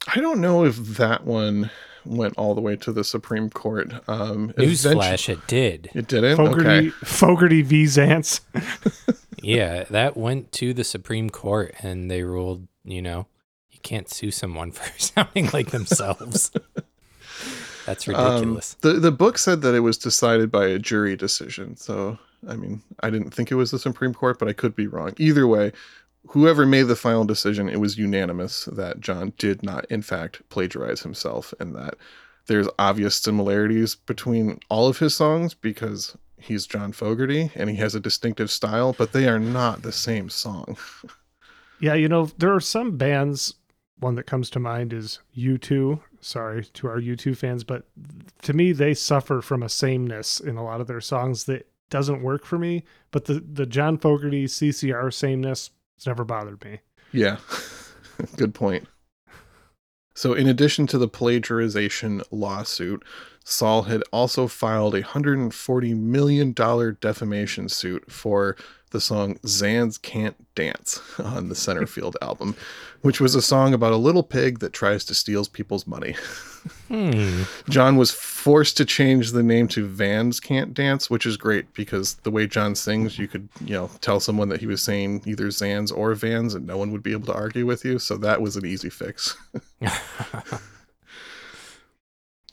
I 0.09 0.20
don't 0.20 0.40
know 0.40 0.64
if 0.64 0.76
that 0.97 1.24
one 1.24 1.70
went 2.05 2.34
all 2.36 2.55
the 2.55 2.61
way 2.61 2.76
to 2.76 2.92
the 2.92 3.05
Supreme 3.05 3.50
Court. 3.50 3.92
Um, 4.09 4.52
eventu- 4.52 4.94
Newsflash, 4.94 5.28
it 5.28 5.46
did. 5.46 5.90
It 5.94 6.07
didn't? 6.09 6.36
Fogerty 6.36 6.68
Okay. 6.68 6.88
Fogerty 7.05 7.62
v 7.62 7.84
Zaentz. 7.84 8.40
Yeah, 9.42 9.84
that 9.90 10.16
went 10.16 10.52
to 10.52 10.72
the 10.72 10.84
Supreme 10.84 11.28
Court, 11.28 11.74
and 11.82 12.11
they 12.11 12.22
ruled, 12.22 12.66
you 12.82 13.02
know, 13.02 13.26
you 13.70 13.78
can't 13.82 14.09
sue 14.09 14.30
someone 14.30 14.72
for 14.72 14.90
sounding 14.98 15.50
like 15.52 15.70
themselves. 15.70 16.50
That's 17.86 18.09
Um, 18.09 18.14
ridiculous. 18.14 18.74
the 18.80 18.94
the 18.94 19.12
book 19.12 19.36
said 19.36 19.61
that 19.61 19.74
it 19.74 19.80
was 19.80 19.98
decided 19.98 20.50
by 20.50 20.66
a 20.68 20.78
jury 20.78 21.16
decision. 21.16 21.76
So 21.76 22.18
I 22.48 22.57
mean, 22.57 22.82
I 23.00 23.11
didn't 23.11 23.32
think 23.32 23.50
it 23.50 23.57
was 23.57 23.70
the 23.70 23.78
Supreme 23.78 24.14
Court, 24.14 24.38
but 24.38 24.48
I 24.48 24.55
could 24.55 24.74
be 24.74 24.86
wrong. 24.86 25.12
Either 25.18 25.46
way, 25.46 25.72
whoever 26.29 26.66
made 26.66 26.85
the 26.85 26.97
final 26.97 27.25
decision, 27.25 27.68
it 27.68 27.81
was 27.81 27.99
unanimous 27.99 28.64
that 28.66 29.01
John 29.01 29.33
did 29.39 29.62
not, 29.62 29.85
in 29.87 30.03
fact, 30.03 30.43
plagiarize 30.49 31.03
himself, 31.03 31.55
and 31.61 31.75
that 31.75 31.95
there's 32.47 32.68
obvious 32.79 33.16
similarities 33.16 33.95
between 33.95 34.61
all 34.68 34.89
of 34.89 34.99
his 34.99 35.14
songs 35.14 35.55
because 35.55 36.16
he's 36.39 36.66
John 36.66 36.93
Fogerty 36.93 37.51
and 37.55 37.70
he 37.70 37.77
has 37.77 37.95
a 37.95 38.01
distinctive 38.01 38.51
style, 38.51 38.95
but 38.97 39.12
they 39.12 39.29
are 39.29 39.39
not 39.39 39.83
the 39.83 39.93
same 39.93 40.29
song. 40.29 40.77
Yeah, 41.81 41.95
you 41.95 42.09
know, 42.09 42.27
there 42.39 42.55
are 42.55 42.61
some 42.61 42.97
bands. 42.97 43.55
One 43.99 44.14
that 44.14 44.27
comes 44.27 44.49
to 44.51 44.59
mind 44.59 44.93
is 44.93 45.18
U2. 45.37 46.01
Sorry 46.20 46.64
to 46.64 46.87
our 46.87 46.99
U2 46.99 47.37
fans, 47.37 47.62
but 47.64 47.85
to 48.43 48.55
me, 48.55 48.72
they 48.72 48.95
suffer 48.95 49.43
from 49.43 49.62
a 49.62 49.68
sameness 49.68 50.41
in 50.41 50.57
a 50.57 50.64
lot 50.64 50.81
of 50.81 50.87
their 50.87 51.01
songs 51.01 51.45
that 51.45 51.68
doesn't 51.91 52.22
work 52.22 52.47
for 52.47 52.59
me. 52.59 52.85
But 53.11 53.27
the, 53.27 53.35
the 53.35 53.66
John 53.66 53.99
Fogerty 53.99 54.47
CCR 54.47 55.12
sameness 55.12 55.70
has 55.97 56.07
never 56.07 56.24
bothered 56.24 56.64
me. 56.64 56.80
Yeah, 57.12 57.38
good 58.36 58.55
point. 58.55 58.86
So, 60.16 60.32
in 60.32 60.47
addition 60.47 60.86
to 60.88 60.99
the 60.99 61.09
plagiarization 61.09 62.22
lawsuit, 62.30 63.05
Saul 63.45 63.82
had 63.82 64.03
also 64.12 64.47
filed 64.47 64.95
a 64.95 65.03
$140 65.03 65.97
million 65.97 66.53
defamation 66.53 67.68
suit 67.68 68.11
for 68.11 68.57
the 68.95 69.01
song 69.01 69.38
Zan's 69.45 69.99
Can't 69.99 70.36
Dance 70.55 71.03
on 71.18 71.49
the 71.49 71.57
Centerfield 71.57 72.14
album, 72.22 72.55
which 73.03 73.20
was 73.20 73.34
a 73.34 73.42
song 73.42 73.74
about 73.74 73.92
a 73.92 73.97
little 73.97 74.22
pig 74.22 74.61
that 74.61 74.72
tries 74.72 75.05
to 75.07 75.14
steal 75.14 75.45
people's 75.47 75.86
money. 75.86 76.14
Hmm. 76.88 77.42
John 77.68 77.97
was 77.97 78.12
forced 78.12 78.76
to 78.78 78.84
change 78.84 79.32
the 79.32 79.42
name 79.42 79.68
to 79.68 79.86
Vans 79.86 80.38
Can't 80.38 80.72
Dance, 80.72 81.11
which 81.11 81.26
is 81.26 81.36
great 81.36 81.74
because 81.74 82.14
the 82.22 82.30
way 82.30 82.47
John 82.47 82.74
sings, 82.74 83.18
you 83.18 83.26
could, 83.26 83.49
you 83.62 83.74
know, 83.74 83.90
tell 84.01 84.20
someone 84.20 84.49
that 84.49 84.61
he 84.61 84.66
was 84.66 84.80
saying 84.80 85.22
either 85.26 85.49
Zans 85.49 85.95
or 85.95 86.14
Vans 86.14 86.55
and 86.55 86.66
no 86.66 86.78
one 86.78 86.92
would 86.92 87.03
be 87.03 87.12
able 87.12 87.26
to 87.26 87.34
argue 87.34 87.66
with 87.66 87.84
you. 87.84 87.99
So 87.99 88.16
that 88.18 88.40
was 88.40 88.57
an 88.57 88.64
easy 88.64 88.90
fix. 88.90 89.36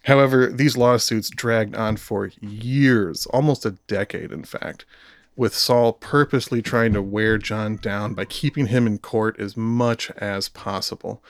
However, 0.04 0.48
these 0.48 0.76
lawsuits 0.76 1.30
dragged 1.30 1.76
on 1.76 1.98
for 1.98 2.32
years, 2.42 3.28
almost 3.28 3.66
a 3.66 3.78
decade, 3.88 4.32
in 4.32 4.44
fact, 4.44 4.86
with 5.42 5.56
Saul 5.56 5.94
purposely 5.94 6.62
trying 6.62 6.94
to 6.94 7.02
wear 7.02 7.40
John 7.40 7.78
down 7.78 8.14
by 8.14 8.26
keeping 8.26 8.68
him 8.68 8.86
in 8.86 9.00
court 9.00 9.40
as 9.40 9.58
much 9.58 10.12
as 10.12 10.50
possible. 10.50 11.24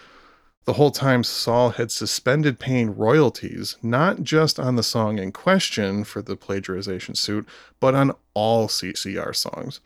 The 0.66 0.74
whole 0.74 0.92
time, 0.92 1.24
Saul 1.24 1.70
had 1.70 1.94
suspended 1.94 2.60
paying 2.60 2.98
royalties, 2.98 3.78
not 3.82 4.22
just 4.22 4.60
on 4.60 4.76
the 4.76 4.84
song 4.84 5.18
in 5.18 5.32
question 5.32 6.04
for 6.04 6.22
the 6.22 6.36
plagiarization 6.36 7.16
suit, 7.16 7.48
but 7.80 7.96
on 7.96 8.12
all 8.34 8.68
CCR 8.68 9.34
songs. 9.34 9.80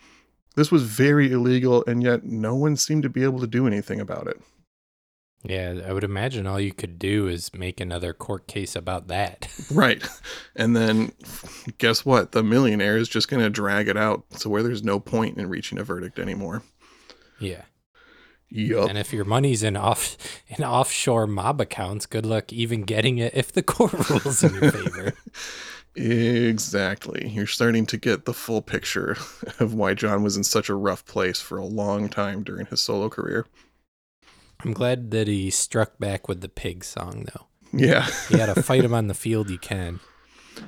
This 0.55 0.71
was 0.71 0.81
very 0.81 1.31
illegal, 1.31 1.83
and 1.85 2.01
yet 2.01 2.23
no 2.23 2.55
one 2.55 2.77
seemed 2.77 3.03
to 3.03 3.09
be 3.09 3.23
able 3.23 3.41
to 3.41 3.47
do 3.47 3.67
anything 3.67 4.01
about 4.01 4.25
it. 4.25 4.41
Yeah, 5.45 5.81
I 5.87 5.93
would 5.93 6.03
imagine 6.03 6.47
all 6.47 6.59
you 6.59 6.73
could 6.73 6.99
do 6.99 7.27
is 7.27 7.53
make 7.53 7.79
another 7.79 8.13
court 8.13 8.47
case 8.47 8.75
about 8.75 9.07
that. 9.07 9.47
Right. 9.71 10.05
And 10.55 10.75
then 10.75 11.11
guess 11.77 12.05
what? 12.05 12.31
The 12.31 12.43
millionaire 12.43 12.97
is 12.97 13.09
just 13.09 13.27
going 13.29 13.41
to 13.43 13.49
drag 13.49 13.87
it 13.87 13.97
out 13.97 14.29
to 14.39 14.49
where 14.49 14.63
there's 14.63 14.83
no 14.83 14.99
point 14.99 15.37
in 15.37 15.49
reaching 15.49 15.77
a 15.79 15.83
verdict 15.83 16.19
anymore. 16.19 16.63
yeah. 17.39 17.63
Yup. 18.49 18.87
And 18.89 18.97
if 18.97 19.11
your 19.11 19.25
money's 19.25 19.63
in 19.63 19.75
off 19.75 20.17
in 20.47 20.63
offshore 20.63 21.25
mob 21.27 21.59
accounts, 21.59 22.05
good 22.05 22.25
luck 22.25 22.53
even 22.53 22.83
getting 22.83 23.17
it 23.17 23.33
if 23.35 23.51
the 23.51 23.63
court 23.63 23.93
rules 24.09 24.43
in 24.43 24.53
your 24.53 24.71
favor. 24.71 25.13
Exactly. 25.95 27.27
You're 27.29 27.47
starting 27.47 27.85
to 27.87 27.97
get 27.97 28.25
the 28.25 28.33
full 28.33 28.61
picture 28.61 29.17
of 29.59 29.73
why 29.73 29.93
John 29.93 30.23
was 30.23 30.37
in 30.37 30.43
such 30.43 30.69
a 30.69 30.75
rough 30.75 31.05
place 31.05 31.41
for 31.41 31.57
a 31.57 31.65
long 31.65 32.07
time 32.07 32.43
during 32.43 32.67
his 32.67 32.81
solo 32.81 33.09
career. 33.09 33.45
I'm 34.61 34.73
glad 34.73 35.11
that 35.11 35.27
he 35.27 35.49
struck 35.49 35.97
back 35.99 36.27
with 36.27 36.41
the 36.41 36.49
pig 36.49 36.83
song 36.83 37.27
though. 37.33 37.47
Yeah. 37.71 38.07
You 38.29 38.37
gotta 38.37 38.61
fight 38.61 38.83
him 38.83 38.93
on 38.93 39.07
the 39.07 39.13
field 39.13 39.49
you 39.49 39.57
can. 39.57 39.99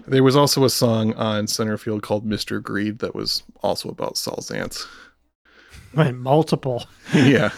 There 0.06 0.24
was 0.24 0.36
also 0.36 0.66
a 0.66 0.70
song 0.70 1.14
on 1.14 1.46
Centerfield 1.46 2.02
called 2.02 2.28
Mr. 2.28 2.62
Greed 2.62 3.00
that 3.00 3.16
was 3.16 3.44
also 3.64 3.90
about 3.90 4.18
Saul 4.18 4.38
Zaentz. 4.38 4.86
Right, 5.94 6.14
multiple. 6.14 6.84
yeah. 7.16 7.50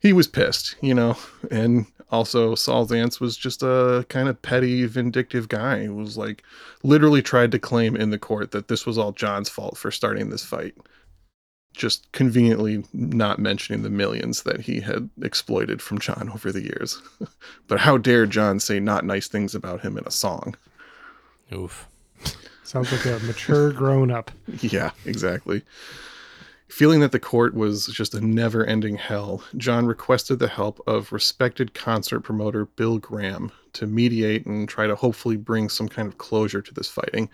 he 0.00 0.12
was 0.12 0.26
pissed, 0.26 0.74
you 0.82 0.92
know, 0.92 1.16
and 1.50 1.86
also 2.10 2.54
Saul 2.54 2.86
Zaentz 2.86 3.20
was 3.20 3.36
just 3.36 3.62
a 3.62 4.04
kind 4.08 4.28
of 4.28 4.42
petty, 4.42 4.84
vindictive 4.86 5.48
guy 5.48 5.84
who 5.84 5.94
was 5.94 6.18
like 6.18 6.42
literally 6.82 7.22
tried 7.22 7.52
to 7.52 7.58
claim 7.58 7.96
in 7.96 8.10
the 8.10 8.18
court 8.18 8.50
that 8.50 8.68
this 8.68 8.84
was 8.84 8.98
all 8.98 9.12
John's 9.12 9.48
fault 9.48 9.78
for 9.78 9.90
starting 9.90 10.28
this 10.28 10.44
fight. 10.44 10.74
Just 11.72 12.10
conveniently 12.12 12.84
not 12.92 13.38
mentioning 13.38 13.82
the 13.82 13.90
millions 13.90 14.42
that 14.42 14.60
he 14.60 14.80
had 14.80 15.08
exploited 15.22 15.80
from 15.80 15.98
John 15.98 16.30
over 16.34 16.52
the 16.52 16.62
years. 16.62 17.00
but 17.68 17.80
how 17.80 17.96
dare 17.96 18.26
John 18.26 18.60
say 18.60 18.80
not 18.80 19.04
nice 19.04 19.28
things 19.28 19.54
about 19.54 19.80
him 19.80 19.96
in 19.96 20.04
a 20.04 20.10
song? 20.10 20.56
Oof. 21.52 21.86
Sounds 22.64 22.92
like 22.92 23.04
a 23.06 23.18
mature 23.24 23.72
grown 23.72 24.10
up. 24.10 24.30
Yeah, 24.60 24.90
exactly. 25.04 25.62
Feeling 26.68 27.00
that 27.00 27.10
the 27.10 27.18
court 27.18 27.52
was 27.52 27.86
just 27.86 28.14
a 28.14 28.20
never 28.20 28.64
ending 28.64 28.94
hell, 28.94 29.42
John 29.56 29.86
requested 29.86 30.38
the 30.38 30.46
help 30.46 30.80
of 30.86 31.12
respected 31.12 31.74
concert 31.74 32.20
promoter 32.20 32.66
Bill 32.66 32.98
Graham 32.98 33.50
to 33.72 33.88
mediate 33.88 34.46
and 34.46 34.68
try 34.68 34.86
to 34.86 34.94
hopefully 34.94 35.36
bring 35.36 35.68
some 35.68 35.88
kind 35.88 36.06
of 36.06 36.18
closure 36.18 36.62
to 36.62 36.72
this 36.72 36.88
fighting. 36.88 37.28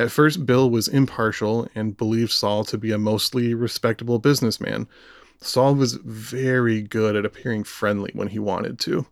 At 0.00 0.10
first, 0.10 0.46
Bill 0.46 0.70
was 0.70 0.88
impartial 0.88 1.68
and 1.74 1.94
believed 1.94 2.32
Saul 2.32 2.64
to 2.64 2.78
be 2.78 2.90
a 2.90 2.96
mostly 2.96 3.52
respectable 3.52 4.18
businessman. 4.18 4.88
Saul 5.42 5.74
was 5.74 5.98
very 6.02 6.80
good 6.80 7.16
at 7.16 7.26
appearing 7.26 7.64
friendly 7.64 8.10
when 8.14 8.28
he 8.28 8.38
wanted 8.38 8.78
to. 8.78 9.04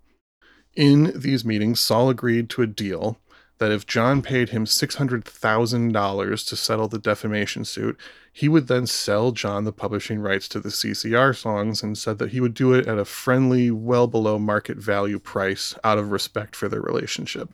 In 0.75 1.13
these 1.15 1.45
meetings, 1.45 1.79
Saul 1.79 2.09
agreed 2.09 2.49
to 2.49 2.63
a 2.63 2.67
deal 2.67 3.19
that 3.59 3.71
if 3.71 3.87
John 3.87 4.23
paid 4.23 4.49
him 4.49 4.65
$600,000 4.65 6.49
to 6.49 6.57
settle 6.57 6.89
the 6.89 6.99
defamation 6.99 7.67
suit, 7.67 8.01
he 8.33 8.49
would 8.49 8.69
then 8.69 8.87
sell 8.87 9.33
John 9.33 9.65
the 9.65 9.73
publishing 9.73 10.21
rights 10.21 10.49
to 10.49 10.59
the 10.59 10.71
CCR 10.71 11.37
songs 11.37 11.83
and 11.83 11.99
said 11.99 12.17
that 12.17 12.31
he 12.31 12.41
would 12.41 12.55
do 12.55 12.73
it 12.73 12.89
at 12.89 12.97
a 12.97 13.05
friendly, 13.05 13.71
well 13.71 14.07
below 14.07 14.39
market 14.39 14.79
value 14.79 15.19
price 15.19 15.75
out 15.85 15.99
of 15.99 16.13
respect 16.13 16.57
for 16.57 16.67
their 16.67 16.81
relationship. 16.81 17.53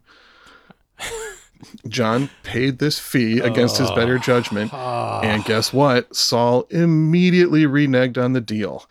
John 1.88 2.30
paid 2.42 2.78
this 2.78 2.98
fee 2.98 3.40
against 3.40 3.78
his 3.78 3.90
better 3.92 4.16
ah. 4.16 4.22
judgment, 4.22 4.74
and 4.74 5.44
guess 5.44 5.72
what? 5.72 6.14
Saul 6.14 6.66
immediately 6.70 7.64
reneged 7.64 8.22
on 8.22 8.32
the 8.32 8.40
deal. 8.40 8.88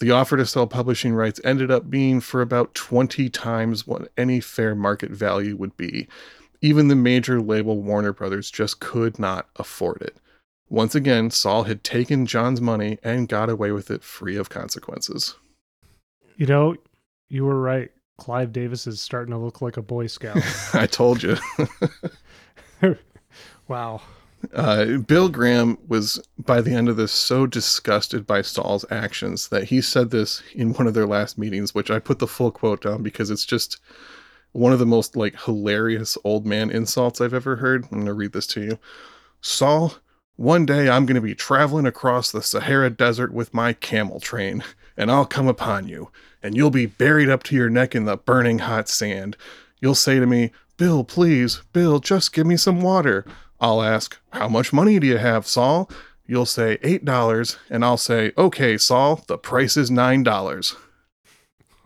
The 0.00 0.10
offer 0.10 0.36
to 0.38 0.46
sell 0.46 0.66
publishing 0.66 1.14
rights 1.14 1.40
ended 1.44 1.70
up 1.70 1.90
being 1.90 2.20
for 2.20 2.40
about 2.40 2.74
20 2.74 3.28
times 3.28 3.86
what 3.86 4.10
any 4.16 4.40
fair 4.40 4.74
market 4.74 5.10
value 5.10 5.56
would 5.56 5.76
be. 5.76 6.08
Even 6.62 6.88
the 6.88 6.96
major 6.96 7.40
label 7.40 7.82
Warner 7.82 8.12
Brothers 8.12 8.50
just 8.50 8.80
could 8.80 9.18
not 9.18 9.48
afford 9.56 10.00
it. 10.02 10.16
Once 10.70 10.94
again, 10.94 11.30
Saul 11.30 11.64
had 11.64 11.82
taken 11.82 12.26
John's 12.26 12.60
money 12.60 12.98
and 13.02 13.28
got 13.28 13.50
away 13.50 13.72
with 13.72 13.90
it 13.90 14.02
free 14.02 14.36
of 14.36 14.48
consequences. 14.48 15.34
You 16.36 16.46
know, 16.46 16.76
you 17.28 17.44
were 17.44 17.60
right. 17.60 17.90
Clive 18.20 18.52
Davis 18.52 18.86
is 18.86 19.00
starting 19.00 19.32
to 19.32 19.38
look 19.38 19.62
like 19.62 19.78
a 19.78 19.82
Boy 19.82 20.06
Scout. 20.06 20.36
I 20.74 20.86
told 20.86 21.22
you. 21.22 21.36
wow. 23.66 24.02
Uh, 24.54 24.98
Bill 24.98 25.28
Graham 25.28 25.78
was, 25.88 26.22
by 26.38 26.60
the 26.60 26.72
end 26.72 26.88
of 26.88 26.96
this, 26.96 27.12
so 27.12 27.46
disgusted 27.46 28.26
by 28.26 28.42
Saul's 28.42 28.84
actions 28.90 29.48
that 29.48 29.64
he 29.64 29.80
said 29.80 30.10
this 30.10 30.42
in 30.54 30.74
one 30.74 30.86
of 30.86 30.94
their 30.94 31.06
last 31.06 31.38
meetings, 31.38 31.74
which 31.74 31.90
I 31.90 31.98
put 31.98 32.18
the 32.18 32.26
full 32.26 32.50
quote 32.50 32.82
down 32.82 33.02
because 33.02 33.30
it's 33.30 33.46
just 33.46 33.80
one 34.52 34.72
of 34.72 34.78
the 34.78 34.86
most 34.86 35.16
like 35.16 35.40
hilarious 35.42 36.18
old 36.22 36.44
man 36.44 36.70
insults 36.70 37.20
I've 37.20 37.34
ever 37.34 37.56
heard. 37.56 37.84
I'm 37.84 37.90
going 37.90 38.06
to 38.06 38.14
read 38.14 38.32
this 38.32 38.46
to 38.48 38.62
you. 38.62 38.78
Saul, 39.40 39.94
one 40.40 40.64
day 40.64 40.88
I'm 40.88 41.04
going 41.04 41.16
to 41.16 41.20
be 41.20 41.34
traveling 41.34 41.84
across 41.84 42.32
the 42.32 42.40
Sahara 42.40 42.88
Desert 42.88 43.30
with 43.30 43.52
my 43.52 43.74
camel 43.74 44.20
train, 44.20 44.64
and 44.96 45.10
I'll 45.10 45.26
come 45.26 45.46
upon 45.46 45.86
you, 45.86 46.10
and 46.42 46.56
you'll 46.56 46.70
be 46.70 46.86
buried 46.86 47.28
up 47.28 47.42
to 47.42 47.54
your 47.54 47.68
neck 47.68 47.94
in 47.94 48.06
the 48.06 48.16
burning 48.16 48.60
hot 48.60 48.88
sand. 48.88 49.36
You'll 49.82 49.94
say 49.94 50.18
to 50.18 50.24
me, 50.24 50.50
Bill, 50.78 51.04
please, 51.04 51.60
Bill, 51.74 51.98
just 51.98 52.32
give 52.32 52.46
me 52.46 52.56
some 52.56 52.80
water. 52.80 53.26
I'll 53.60 53.82
ask, 53.82 54.18
How 54.30 54.48
much 54.48 54.72
money 54.72 54.98
do 54.98 55.06
you 55.06 55.18
have, 55.18 55.46
Saul? 55.46 55.90
You'll 56.26 56.46
say 56.46 56.78
$8, 56.78 57.58
and 57.68 57.84
I'll 57.84 57.98
say, 57.98 58.32
Okay, 58.38 58.78
Saul, 58.78 59.22
the 59.26 59.36
price 59.36 59.76
is 59.76 59.90
$9. 59.90 60.76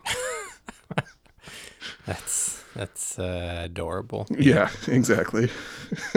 That's 2.05 2.63
that's 2.73 3.19
uh, 3.19 3.63
adorable. 3.65 4.27
Yeah, 4.29 4.69
exactly. 4.87 5.49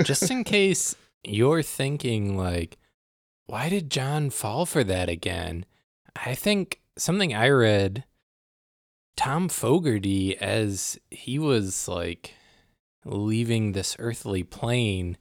Just 0.02 0.30
in 0.30 0.44
case 0.44 0.94
you're 1.24 1.62
thinking 1.62 2.36
like, 2.36 2.78
why 3.46 3.68
did 3.68 3.90
John 3.90 4.30
fall 4.30 4.66
for 4.66 4.84
that 4.84 5.08
again? 5.08 5.64
I 6.14 6.34
think 6.34 6.80
something 6.96 7.34
I 7.34 7.48
read, 7.48 8.04
Tom 9.16 9.48
Fogerty, 9.48 10.36
as 10.38 10.98
he 11.10 11.38
was 11.38 11.88
like 11.88 12.34
leaving 13.04 13.72
this 13.72 13.96
earthly 13.98 14.42
plane, 14.42 15.16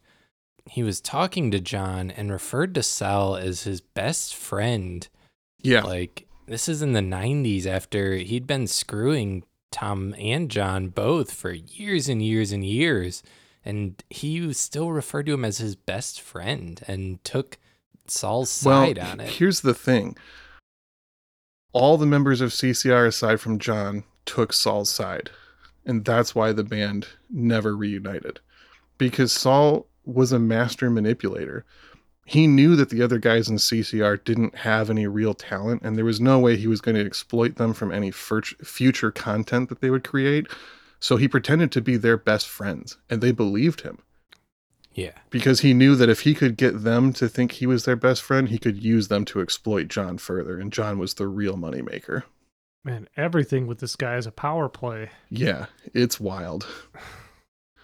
he 0.69 0.83
was 0.83 0.99
talking 0.99 1.51
to 1.51 1.59
John 1.59 2.11
and 2.11 2.31
referred 2.31 2.75
to 2.75 2.83
Saul 2.83 3.35
as 3.35 3.63
his 3.63 3.81
best 3.81 4.35
friend. 4.35 5.07
Yeah. 5.61 5.81
Like 5.81 6.27
this 6.47 6.67
is 6.67 6.81
in 6.81 6.93
the 6.93 6.99
90s 6.99 7.65
after 7.65 8.15
he'd 8.15 8.47
been 8.47 8.67
screwing 8.67 9.43
Tom 9.71 10.15
and 10.17 10.49
John 10.49 10.89
both 10.89 11.31
for 11.31 11.51
years 11.51 12.09
and 12.09 12.21
years 12.21 12.51
and 12.51 12.65
years. 12.65 13.23
And 13.65 14.01
he 14.09 14.53
still 14.53 14.91
referred 14.91 15.25
to 15.25 15.33
him 15.33 15.45
as 15.45 15.57
his 15.57 15.75
best 15.75 16.21
friend 16.21 16.81
and 16.87 17.23
took 17.23 17.57
Saul's 18.07 18.63
well, 18.63 18.85
side 18.85 18.99
on 18.99 19.19
it. 19.19 19.29
here's 19.29 19.61
the 19.61 19.73
thing. 19.73 20.15
All 21.73 21.97
the 21.97 22.05
members 22.05 22.41
of 22.41 22.51
CCR, 22.51 23.07
aside 23.07 23.41
from 23.41 23.59
John, 23.59 24.03
took 24.25 24.53
Saul's 24.53 24.89
side. 24.89 25.29
And 25.85 26.03
that's 26.03 26.33
why 26.33 26.51
the 26.51 26.63
band 26.63 27.07
never 27.29 27.75
reunited. 27.75 28.39
Because 28.97 29.31
Saul 29.31 29.87
was 30.05 30.31
a 30.31 30.39
master 30.39 30.89
manipulator. 30.89 31.65
He 32.25 32.45
knew 32.45 32.75
that 32.75 32.89
the 32.89 33.01
other 33.01 33.19
guys 33.19 33.47
in 33.47 33.55
CCR 33.55 34.21
didn't 34.23 34.55
have 34.55 34.89
any 34.89 35.07
real 35.07 35.33
talent, 35.33 35.81
and 35.83 35.95
there 35.95 36.03
was 36.03 36.19
no 36.19 36.39
way 36.39 36.57
he 36.57 36.67
was 36.67 36.81
going 36.81 36.95
to 36.95 37.05
exploit 37.05 37.55
them 37.55 37.73
from 37.73 37.91
any 37.91 38.11
future 38.11 39.11
content 39.11 39.69
that 39.69 39.79
they 39.79 39.89
would 39.89 40.03
create. 40.03 40.47
So 40.99 41.17
he 41.17 41.27
pretended 41.27 41.71
to 41.73 41.81
be 41.81 41.97
their 41.97 42.17
best 42.17 42.47
friends, 42.47 42.97
and 43.09 43.21
they 43.21 43.31
believed 43.31 43.81
him. 43.81 43.99
Yeah. 44.93 45.11
Because 45.29 45.59
he 45.59 45.73
knew 45.75 45.95
that 45.95 46.09
if 46.09 46.21
he 46.21 46.33
could 46.33 46.57
get 46.57 46.83
them 46.83 47.13
to 47.13 47.29
think 47.29 47.53
he 47.53 47.67
was 47.67 47.85
their 47.85 47.95
best 47.95 48.23
friend, 48.23 48.49
he 48.49 48.57
could 48.57 48.83
use 48.83 49.09
them 49.09 49.25
to 49.25 49.41
exploit 49.41 49.89
John 49.89 50.17
further, 50.17 50.59
and 50.59 50.73
John 50.73 50.97
was 50.97 51.13
the 51.13 51.27
real 51.27 51.55
moneymaker. 51.55 52.23
Man, 52.83 53.07
everything 53.15 53.67
with 53.67 53.79
this 53.79 53.95
guy 53.95 54.17
is 54.17 54.25
a 54.25 54.31
power 54.31 54.69
play. 54.69 55.09
Yeah, 55.29 55.65
it's 55.93 56.19
wild. 56.19 56.65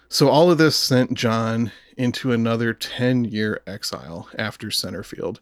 So 0.08 0.28
all 0.28 0.50
of 0.50 0.58
this 0.58 0.76
sent 0.76 1.14
John 1.14 1.72
into 1.96 2.32
another 2.32 2.72
10 2.72 3.24
year 3.24 3.60
exile 3.66 4.28
after 4.38 4.68
Centerfield. 4.68 5.40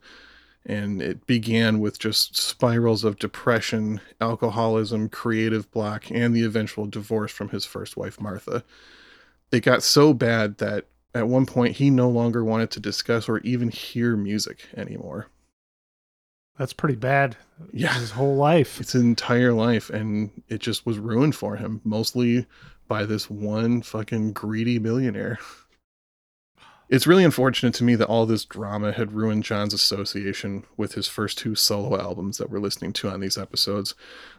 And 0.64 1.02
it 1.02 1.26
began 1.26 1.80
with 1.80 1.98
just 1.98 2.36
spirals 2.36 3.02
of 3.02 3.18
depression, 3.18 4.00
alcoholism, 4.20 5.08
creative 5.08 5.70
block, 5.72 6.10
and 6.10 6.34
the 6.34 6.44
eventual 6.44 6.86
divorce 6.86 7.32
from 7.32 7.48
his 7.48 7.64
first 7.64 7.96
wife, 7.96 8.20
Martha. 8.20 8.62
It 9.50 9.60
got 9.60 9.82
so 9.82 10.14
bad 10.14 10.58
that 10.58 10.86
at 11.14 11.28
one 11.28 11.46
point 11.46 11.76
he 11.76 11.90
no 11.90 12.08
longer 12.08 12.44
wanted 12.44 12.70
to 12.72 12.80
discuss 12.80 13.28
or 13.28 13.38
even 13.38 13.70
hear 13.70 14.16
music 14.16 14.68
anymore. 14.76 15.26
That's 16.58 16.72
pretty 16.72 16.96
bad. 16.96 17.36
Yeah. 17.72 17.94
His 17.94 18.12
whole 18.12 18.36
life. 18.36 18.78
His 18.78 18.94
entire 18.94 19.52
life. 19.52 19.90
And 19.90 20.30
it 20.48 20.60
just 20.60 20.86
was 20.86 20.98
ruined 20.98 21.34
for 21.34 21.56
him, 21.56 21.80
mostly 21.84 22.46
by 22.88 23.04
this 23.04 23.30
one 23.30 23.82
fucking 23.82 24.32
greedy 24.32 24.78
millionaire. 24.78 25.38
It's 26.92 27.06
really 27.06 27.24
unfortunate 27.24 27.72
to 27.76 27.84
me 27.84 27.94
that 27.94 28.08
all 28.08 28.26
this 28.26 28.44
drama 28.44 28.92
had 28.92 29.12
ruined 29.12 29.44
John's 29.44 29.72
association 29.72 30.64
with 30.76 30.92
his 30.92 31.08
first 31.08 31.38
two 31.38 31.54
solo 31.54 31.98
albums 31.98 32.36
that 32.36 32.50
we're 32.50 32.58
listening 32.58 32.92
to 32.92 33.08
on 33.08 33.20
these 33.20 33.38
episodes. 33.38 33.94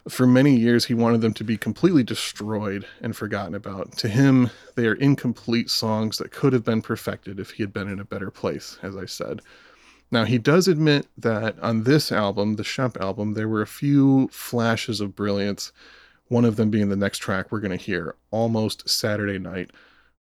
For 0.08 0.24
many 0.24 0.54
years, 0.54 0.84
he 0.84 0.94
wanted 0.94 1.20
them 1.20 1.34
to 1.34 1.42
be 1.42 1.56
completely 1.56 2.04
destroyed 2.04 2.86
and 3.00 3.16
forgotten 3.16 3.56
about. 3.56 3.96
To 3.96 4.08
him, 4.08 4.50
they 4.76 4.86
are 4.86 4.94
incomplete 4.94 5.68
songs 5.68 6.18
that 6.18 6.30
could 6.30 6.52
have 6.52 6.64
been 6.64 6.80
perfected 6.80 7.40
if 7.40 7.50
he 7.50 7.64
had 7.64 7.72
been 7.72 7.88
in 7.88 7.98
a 7.98 8.04
better 8.04 8.30
place, 8.30 8.78
as 8.84 8.96
I 8.96 9.06
said. 9.06 9.42
Now, 10.12 10.24
he 10.24 10.38
does 10.38 10.68
admit 10.68 11.08
that 11.18 11.58
on 11.58 11.82
this 11.82 12.12
album, 12.12 12.54
the 12.54 12.62
Shep 12.62 13.00
album, 13.00 13.34
there 13.34 13.48
were 13.48 13.62
a 13.62 13.66
few 13.66 14.28
flashes 14.28 15.00
of 15.00 15.16
brilliance, 15.16 15.72
one 16.28 16.44
of 16.44 16.54
them 16.54 16.70
being 16.70 16.88
the 16.88 16.94
next 16.94 17.18
track 17.18 17.50
we're 17.50 17.58
going 17.58 17.76
to 17.76 17.84
hear, 17.84 18.14
Almost 18.30 18.88
Saturday 18.88 19.40
Night 19.40 19.72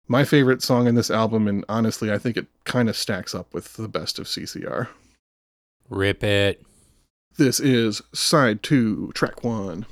my 0.08 0.24
favorite 0.24 0.62
song 0.62 0.86
in 0.86 0.94
this 0.94 1.10
album, 1.10 1.48
and 1.48 1.64
honestly, 1.68 2.12
I 2.12 2.18
think 2.18 2.36
it 2.36 2.46
kind 2.64 2.88
of 2.88 2.96
stacks 2.96 3.34
up 3.34 3.52
with 3.54 3.74
the 3.74 3.88
best 3.88 4.18
of 4.18 4.26
CCR. 4.26 4.88
Rip 5.88 6.24
it. 6.24 6.62
This 7.38 7.60
is 7.60 8.02
side 8.12 8.62
two, 8.62 9.10
track 9.14 9.42
one. 9.42 9.86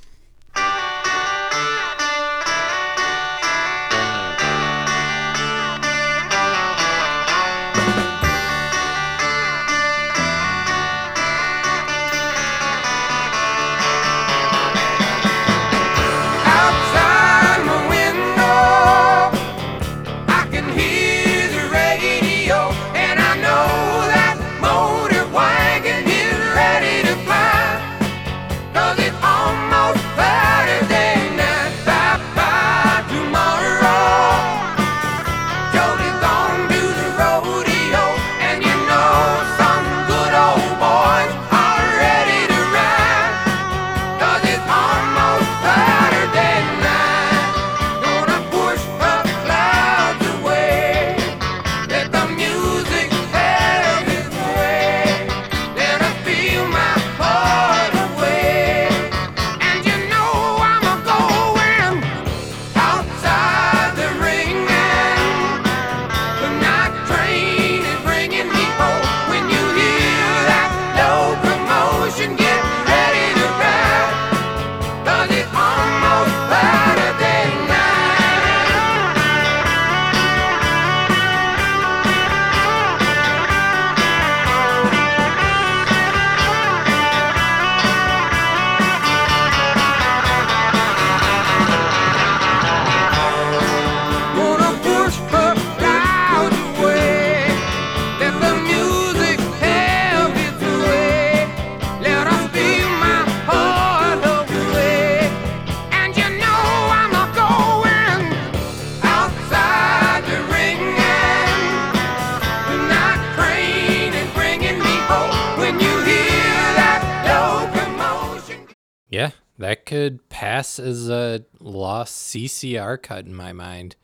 Cut 123.03 123.27
in 123.27 123.35
my 123.35 123.53
mind. 123.53 123.97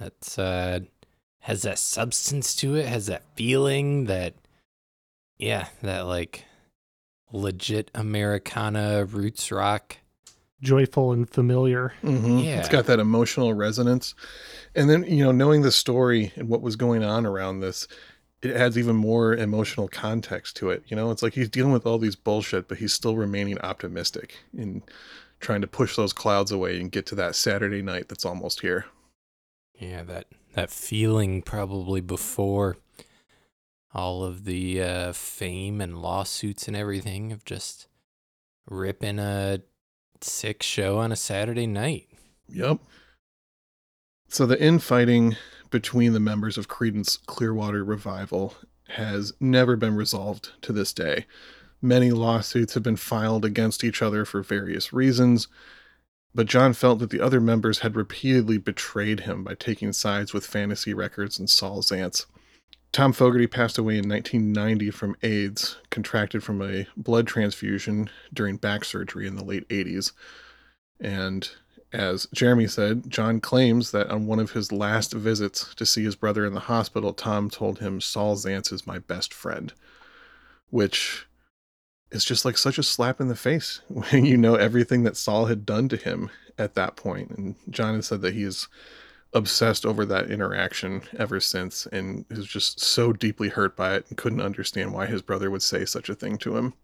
That's 0.00 0.38
uh 0.38 0.80
has 1.40 1.62
that 1.62 1.78
substance 1.78 2.54
to 2.56 2.76
it, 2.76 2.86
has 2.86 3.06
that 3.06 3.24
feeling 3.34 4.04
that 4.04 4.34
yeah, 5.38 5.68
that 5.82 6.02
like 6.02 6.44
legit 7.32 7.90
Americana 7.94 9.04
roots 9.04 9.50
rock. 9.50 9.96
Joyful 10.60 11.10
and 11.10 11.28
familiar. 11.28 11.92
Mm-hmm. 12.04 12.38
Yeah. 12.38 12.60
It's 12.60 12.68
got 12.68 12.86
that 12.86 13.00
emotional 13.00 13.52
resonance. 13.52 14.14
And 14.76 14.88
then, 14.88 15.02
you 15.02 15.24
know, 15.24 15.32
knowing 15.32 15.62
the 15.62 15.72
story 15.72 16.32
and 16.36 16.48
what 16.48 16.62
was 16.62 16.76
going 16.76 17.02
on 17.02 17.26
around 17.26 17.58
this, 17.58 17.88
it 18.42 18.52
adds 18.54 18.78
even 18.78 18.94
more 18.94 19.34
emotional 19.34 19.88
context 19.88 20.56
to 20.58 20.70
it. 20.70 20.84
You 20.86 20.96
know, 20.96 21.10
it's 21.10 21.22
like 21.22 21.34
he's 21.34 21.48
dealing 21.48 21.72
with 21.72 21.86
all 21.86 21.98
these 21.98 22.14
bullshit, 22.14 22.68
but 22.68 22.78
he's 22.78 22.92
still 22.92 23.16
remaining 23.16 23.58
optimistic 23.58 24.36
in 24.56 24.82
trying 25.42 25.60
to 25.60 25.66
push 25.66 25.96
those 25.96 26.14
clouds 26.14 26.50
away 26.50 26.80
and 26.80 26.90
get 26.90 27.04
to 27.06 27.14
that 27.16 27.36
Saturday 27.36 27.82
night 27.82 28.08
that's 28.08 28.24
almost 28.24 28.60
here. 28.60 28.86
Yeah, 29.78 30.02
that 30.04 30.26
that 30.54 30.70
feeling 30.70 31.42
probably 31.42 32.00
before 32.00 32.78
all 33.92 34.24
of 34.24 34.44
the 34.44 34.82
uh, 34.82 35.12
fame 35.12 35.80
and 35.80 36.00
lawsuits 36.00 36.66
and 36.66 36.76
everything 36.76 37.32
of 37.32 37.44
just 37.44 37.88
ripping 38.66 39.18
a 39.18 39.60
sick 40.20 40.62
show 40.62 40.98
on 40.98 41.12
a 41.12 41.16
Saturday 41.16 41.66
night. 41.66 42.08
Yep. 42.48 42.78
So 44.28 44.46
the 44.46 44.62
infighting 44.62 45.36
between 45.70 46.12
the 46.12 46.20
members 46.20 46.56
of 46.56 46.68
Creedence 46.68 47.18
Clearwater 47.26 47.84
Revival 47.84 48.54
has 48.88 49.32
never 49.40 49.76
been 49.76 49.94
resolved 49.94 50.52
to 50.62 50.72
this 50.72 50.92
day. 50.92 51.26
Many 51.82 52.12
lawsuits 52.12 52.74
have 52.74 52.84
been 52.84 52.96
filed 52.96 53.44
against 53.44 53.82
each 53.82 54.00
other 54.00 54.24
for 54.24 54.40
various 54.40 54.92
reasons, 54.92 55.48
but 56.32 56.46
John 56.46 56.72
felt 56.72 57.00
that 57.00 57.10
the 57.10 57.20
other 57.20 57.40
members 57.40 57.80
had 57.80 57.96
repeatedly 57.96 58.56
betrayed 58.56 59.20
him 59.20 59.42
by 59.42 59.54
taking 59.54 59.92
sides 59.92 60.32
with 60.32 60.46
Fantasy 60.46 60.94
Records 60.94 61.40
and 61.40 61.50
Saul 61.50 61.82
Zaentz. 61.82 62.26
Tom 62.92 63.12
Fogerty 63.12 63.48
passed 63.48 63.78
away 63.78 63.94
in 63.98 64.08
1990 64.08 64.90
from 64.90 65.16
AIDS, 65.22 65.78
contracted 65.90 66.44
from 66.44 66.62
a 66.62 66.86
blood 66.96 67.26
transfusion 67.26 68.08
during 68.32 68.58
back 68.58 68.84
surgery 68.84 69.26
in 69.26 69.34
the 69.34 69.44
late 69.44 69.68
80s. 69.68 70.12
And 71.00 71.50
as 71.92 72.26
Jeremy 72.32 72.68
said, 72.68 73.10
John 73.10 73.40
claims 73.40 73.90
that 73.90 74.08
on 74.08 74.26
one 74.26 74.38
of 74.38 74.52
his 74.52 74.70
last 74.70 75.12
visits 75.14 75.74
to 75.74 75.84
see 75.84 76.04
his 76.04 76.14
brother 76.14 76.46
in 76.46 76.54
the 76.54 76.60
hospital, 76.60 77.12
Tom 77.12 77.50
told 77.50 77.80
him, 77.80 78.00
Saul 78.00 78.36
Zaentz 78.36 78.72
is 78.72 78.86
my 78.86 78.98
best 78.98 79.34
friend, 79.34 79.72
which 80.70 81.26
is 82.12 82.24
just 82.24 82.44
like 82.44 82.58
such 82.58 82.78
a 82.78 82.82
slap 82.82 83.20
in 83.20 83.28
the 83.28 83.36
face 83.36 83.80
when 83.88 84.24
you 84.24 84.36
know 84.36 84.54
everything 84.54 85.02
that 85.02 85.16
Saul 85.16 85.46
had 85.46 85.66
done 85.66 85.88
to 85.88 85.96
him 85.96 86.30
at 86.58 86.74
that 86.74 86.96
point. 86.96 87.30
And 87.30 87.56
John 87.70 87.94
has 87.94 88.06
said 88.06 88.20
that 88.22 88.34
he 88.34 88.44
is 88.44 88.68
obsessed 89.34 89.86
over 89.86 90.04
that 90.04 90.30
interaction 90.30 91.02
ever 91.18 91.40
since 91.40 91.86
and 91.86 92.26
is 92.30 92.46
just 92.46 92.80
so 92.80 93.12
deeply 93.12 93.48
hurt 93.48 93.74
by 93.76 93.94
it 93.94 94.04
and 94.08 94.18
couldn't 94.18 94.42
understand 94.42 94.92
why 94.92 95.06
his 95.06 95.22
brother 95.22 95.50
would 95.50 95.62
say 95.62 95.84
such 95.86 96.10
a 96.10 96.14
thing 96.14 96.36
to 96.38 96.56
him. 96.56 96.74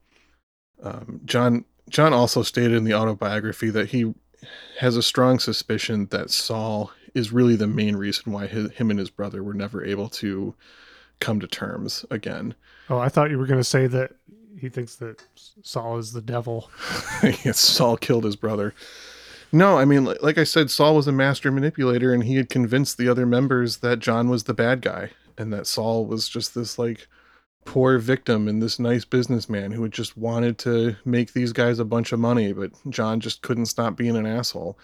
Um, 0.83 1.20
John 1.24 1.64
John 1.91 2.12
also 2.12 2.43
stated 2.43 2.72
in 2.72 2.85
the 2.85 2.95
autobiography 2.95 3.70
that 3.70 3.91
he 3.91 4.14
has 4.79 4.97
a 4.97 5.03
strong 5.03 5.39
suspicion 5.39 6.07
that 6.11 6.31
Saul 6.31 6.93
is 7.14 7.33
really 7.33 7.57
the 7.57 7.66
main 7.66 7.97
reason 7.97 8.33
why 8.33 8.47
his, 8.47 8.70
him 8.72 8.91
and 8.91 8.99
his 8.99 9.11
brother 9.11 9.43
were 9.43 9.55
never 9.55 9.85
able 9.85 10.09
to 10.11 10.55
come 11.20 11.41
to 11.41 11.47
terms 11.47 12.05
again. 12.11 12.55
Oh, 12.91 12.99
I 12.99 13.09
thought 13.09 13.31
you 13.31 13.39
were 13.39 13.47
going 13.47 13.61
to 13.61 13.64
say 13.64 13.87
that 13.87 14.12
he 14.59 14.68
thinks 14.68 14.96
that 14.96 15.22
Saul 15.62 15.98
is 15.98 16.12
the 16.12 16.22
devil. 16.22 16.70
Saul 17.52 17.96
killed 17.96 18.24
his 18.24 18.36
brother. 18.36 18.74
No, 19.50 19.78
I 19.78 19.84
mean, 19.84 20.04
like, 20.04 20.22
like 20.22 20.38
I 20.38 20.44
said, 20.44 20.70
Saul 20.70 20.96
was 20.96 21.09
a 21.09 21.12
master 21.12 21.50
manipulator, 21.50 22.12
and 22.12 22.24
he 22.24 22.36
had 22.36 22.50
convinced 22.50 22.98
the 22.98 23.09
other 23.09 23.24
members 23.24 23.78
that 23.78 23.98
John 23.98 24.28
was 24.28 24.44
the 24.44 24.54
bad 24.54 24.82
guy, 24.82 25.11
and 25.38 25.52
that 25.52 25.66
Saul 25.66 26.04
was 26.04 26.28
just 26.28 26.54
this 26.54 26.78
like 26.78 27.06
poor 27.64 27.98
victim 27.98 28.48
and 28.48 28.62
this 28.62 28.78
nice 28.78 29.04
businessman 29.04 29.72
who 29.72 29.82
had 29.82 29.92
just 29.92 30.16
wanted 30.16 30.59
to 30.59 30.96
make 31.04 31.32
these 31.32 31.52
guys 31.52 31.78
a 31.78 31.84
bunch 31.84 32.12
of 32.12 32.18
money, 32.18 32.52
but 32.52 32.72
John 32.88 33.20
just 33.20 33.42
couldn't 33.42 33.66
stop 33.66 33.96
being 33.96 34.16
an 34.16 34.26
asshole. 34.26 34.78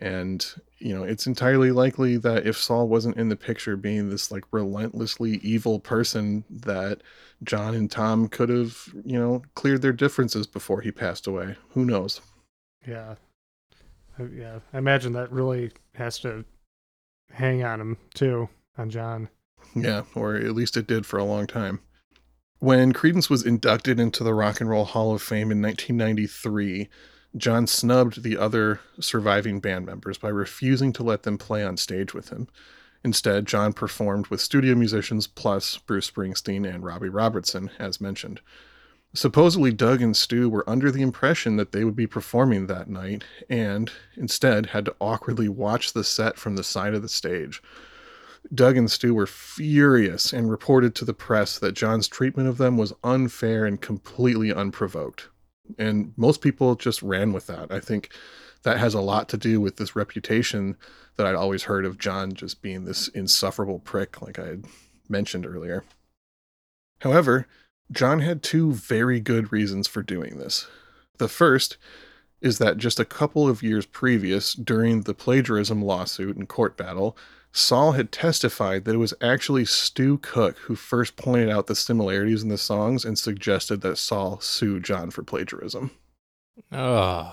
And, 0.00 0.44
you 0.78 0.94
know, 0.94 1.04
it's 1.04 1.26
entirely 1.26 1.70
likely 1.70 2.16
that 2.16 2.46
if 2.46 2.56
Saul 2.56 2.88
wasn't 2.88 3.16
in 3.16 3.28
the 3.28 3.36
picture 3.36 3.76
being 3.76 4.10
this 4.10 4.32
like 4.32 4.44
relentlessly 4.50 5.36
evil 5.42 5.78
person, 5.78 6.44
that 6.50 7.02
John 7.42 7.74
and 7.74 7.90
Tom 7.90 8.28
could 8.28 8.48
have, 8.48 8.76
you 9.04 9.18
know, 9.18 9.42
cleared 9.54 9.82
their 9.82 9.92
differences 9.92 10.46
before 10.46 10.80
he 10.80 10.90
passed 10.90 11.26
away. 11.26 11.56
Who 11.70 11.84
knows? 11.84 12.20
Yeah. 12.86 13.14
Yeah. 14.18 14.58
I 14.72 14.78
imagine 14.78 15.12
that 15.12 15.30
really 15.30 15.70
has 15.94 16.18
to 16.20 16.44
hang 17.30 17.64
on 17.64 17.80
him 17.80 17.96
too, 18.14 18.48
on 18.76 18.90
John. 18.90 19.28
Yeah, 19.74 20.02
or 20.14 20.36
at 20.36 20.54
least 20.54 20.76
it 20.76 20.86
did 20.86 21.06
for 21.06 21.18
a 21.18 21.24
long 21.24 21.46
time. 21.46 21.80
When 22.58 22.92
Creedence 22.92 23.28
was 23.28 23.44
inducted 23.44 23.98
into 23.98 24.24
the 24.24 24.34
Rock 24.34 24.60
and 24.60 24.70
Roll 24.70 24.84
Hall 24.84 25.14
of 25.14 25.22
Fame 25.22 25.50
in 25.50 25.60
1993, 25.60 26.88
John 27.36 27.66
snubbed 27.66 28.22
the 28.22 28.36
other 28.36 28.80
surviving 29.00 29.58
band 29.58 29.86
members 29.86 30.18
by 30.18 30.28
refusing 30.28 30.92
to 30.92 31.02
let 31.02 31.24
them 31.24 31.36
play 31.36 31.64
on 31.64 31.76
stage 31.76 32.14
with 32.14 32.28
him. 32.28 32.46
Instead, 33.02 33.46
John 33.46 33.72
performed 33.72 34.28
with 34.28 34.40
studio 34.40 34.74
musicians 34.74 35.26
plus 35.26 35.76
Bruce 35.78 36.10
Springsteen 36.10 36.66
and 36.66 36.84
Robbie 36.84 37.08
Robertson, 37.08 37.70
as 37.78 38.00
mentioned. 38.00 38.40
Supposedly, 39.12 39.72
Doug 39.72 40.00
and 40.00 40.16
Stu 40.16 40.48
were 40.48 40.68
under 40.68 40.90
the 40.90 41.02
impression 41.02 41.56
that 41.56 41.72
they 41.72 41.84
would 41.84 41.94
be 41.94 42.06
performing 42.06 42.66
that 42.66 42.88
night 42.88 43.24
and 43.48 43.90
instead 44.16 44.66
had 44.66 44.84
to 44.86 44.96
awkwardly 45.00 45.48
watch 45.48 45.92
the 45.92 46.02
set 46.02 46.36
from 46.36 46.56
the 46.56 46.64
side 46.64 46.94
of 46.94 47.02
the 47.02 47.08
stage. 47.08 47.62
Doug 48.52 48.76
and 48.76 48.90
Stu 48.90 49.14
were 49.14 49.26
furious 49.26 50.32
and 50.32 50.50
reported 50.50 50.94
to 50.94 51.04
the 51.04 51.14
press 51.14 51.58
that 51.58 51.72
John's 51.72 52.08
treatment 52.08 52.48
of 52.48 52.58
them 52.58 52.76
was 52.76 52.92
unfair 53.02 53.64
and 53.64 53.80
completely 53.80 54.52
unprovoked. 54.52 55.28
And 55.78 56.12
most 56.16 56.40
people 56.40 56.74
just 56.74 57.02
ran 57.02 57.32
with 57.32 57.46
that. 57.46 57.72
I 57.72 57.80
think 57.80 58.10
that 58.62 58.78
has 58.78 58.94
a 58.94 59.00
lot 59.00 59.28
to 59.30 59.36
do 59.36 59.60
with 59.60 59.76
this 59.76 59.94
reputation 59.94 60.76
that 61.16 61.26
I'd 61.26 61.34
always 61.34 61.64
heard 61.64 61.84
of 61.84 61.98
John 61.98 62.32
just 62.32 62.62
being 62.62 62.84
this 62.84 63.08
insufferable 63.08 63.78
prick, 63.78 64.20
like 64.20 64.38
I 64.38 64.46
had 64.46 64.64
mentioned 65.08 65.46
earlier. 65.46 65.84
However, 67.00 67.46
John 67.92 68.20
had 68.20 68.42
two 68.42 68.72
very 68.72 69.20
good 69.20 69.52
reasons 69.52 69.86
for 69.86 70.02
doing 70.02 70.38
this. 70.38 70.66
The 71.18 71.28
first 71.28 71.76
is 72.40 72.58
that 72.58 72.78
just 72.78 72.98
a 73.00 73.04
couple 73.04 73.48
of 73.48 73.62
years 73.62 73.86
previous, 73.86 74.54
during 74.54 75.02
the 75.02 75.14
plagiarism 75.14 75.82
lawsuit 75.82 76.36
and 76.36 76.48
court 76.48 76.76
battle, 76.76 77.16
Saul 77.56 77.92
had 77.92 78.10
testified 78.10 78.84
that 78.84 78.96
it 78.96 78.98
was 78.98 79.14
actually 79.20 79.64
Stu 79.64 80.18
Cook 80.18 80.58
who 80.58 80.74
first 80.74 81.14
pointed 81.14 81.48
out 81.48 81.68
the 81.68 81.76
similarities 81.76 82.42
in 82.42 82.48
the 82.48 82.58
songs 82.58 83.04
and 83.04 83.16
suggested 83.16 83.80
that 83.80 83.96
Saul 83.96 84.40
sue 84.40 84.80
John 84.80 85.12
for 85.12 85.22
plagiarism. 85.22 85.92
Oh, 86.72 87.32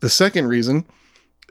The 0.00 0.08
second 0.08 0.46
reason 0.46 0.86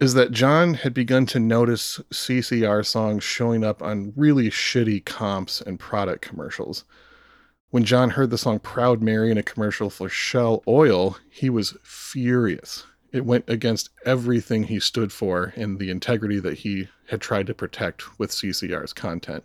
is 0.01 0.15
that 0.15 0.31
John 0.31 0.73
had 0.73 0.93
begun 0.93 1.27
to 1.27 1.39
notice 1.39 2.01
CCR 2.11 2.83
songs 2.83 3.23
showing 3.23 3.63
up 3.63 3.83
on 3.83 4.13
really 4.15 4.49
shitty 4.49 5.05
comps 5.05 5.61
and 5.61 5.79
product 5.79 6.23
commercials. 6.23 6.83
When 7.69 7.83
John 7.83 8.11
heard 8.11 8.31
the 8.31 8.39
song 8.39 8.57
Proud 8.57 9.03
Mary 9.03 9.29
in 9.29 9.37
a 9.37 9.43
commercial 9.43 9.91
for 9.91 10.09
Shell 10.09 10.63
Oil, 10.67 11.17
he 11.29 11.49
was 11.51 11.77
furious. 11.83 12.85
It 13.17 13.25
went 13.25 13.45
against 13.49 13.89
everything 14.05 14.63
he 14.63 14.79
stood 14.79 15.11
for 15.11 15.53
and 15.55 15.79
the 15.79 15.89
integrity 15.89 16.39
that 16.39 16.59
he 16.59 16.89
had 17.07 17.19
tried 17.19 17.47
to 17.47 17.53
protect 17.53 18.19
with 18.19 18.31
CCR's 18.31 18.93
content. 18.93 19.43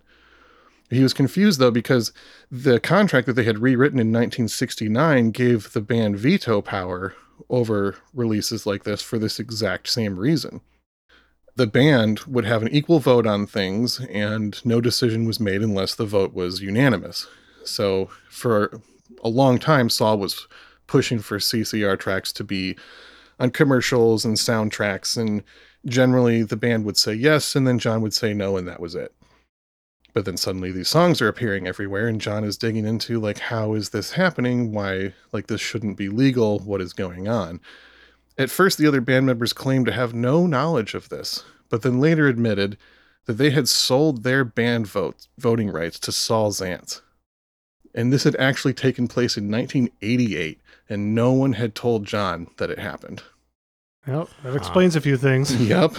He 0.91 1.03
was 1.03 1.15
confused 1.15 1.59
though 1.59 1.71
because 1.71 2.13
the 2.51 2.79
contract 2.79 3.27
that 3.27 3.33
they 3.33 3.45
had 3.45 3.61
rewritten 3.61 3.99
in 3.99 4.09
1969 4.09 5.31
gave 5.31 5.73
the 5.73 5.81
band 5.81 6.19
veto 6.19 6.61
power 6.61 7.15
over 7.49 7.97
releases 8.13 8.67
like 8.67 8.85
this 8.85 9.01
for 9.01 9.19
this 9.19 9.41
exact 9.41 9.89
same 9.89 10.19
reason. 10.19 10.61
The 11.57 11.67
band 11.67 12.21
would 12.21 12.45
have 12.45 12.61
an 12.61 12.69
equal 12.69 12.99
vote 12.99 13.27
on 13.27 13.47
things, 13.47 14.01
and 14.01 14.61
no 14.65 14.81
decision 14.81 15.27
was 15.27 15.41
made 15.41 15.63
unless 15.63 15.95
the 15.95 16.07
vote 16.07 16.35
was 16.35 16.61
unanimous. 16.63 17.27
So, 17.65 18.11
for 18.29 18.81
a 19.23 19.29
long 19.29 19.59
time, 19.59 19.91
Saul 19.91 20.19
was 20.19 20.47
pushing 20.87 21.21
for 21.21 21.39
CCR 21.39 21.99
tracks 21.99 22.33
to 22.35 22.45
be 22.45 22.77
on 23.43 23.51
commercials 23.51 24.25
and 24.25 24.37
soundtracks, 24.37 25.17
and 25.17 25.43
generally 25.85 26.45
the 26.45 26.57
band 26.57 26.85
would 26.85 26.97
say 26.97 27.13
yes, 27.13 27.57
and 27.57 27.67
then 27.67 27.81
John 27.81 28.01
would 28.01 28.15
say 28.15 28.33
no, 28.33 28.57
and 28.57 28.69
that 28.69 28.79
was 28.79 28.95
it. 28.95 29.13
But 30.15 30.27
then 30.27 30.37
suddenly 30.37 30.71
these 30.71 30.89
songs 30.89 31.21
are 31.21 31.27
appearing 31.27 31.67
everywhere, 31.67 32.07
and 32.07 32.21
John 32.21 32.45
is 32.45 32.57
digging 32.57 32.87
into, 32.87 33.19
like, 33.19 33.39
how 33.39 33.75
is 33.75 33.91
this 33.91 34.13
happening? 34.13 34.73
Why, 34.73 35.15
like, 35.33 35.49
this 35.49 35.61
shouldn't 35.61 35.97
be 35.97 36.09
legal? 36.09 36.61
What 36.61 36.81
is 36.81 36.93
going 36.93 37.27
on? 37.27 37.61
At 38.39 38.49
first, 38.49 38.79
the 38.79 38.87
other 38.87 39.01
band 39.01 39.27
members 39.27 39.53
claimed 39.53 39.87
to 39.87 39.93
have 39.93 40.15
no 40.15 40.47
knowledge 40.47 40.95
of 40.95 41.09
this, 41.09 41.43
but 41.69 41.83
then 41.83 41.99
later 41.99 42.29
admitted 42.29 42.79
that 43.27 43.35
they 43.35 43.51
had 43.51 43.69
sold 43.69 44.23
their 44.23 44.45
band 44.45 44.87
vote, 44.87 45.27
voting 45.37 45.69
rights 45.69 45.99
to 45.99 46.13
Saul 46.13 46.53
Zaentz. 46.53 47.01
And 47.93 48.13
this 48.13 48.23
had 48.23 48.37
actually 48.37 48.75
taken 48.75 49.09
place 49.09 49.37
in 49.37 49.51
1988, 49.51 50.61
and 50.89 51.13
no 51.13 51.33
one 51.33 51.55
had 51.55 51.75
told 51.75 52.07
John 52.07 52.47
that 52.59 52.71
it 52.71 52.79
happened. 52.79 53.23
Well, 54.07 54.29
that 54.43 54.51
um, 54.51 54.57
explains 54.57 54.97
a 54.97 55.01
few 55.01 55.17
things. 55.17 55.55
Yep. 55.61 55.95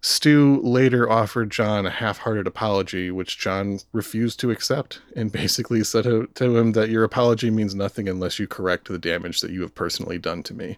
Stu 0.00 0.60
later 0.62 1.10
offered 1.10 1.50
John 1.50 1.86
a 1.86 1.90
half 1.90 2.18
hearted 2.18 2.46
apology, 2.46 3.10
which 3.10 3.38
John 3.38 3.80
refused 3.92 4.38
to 4.40 4.50
accept 4.50 5.00
and 5.16 5.32
basically 5.32 5.82
said 5.82 6.04
to, 6.04 6.28
to 6.34 6.56
him 6.56 6.72
that 6.72 6.90
your 6.90 7.04
apology 7.04 7.50
means 7.50 7.74
nothing 7.74 8.08
unless 8.08 8.38
you 8.38 8.46
correct 8.46 8.88
the 8.88 8.98
damage 8.98 9.40
that 9.40 9.50
you 9.50 9.62
have 9.62 9.74
personally 9.74 10.18
done 10.18 10.42
to 10.44 10.54
me. 10.54 10.76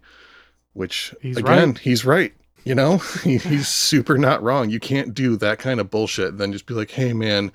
Which, 0.73 1.13
He's 1.21 1.37
again, 1.37 1.71
right. 1.71 1.79
he's 1.79 2.05
right. 2.05 2.33
You 2.65 2.75
know, 2.77 2.99
He- 3.25 3.39
he's 3.39 3.69
super 3.69 4.17
not 4.17 4.43
wrong. 4.43 4.71
You 4.71 4.79
can't 4.81 5.13
do 5.13 5.37
that 5.39 5.59
kind 5.59 5.81
of 5.81 5.91
bullshit 5.91 6.29
and 6.29 6.39
then 6.39 6.53
just 6.53 6.67
be 6.67 6.75
like, 6.75 6.93
hey, 6.93 7.13
man, 7.13 7.51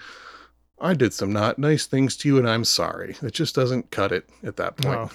I 0.80 0.93
did 0.93 1.13
some 1.13 1.32
not 1.32 1.57
nice 1.57 1.86
things 1.86 2.17
to 2.17 2.28
you 2.28 2.38
and 2.38 2.49
I'm 2.49 2.65
sorry. 2.65 3.15
It 3.21 3.34
just 3.34 3.55
doesn't 3.55 3.91
cut 3.91 4.11
it 4.11 4.30
at 4.43 4.57
that 4.57 4.78
point. 4.78 4.95
No, 4.95 5.09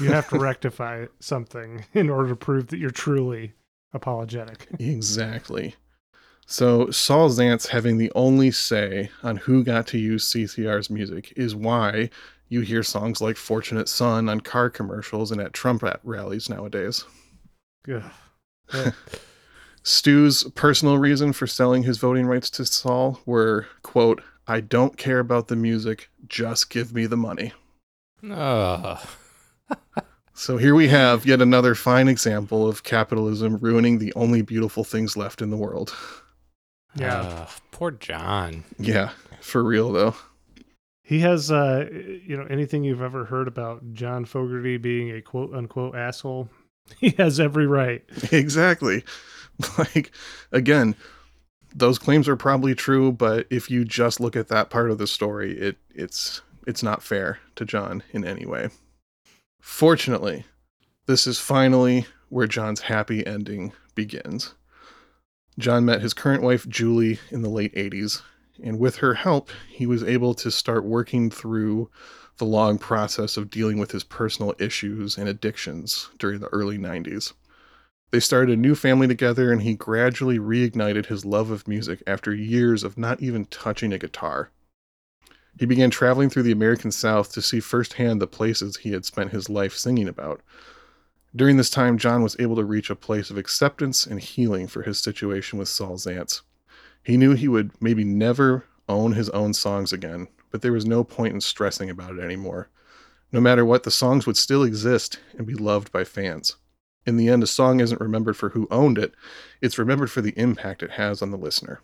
you 0.00 0.12
have 0.12 0.28
to 0.28 0.38
rectify 0.38 1.06
something 1.20 1.84
in 1.94 2.10
order 2.10 2.28
to 2.30 2.36
prove 2.36 2.68
that 2.68 2.78
you're 2.78 2.90
truly 2.90 3.54
apologetic. 3.92 4.68
Exactly. 4.78 5.74
So 6.46 6.90
Saul 6.90 7.28
Zaentz 7.28 7.66
having 7.66 7.98
the 7.98 8.12
only 8.14 8.52
say 8.52 9.10
on 9.24 9.36
who 9.36 9.64
got 9.64 9.88
to 9.88 9.98
use 9.98 10.32
CCR's 10.32 10.90
music 10.90 11.32
is 11.34 11.56
why 11.56 12.08
you 12.48 12.60
hear 12.60 12.84
songs 12.84 13.20
like 13.20 13.36
Fortunate 13.36 13.88
Son 13.88 14.28
on 14.28 14.40
car 14.40 14.70
commercials 14.70 15.32
and 15.32 15.40
at 15.40 15.52
Trump 15.52 15.82
at 15.82 15.98
rallies 16.04 16.48
nowadays. 16.48 17.04
Yeah. 17.86 18.10
Stu's 19.82 20.44
personal 20.54 20.98
reason 20.98 21.32
for 21.32 21.46
selling 21.46 21.82
his 21.82 21.98
voting 21.98 22.26
rights 22.26 22.50
to 22.50 22.64
Saul 22.64 23.20
were, 23.26 23.66
quote, 23.82 24.22
I 24.46 24.60
don't 24.60 24.96
care 24.96 25.18
about 25.18 25.48
the 25.48 25.56
music, 25.56 26.08
just 26.28 26.70
give 26.70 26.94
me 26.94 27.06
the 27.06 27.16
money. 27.16 27.52
Ugh. 28.30 28.98
So 30.38 30.58
here 30.58 30.74
we 30.74 30.88
have 30.88 31.24
yet 31.24 31.40
another 31.40 31.74
fine 31.74 32.08
example 32.08 32.68
of 32.68 32.82
capitalism 32.82 33.56
ruining 33.56 33.98
the 33.98 34.12
only 34.12 34.42
beautiful 34.42 34.84
things 34.84 35.16
left 35.16 35.40
in 35.40 35.48
the 35.48 35.56
world. 35.56 35.96
Yeah. 36.94 37.20
Ugh, 37.20 37.48
poor 37.70 37.90
John. 37.90 38.62
Yeah, 38.78 39.12
for 39.40 39.64
real 39.64 39.90
though. 39.92 40.14
He 41.02 41.20
has, 41.20 41.50
uh, 41.50 41.88
you 41.90 42.36
know, 42.36 42.46
anything 42.50 42.84
you've 42.84 43.00
ever 43.00 43.24
heard 43.24 43.48
about 43.48 43.94
John 43.94 44.26
Fogerty 44.26 44.76
being 44.76 45.10
a 45.10 45.22
quote 45.22 45.54
unquote 45.54 45.96
asshole? 45.96 46.50
He 47.00 47.10
has 47.18 47.40
every 47.40 47.66
right. 47.66 48.04
exactly. 48.30 49.04
Like 49.78 50.12
again, 50.52 50.94
those 51.76 51.98
claims 51.98 52.26
are 52.26 52.36
probably 52.36 52.74
true, 52.74 53.12
but 53.12 53.46
if 53.50 53.70
you 53.70 53.84
just 53.84 54.18
look 54.18 54.34
at 54.34 54.48
that 54.48 54.70
part 54.70 54.90
of 54.90 54.96
the 54.96 55.06
story, 55.06 55.56
it 55.58 55.76
it's 55.94 56.40
it's 56.66 56.82
not 56.82 57.02
fair 57.02 57.38
to 57.54 57.64
John 57.64 58.02
in 58.10 58.24
any 58.24 58.46
way. 58.46 58.70
Fortunately, 59.60 60.46
this 61.04 61.26
is 61.26 61.38
finally 61.38 62.06
where 62.30 62.46
John's 62.46 62.82
happy 62.82 63.24
ending 63.26 63.72
begins. 63.94 64.54
John 65.58 65.84
met 65.84 66.00
his 66.00 66.14
current 66.14 66.42
wife 66.42 66.66
Julie 66.66 67.20
in 67.30 67.42
the 67.42 67.48
late 67.48 67.74
80s, 67.74 68.22
and 68.62 68.78
with 68.78 68.96
her 68.96 69.14
help, 69.14 69.50
he 69.68 69.86
was 69.86 70.02
able 70.02 70.34
to 70.34 70.50
start 70.50 70.84
working 70.84 71.30
through 71.30 71.90
the 72.38 72.44
long 72.44 72.78
process 72.78 73.36
of 73.36 73.50
dealing 73.50 73.78
with 73.78 73.92
his 73.92 74.04
personal 74.04 74.54
issues 74.58 75.16
and 75.16 75.28
addictions 75.28 76.10
during 76.18 76.40
the 76.40 76.48
early 76.48 76.78
90s. 76.78 77.32
They 78.16 78.20
started 78.20 78.54
a 78.54 78.56
new 78.56 78.74
family 78.74 79.06
together, 79.06 79.52
and 79.52 79.60
he 79.60 79.74
gradually 79.74 80.38
reignited 80.38 81.04
his 81.04 81.26
love 81.26 81.50
of 81.50 81.68
music 81.68 82.02
after 82.06 82.34
years 82.34 82.82
of 82.82 82.96
not 82.96 83.20
even 83.20 83.44
touching 83.44 83.92
a 83.92 83.98
guitar. 83.98 84.48
He 85.58 85.66
began 85.66 85.90
traveling 85.90 86.30
through 86.30 86.44
the 86.44 86.52
American 86.52 86.90
South 86.90 87.30
to 87.34 87.42
see 87.42 87.60
firsthand 87.60 88.22
the 88.22 88.26
places 88.26 88.78
he 88.78 88.92
had 88.92 89.04
spent 89.04 89.32
his 89.32 89.50
life 89.50 89.74
singing 89.74 90.08
about. 90.08 90.40
During 91.36 91.58
this 91.58 91.68
time, 91.68 91.98
John 91.98 92.22
was 92.22 92.36
able 92.38 92.56
to 92.56 92.64
reach 92.64 92.88
a 92.88 92.96
place 92.96 93.28
of 93.28 93.36
acceptance 93.36 94.06
and 94.06 94.18
healing 94.18 94.66
for 94.66 94.80
his 94.80 94.98
situation 94.98 95.58
with 95.58 95.68
Saul 95.68 95.98
Zaentz. 95.98 96.40
He 97.02 97.18
knew 97.18 97.34
he 97.34 97.48
would 97.48 97.70
maybe 97.82 98.02
never 98.02 98.64
own 98.88 99.12
his 99.12 99.28
own 99.28 99.52
songs 99.52 99.92
again, 99.92 100.28
but 100.50 100.62
there 100.62 100.72
was 100.72 100.86
no 100.86 101.04
point 101.04 101.34
in 101.34 101.42
stressing 101.42 101.90
about 101.90 102.16
it 102.16 102.24
anymore. 102.24 102.70
No 103.30 103.42
matter 103.42 103.66
what, 103.66 103.82
the 103.82 103.90
songs 103.90 104.26
would 104.26 104.38
still 104.38 104.62
exist 104.62 105.20
and 105.36 105.46
be 105.46 105.52
loved 105.52 105.92
by 105.92 106.04
fans. 106.04 106.56
In 107.06 107.16
the 107.16 107.28
end, 107.28 107.42
a 107.42 107.46
song 107.46 107.80
isn't 107.80 108.00
remembered 108.00 108.36
for 108.36 108.50
who 108.50 108.66
owned 108.70 108.98
it, 108.98 109.14
it's 109.62 109.78
remembered 109.78 110.10
for 110.10 110.20
the 110.20 110.36
impact 110.36 110.82
it 110.82 110.92
has 110.92 111.22
on 111.22 111.30
the 111.30 111.38
listener. 111.38 111.80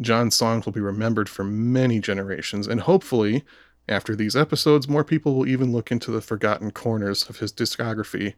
John's 0.00 0.34
songs 0.34 0.64
will 0.64 0.72
be 0.72 0.80
remembered 0.80 1.28
for 1.28 1.44
many 1.44 2.00
generations, 2.00 2.66
and 2.66 2.80
hopefully, 2.80 3.44
after 3.88 4.16
these 4.16 4.34
episodes, 4.34 4.88
more 4.88 5.04
people 5.04 5.34
will 5.34 5.46
even 5.46 5.72
look 5.72 5.92
into 5.92 6.10
the 6.10 6.22
forgotten 6.22 6.70
corners 6.70 7.28
of 7.28 7.38
his 7.38 7.52
discography 7.52 8.34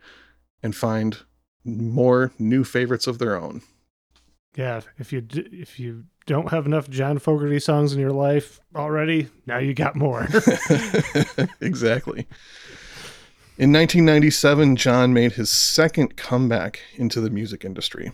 and 0.62 0.74
find 0.74 1.18
more 1.64 2.32
new 2.38 2.64
favorites 2.64 3.06
of 3.06 3.18
their 3.18 3.36
own. 3.40 3.62
Yeah, 4.56 4.80
if 4.98 5.12
you 5.12 5.20
d- 5.20 5.48
if 5.52 5.78
you 5.78 6.04
don't 6.26 6.50
have 6.50 6.66
enough 6.66 6.90
John 6.90 7.18
Fogerty 7.18 7.58
songs 7.58 7.94
in 7.94 8.00
your 8.00 8.12
life 8.12 8.60
already, 8.74 9.28
now 9.46 9.58
you 9.58 9.72
got 9.72 9.96
more. 9.96 10.26
exactly. 11.60 12.26
In 13.58 13.70
1997, 13.70 14.76
John 14.76 15.12
made 15.12 15.32
his 15.32 15.50
second 15.50 16.16
comeback 16.16 16.80
into 16.94 17.20
the 17.20 17.28
music 17.28 17.66
industry. 17.66 18.12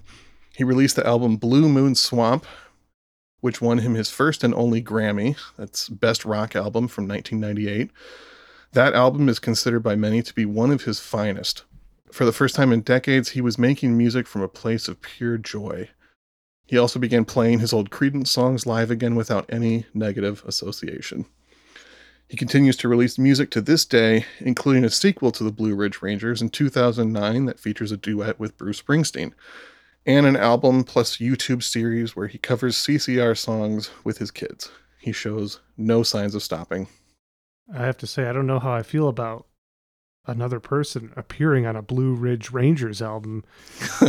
He 0.56 0.64
released 0.64 0.96
the 0.96 1.06
album 1.06 1.36
Blue 1.36 1.68
Moon 1.68 1.94
Swamp, 1.94 2.44
which 3.40 3.60
won 3.60 3.78
him 3.78 3.94
his 3.94 4.10
first 4.10 4.42
and 4.42 4.52
only 4.52 4.82
Grammy. 4.82 5.38
That's 5.56 5.88
Best 5.88 6.24
Rock 6.24 6.56
Album 6.56 6.88
from 6.88 7.06
1998. 7.06 7.92
That 8.72 8.94
album 8.94 9.28
is 9.28 9.38
considered 9.38 9.80
by 9.80 9.94
many 9.94 10.22
to 10.22 10.34
be 10.34 10.44
one 10.44 10.72
of 10.72 10.82
his 10.82 10.98
finest. 10.98 11.62
For 12.10 12.24
the 12.24 12.32
first 12.32 12.56
time 12.56 12.72
in 12.72 12.80
decades, 12.80 13.30
he 13.30 13.40
was 13.40 13.56
making 13.58 13.96
music 13.96 14.26
from 14.26 14.42
a 14.42 14.48
place 14.48 14.88
of 14.88 15.00
pure 15.00 15.38
joy. 15.38 15.88
He 16.66 16.76
also 16.76 16.98
began 16.98 17.24
playing 17.24 17.60
his 17.60 17.72
old 17.72 17.90
Creedence 17.90 18.26
songs 18.26 18.66
live 18.66 18.90
again 18.90 19.14
without 19.14 19.46
any 19.48 19.86
negative 19.94 20.42
association. 20.44 21.26
He 22.28 22.36
continues 22.36 22.76
to 22.78 22.88
release 22.88 23.18
music 23.18 23.50
to 23.52 23.62
this 23.62 23.86
day, 23.86 24.26
including 24.38 24.84
a 24.84 24.90
sequel 24.90 25.32
to 25.32 25.42
the 25.42 25.50
Blue 25.50 25.74
Ridge 25.74 26.02
Rangers 26.02 26.42
in 26.42 26.50
2009 26.50 27.46
that 27.46 27.58
features 27.58 27.90
a 27.90 27.96
duet 27.96 28.38
with 28.38 28.58
Bruce 28.58 28.82
Springsteen, 28.82 29.32
and 30.04 30.26
an 30.26 30.36
album 30.36 30.84
plus 30.84 31.16
YouTube 31.16 31.62
series 31.62 32.14
where 32.14 32.26
he 32.26 32.36
covers 32.36 32.76
CCR 32.76 33.36
songs 33.36 33.90
with 34.04 34.18
his 34.18 34.30
kids. 34.30 34.70
He 35.00 35.10
shows 35.10 35.60
no 35.78 36.02
signs 36.02 36.34
of 36.34 36.42
stopping. 36.42 36.88
I 37.74 37.86
have 37.86 37.96
to 37.98 38.06
say, 38.06 38.28
I 38.28 38.32
don't 38.34 38.46
know 38.46 38.58
how 38.58 38.72
I 38.72 38.82
feel 38.82 39.08
about 39.08 39.46
another 40.28 40.60
person 40.60 41.12
appearing 41.16 41.66
on 41.66 41.74
a 41.74 41.82
Blue 41.82 42.14
Ridge 42.14 42.52
Rangers 42.52 43.02
album. 43.02 43.44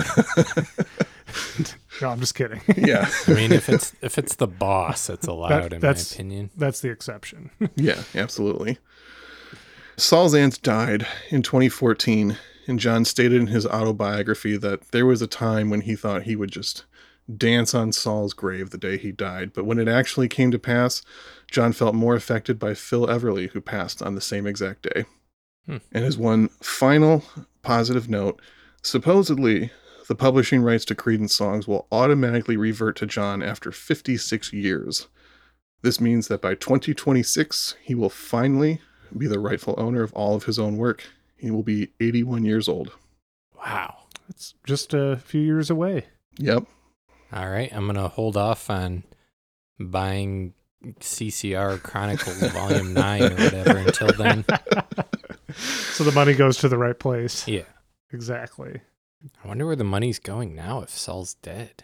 no, 2.02 2.10
I'm 2.10 2.20
just 2.20 2.36
kidding. 2.36 2.62
yeah, 2.78 3.10
I 3.28 3.34
mean, 3.34 3.52
if 3.52 3.70
it's 3.70 3.96
if 4.02 4.18
it's 4.18 4.36
the 4.36 4.48
boss, 4.48 5.10
it's 5.10 5.26
allowed, 5.26 5.74
in 5.74 5.82
my 5.82 5.90
opinion. 5.90 6.52
That's 6.56 6.82
the 6.82 6.90
exception. 6.90 7.50
yeah, 7.76 8.04
absolutely. 8.14 8.78
Saul 9.98 10.30
Zaentz 10.30 10.62
died 10.62 11.08
in 11.30 11.42
2014, 11.42 12.38
and 12.68 12.80
John 12.80 13.04
stated 13.06 13.42
in 13.42 13.48
his 13.48 13.66
autobiography 13.66 14.56
that 14.58 14.92
there 14.92 15.06
was 15.06 15.22
a 15.22 15.28
time 15.28 15.70
when 15.70 15.82
he 15.82 15.96
thought 15.96 16.24
he 16.24 16.36
would 16.36 16.52
just 16.52 16.86
dance 17.38 17.76
on 17.76 17.92
Saul's 17.92 18.34
grave 18.34 18.70
the 18.70 18.78
day 18.78 18.98
he 18.98 19.12
died, 19.12 19.54
but 19.54 19.66
when 19.66 19.78
it 19.78 19.88
actually 19.88 20.28
came 20.28 20.52
to 20.52 20.60
pass, 20.60 21.02
John 21.52 21.74
felt 21.74 21.96
more 21.96 22.16
affected 22.16 22.58
by 22.58 22.74
Phil 22.74 23.08
Everly, 23.08 23.50
who 23.52 23.62
passed 23.62 24.02
on 24.02 24.16
the 24.16 24.22
same 24.22 24.48
exact 24.48 24.84
day. 24.84 25.06
Hmm. 25.70 25.78
And 25.92 26.04
as 26.04 26.18
one 26.18 26.48
final 26.62 27.24
positive 27.62 28.10
note, 28.10 28.42
supposedly 28.82 29.70
the 30.08 30.16
publishing 30.16 30.64
rights 30.64 30.84
to 30.86 30.96
Creedence 30.96 31.30
songs 31.30 31.68
will 31.68 31.86
automatically 31.92 32.58
revert 32.58 32.96
to 32.98 33.06
John 33.06 33.44
after 33.44 33.72
56 33.72 34.52
years. 34.52 35.08
This 35.84 36.02
means 36.02 36.28
that 36.28 36.42
by 36.42 36.56
2026, 36.56 37.76
he 37.84 37.94
will 37.94 38.10
finally 38.10 38.82
be 39.16 39.28
the 39.28 39.40
rightful 39.40 39.76
owner 39.78 40.02
of 40.02 40.12
all 40.14 40.36
of 40.36 40.46
his 40.46 40.58
own 40.58 40.78
work. 40.78 41.04
He 41.38 41.52
will 41.52 41.62
be 41.62 41.94
81 42.00 42.44
years 42.44 42.68
old. 42.68 42.92
Wow. 43.56 44.06
it's 44.28 44.56
just 44.66 44.96
a 44.96 45.18
few 45.18 45.42
years 45.42 45.70
away. 45.70 46.08
Yep. 46.38 46.66
All 47.32 47.50
right, 47.50 47.72
I'm 47.72 47.86
gonna 47.86 48.08
hold 48.08 48.36
off 48.36 48.72
on 48.72 49.04
buying 49.80 50.54
CCR 51.00 51.82
Chronicles 51.84 52.42
Volume 52.52 52.94
Nine 52.94 53.24
or 53.24 53.36
whatever 53.36 53.78
until 53.78 54.12
then. 54.14 54.46
so 55.60 56.04
the 56.04 56.12
money 56.12 56.34
goes 56.34 56.58
to 56.58 56.70
the 56.70 56.78
right 56.78 56.98
place. 56.98 57.48
Yeah. 57.48 57.64
Exactly. 58.12 58.82
I 59.44 59.48
wonder 59.48 59.66
where 59.66 59.76
the 59.76 59.84
money's 59.84 60.20
going 60.20 60.56
now 60.56 60.82
if 60.82 60.90
Saul's 60.90 61.36
dead. 61.36 61.84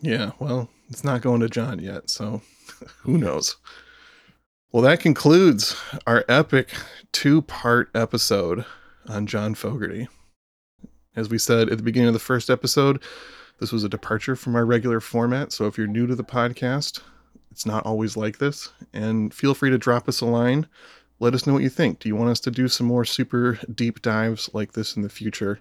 Yeah, 0.00 0.32
well, 0.38 0.68
it's 0.88 1.04
not 1.04 1.22
going 1.22 1.40
to 1.40 1.48
John 1.48 1.78
yet, 1.78 2.10
so 2.10 2.42
who 2.98 3.18
knows? 3.18 3.56
Well, 4.72 4.82
that 4.82 5.00
concludes 5.00 5.76
our 6.06 6.24
epic 6.28 6.70
two 7.12 7.42
part 7.42 7.90
episode 7.94 8.64
on 9.08 9.26
John 9.26 9.54
Fogerty. 9.54 10.08
As 11.16 11.28
we 11.28 11.38
said 11.38 11.68
at 11.70 11.76
the 11.76 11.82
beginning 11.82 12.08
of 12.08 12.14
the 12.14 12.20
first 12.20 12.48
episode, 12.48 13.02
this 13.58 13.72
was 13.72 13.82
a 13.82 13.88
departure 13.88 14.36
from 14.36 14.54
our 14.54 14.64
regular 14.64 15.00
format. 15.00 15.52
So 15.52 15.66
if 15.66 15.76
you're 15.76 15.86
new 15.86 16.06
to 16.06 16.14
the 16.14 16.24
podcast, 16.24 17.00
it's 17.50 17.66
not 17.66 17.84
always 17.84 18.16
like 18.16 18.38
this. 18.38 18.72
And 18.92 19.34
feel 19.34 19.54
free 19.54 19.70
to 19.70 19.78
drop 19.78 20.08
us 20.08 20.20
a 20.20 20.26
line 20.26 20.68
let 21.20 21.34
us 21.34 21.46
know 21.46 21.52
what 21.52 21.62
you 21.62 21.68
think. 21.68 22.00
Do 22.00 22.08
you 22.08 22.16
want 22.16 22.30
us 22.30 22.40
to 22.40 22.50
do 22.50 22.66
some 22.66 22.86
more 22.86 23.04
super 23.04 23.58
deep 23.72 24.02
dives 24.02 24.50
like 24.52 24.72
this 24.72 24.96
in 24.96 25.02
the 25.02 25.08
future? 25.08 25.60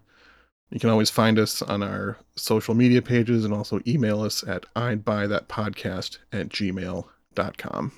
You 0.71 0.79
can 0.79 0.89
always 0.89 1.09
find 1.09 1.37
us 1.37 1.61
on 1.61 1.83
our 1.83 2.17
social 2.35 2.73
media 2.73 3.01
pages 3.01 3.43
and 3.43 3.53
also 3.53 3.81
email 3.85 4.21
us 4.21 4.43
at 4.47 4.65
I'd 4.75 5.03
buy 5.03 5.27
that 5.27 5.49
podcast 5.49 6.19
at 6.31 6.49
gmail.com. 6.49 7.91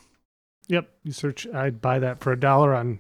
Yep. 0.68 0.90
You 1.04 1.12
search 1.12 1.48
I'd 1.54 1.82
buy 1.82 2.00
that 2.00 2.20
for 2.20 2.32
a 2.32 2.40
dollar 2.40 2.74
on 2.74 3.00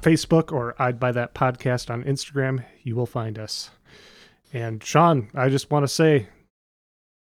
Facebook 0.00 0.52
or 0.52 0.74
I'd 0.80 1.00
buy 1.00 1.12
that 1.12 1.34
podcast 1.34 1.90
on 1.90 2.04
Instagram. 2.04 2.64
You 2.82 2.96
will 2.96 3.06
find 3.06 3.38
us. 3.38 3.70
And 4.52 4.84
Sean, 4.84 5.30
I 5.34 5.48
just 5.48 5.70
want 5.70 5.84
to 5.84 5.88
say 5.88 6.28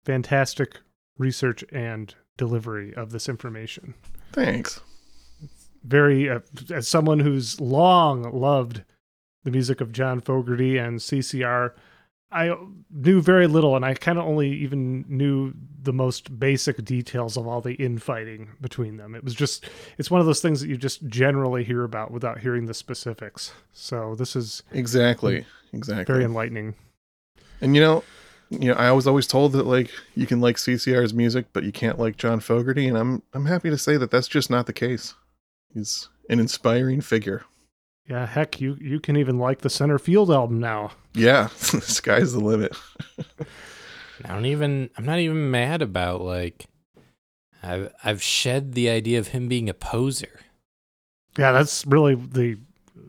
fantastic 0.05 0.81
research 1.19 1.65
and 1.71 2.15
delivery 2.39 2.95
of 2.95 3.13
this 3.13 3.29
information. 3.29 3.95
Thanks. 4.33 4.81
Very, 5.85 6.31
uh, 6.31 6.41
as 6.73 6.87
someone 6.87 7.21
who's 7.21 7.61
long 7.61 8.31
loved 8.33 8.83
the 9.45 9.51
music 9.51 9.81
of 9.81 9.93
John 9.93 10.21
Fogerty 10.21 10.79
and 10.79 11.01
CCR, 11.01 11.73
I 12.31 12.57
knew 12.91 13.21
very 13.21 13.47
little, 13.47 13.77
and 13.77 13.85
I 13.85 13.95
kind 13.95 14.19
of 14.19 14.25
only 14.25 14.51
even 14.51 15.05
knew 15.09 15.53
the 15.83 15.93
most 15.93 16.39
basic 16.39 16.83
details 16.85 17.37
of 17.37 17.47
all 17.47 17.61
the 17.61 17.75
infighting 17.75 18.51
between 18.61 18.97
them. 18.97 19.15
It 19.15 19.23
was 19.23 19.35
just, 19.35 19.65
it's 19.99 20.11
one 20.11 20.21
of 20.21 20.27
those 20.27 20.41
things 20.41 20.61
that 20.61 20.69
you 20.69 20.77
just 20.77 21.07
generally 21.09 21.63
hear 21.65 21.85
about 21.85 22.11
without 22.11 22.39
hearing 22.39 22.67
the 22.67 22.75
specifics. 22.75 23.53
So 23.73 24.15
this 24.15 24.35
is 24.35 24.63
Exactly. 24.73 25.45
Exactly. 25.73 26.05
very 26.05 26.25
enlightening. 26.25 26.75
And 27.61 27.75
you 27.75 27.83
know, 27.83 28.05
you 28.51 28.69
know, 28.69 28.75
I 28.75 28.93
was 28.93 29.07
always 29.07 29.27
told 29.27 29.53
that 29.53 29.67
like 29.67 29.91
you 30.15 30.27
can 30.27 30.41
like 30.41 30.57
CCR's 30.57 31.15
music, 31.15 31.47
but 31.53 31.65
you 31.65 31.73
can't 31.73 31.99
like 31.99 32.17
John 32.17 32.41
Fogerty, 32.41 32.87
and 32.87 32.99
I'm 32.99 33.23
I'm 33.33 33.47
happy 33.47 33.71
to 33.71 33.79
say 33.79 33.97
that 33.97 34.11
that's 34.11 34.29
just 34.29 34.51
not 34.51 34.67
the 34.67 34.73
case. 34.73 35.15
He's 35.75 36.09
an 36.29 36.41
inspiring 36.41 37.01
figure. 37.01 37.45
Yeah, 38.09 38.27
heck, 38.27 38.61
you 38.61 38.77
you 38.81 39.01
can 39.01 39.17
even 39.17 39.39
like 39.39 39.61
the 39.61 39.69
Centerfield 39.69 40.35
album 40.35 40.59
now. 40.61 40.93
Yeah, 41.15 41.49
the 41.71 41.81
sky's 41.81 42.33
the 42.33 42.41
limit. 42.41 42.77
I 44.25 44.29
don't 44.29 44.47
even. 44.47 44.91
I'm 44.99 45.05
not 45.05 45.19
even 45.19 45.51
mad 45.51 45.83
about 45.83 46.21
like. 46.21 46.67
I've 47.63 47.93
I've 48.03 48.23
shed 48.23 48.73
the 48.73 48.89
idea 48.91 49.19
of 49.21 49.29
him 49.29 49.49
being 49.49 49.69
a 49.69 49.75
poser. 49.75 50.41
Yeah, 51.39 51.53
that's 51.53 51.87
really 51.87 52.17
the 52.17 52.59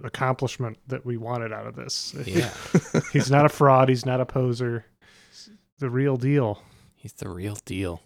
accomplishment 0.03 0.77
that 0.87 1.05
we 1.05 1.17
wanted 1.17 1.51
out 1.51 1.65
of 1.67 1.75
this. 1.75 2.15
Yeah, 2.25 2.53
he's 3.11 3.31
not 3.31 3.45
a 3.45 3.49
fraud. 3.49 3.89
He's 3.89 4.05
not 4.05 4.21
a 4.21 4.25
poser. 4.25 4.85
He's 5.29 5.49
the 5.79 5.89
real 5.89 6.17
deal. 6.17 6.61
he's 6.95 7.13
the 7.13 7.29
real 7.29 7.57
deal. 7.65 8.01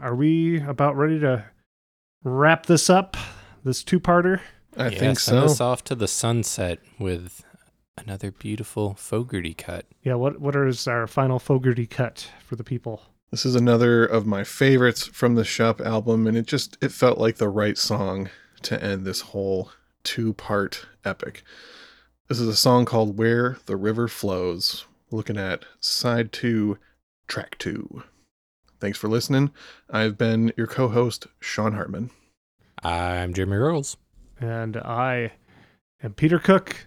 Are 0.00 0.14
we 0.14 0.60
about 0.62 0.96
ready 0.96 1.18
to 1.20 1.44
wrap 2.22 2.66
this 2.66 2.88
up? 2.88 3.16
This 3.64 3.82
two-parter. 3.82 4.40
I 4.76 4.88
yeah, 4.88 4.98
think 4.98 5.18
send 5.18 5.40
so. 5.40 5.44
us 5.44 5.60
off 5.60 5.82
to 5.84 5.94
the 5.94 6.08
sunset 6.08 6.78
with 6.98 7.44
another 7.96 8.30
beautiful 8.30 8.94
Fogerty 8.94 9.54
cut. 9.54 9.86
Yeah. 10.02 10.14
What 10.14 10.40
what 10.40 10.54
is 10.56 10.86
our 10.86 11.06
final 11.06 11.38
Fogerty 11.38 11.86
cut 11.86 12.30
for 12.44 12.56
the 12.56 12.64
people? 12.64 13.02
This 13.30 13.44
is 13.44 13.54
another 13.54 14.04
of 14.04 14.26
my 14.26 14.44
favorites 14.44 15.06
from 15.06 15.34
the 15.34 15.44
Shep 15.44 15.80
album, 15.80 16.26
and 16.26 16.36
it 16.36 16.46
just 16.46 16.78
it 16.80 16.92
felt 16.92 17.18
like 17.18 17.36
the 17.36 17.48
right 17.48 17.76
song 17.76 18.30
to 18.62 18.82
end 18.82 19.04
this 19.04 19.20
whole 19.20 19.70
two-part 20.04 20.86
epic. 21.04 21.42
This 22.28 22.40
is 22.40 22.48
a 22.48 22.56
song 22.56 22.84
called 22.84 23.18
"Where 23.18 23.58
the 23.66 23.76
River 23.76 24.08
Flows." 24.08 24.86
Looking 25.10 25.38
at 25.38 25.64
side 25.80 26.32
two, 26.32 26.78
track 27.26 27.56
two. 27.58 28.02
Thanks 28.78 28.98
for 28.98 29.08
listening. 29.08 29.50
I've 29.90 30.16
been 30.16 30.52
your 30.56 30.66
co-host 30.66 31.26
Sean 31.40 31.72
Hartman. 31.72 32.10
I'm 32.82 33.34
Jeremy 33.34 33.56
Rolls. 33.56 33.96
And 34.40 34.76
I 34.76 35.32
am 36.02 36.12
Peter 36.14 36.38
Cook. 36.38 36.86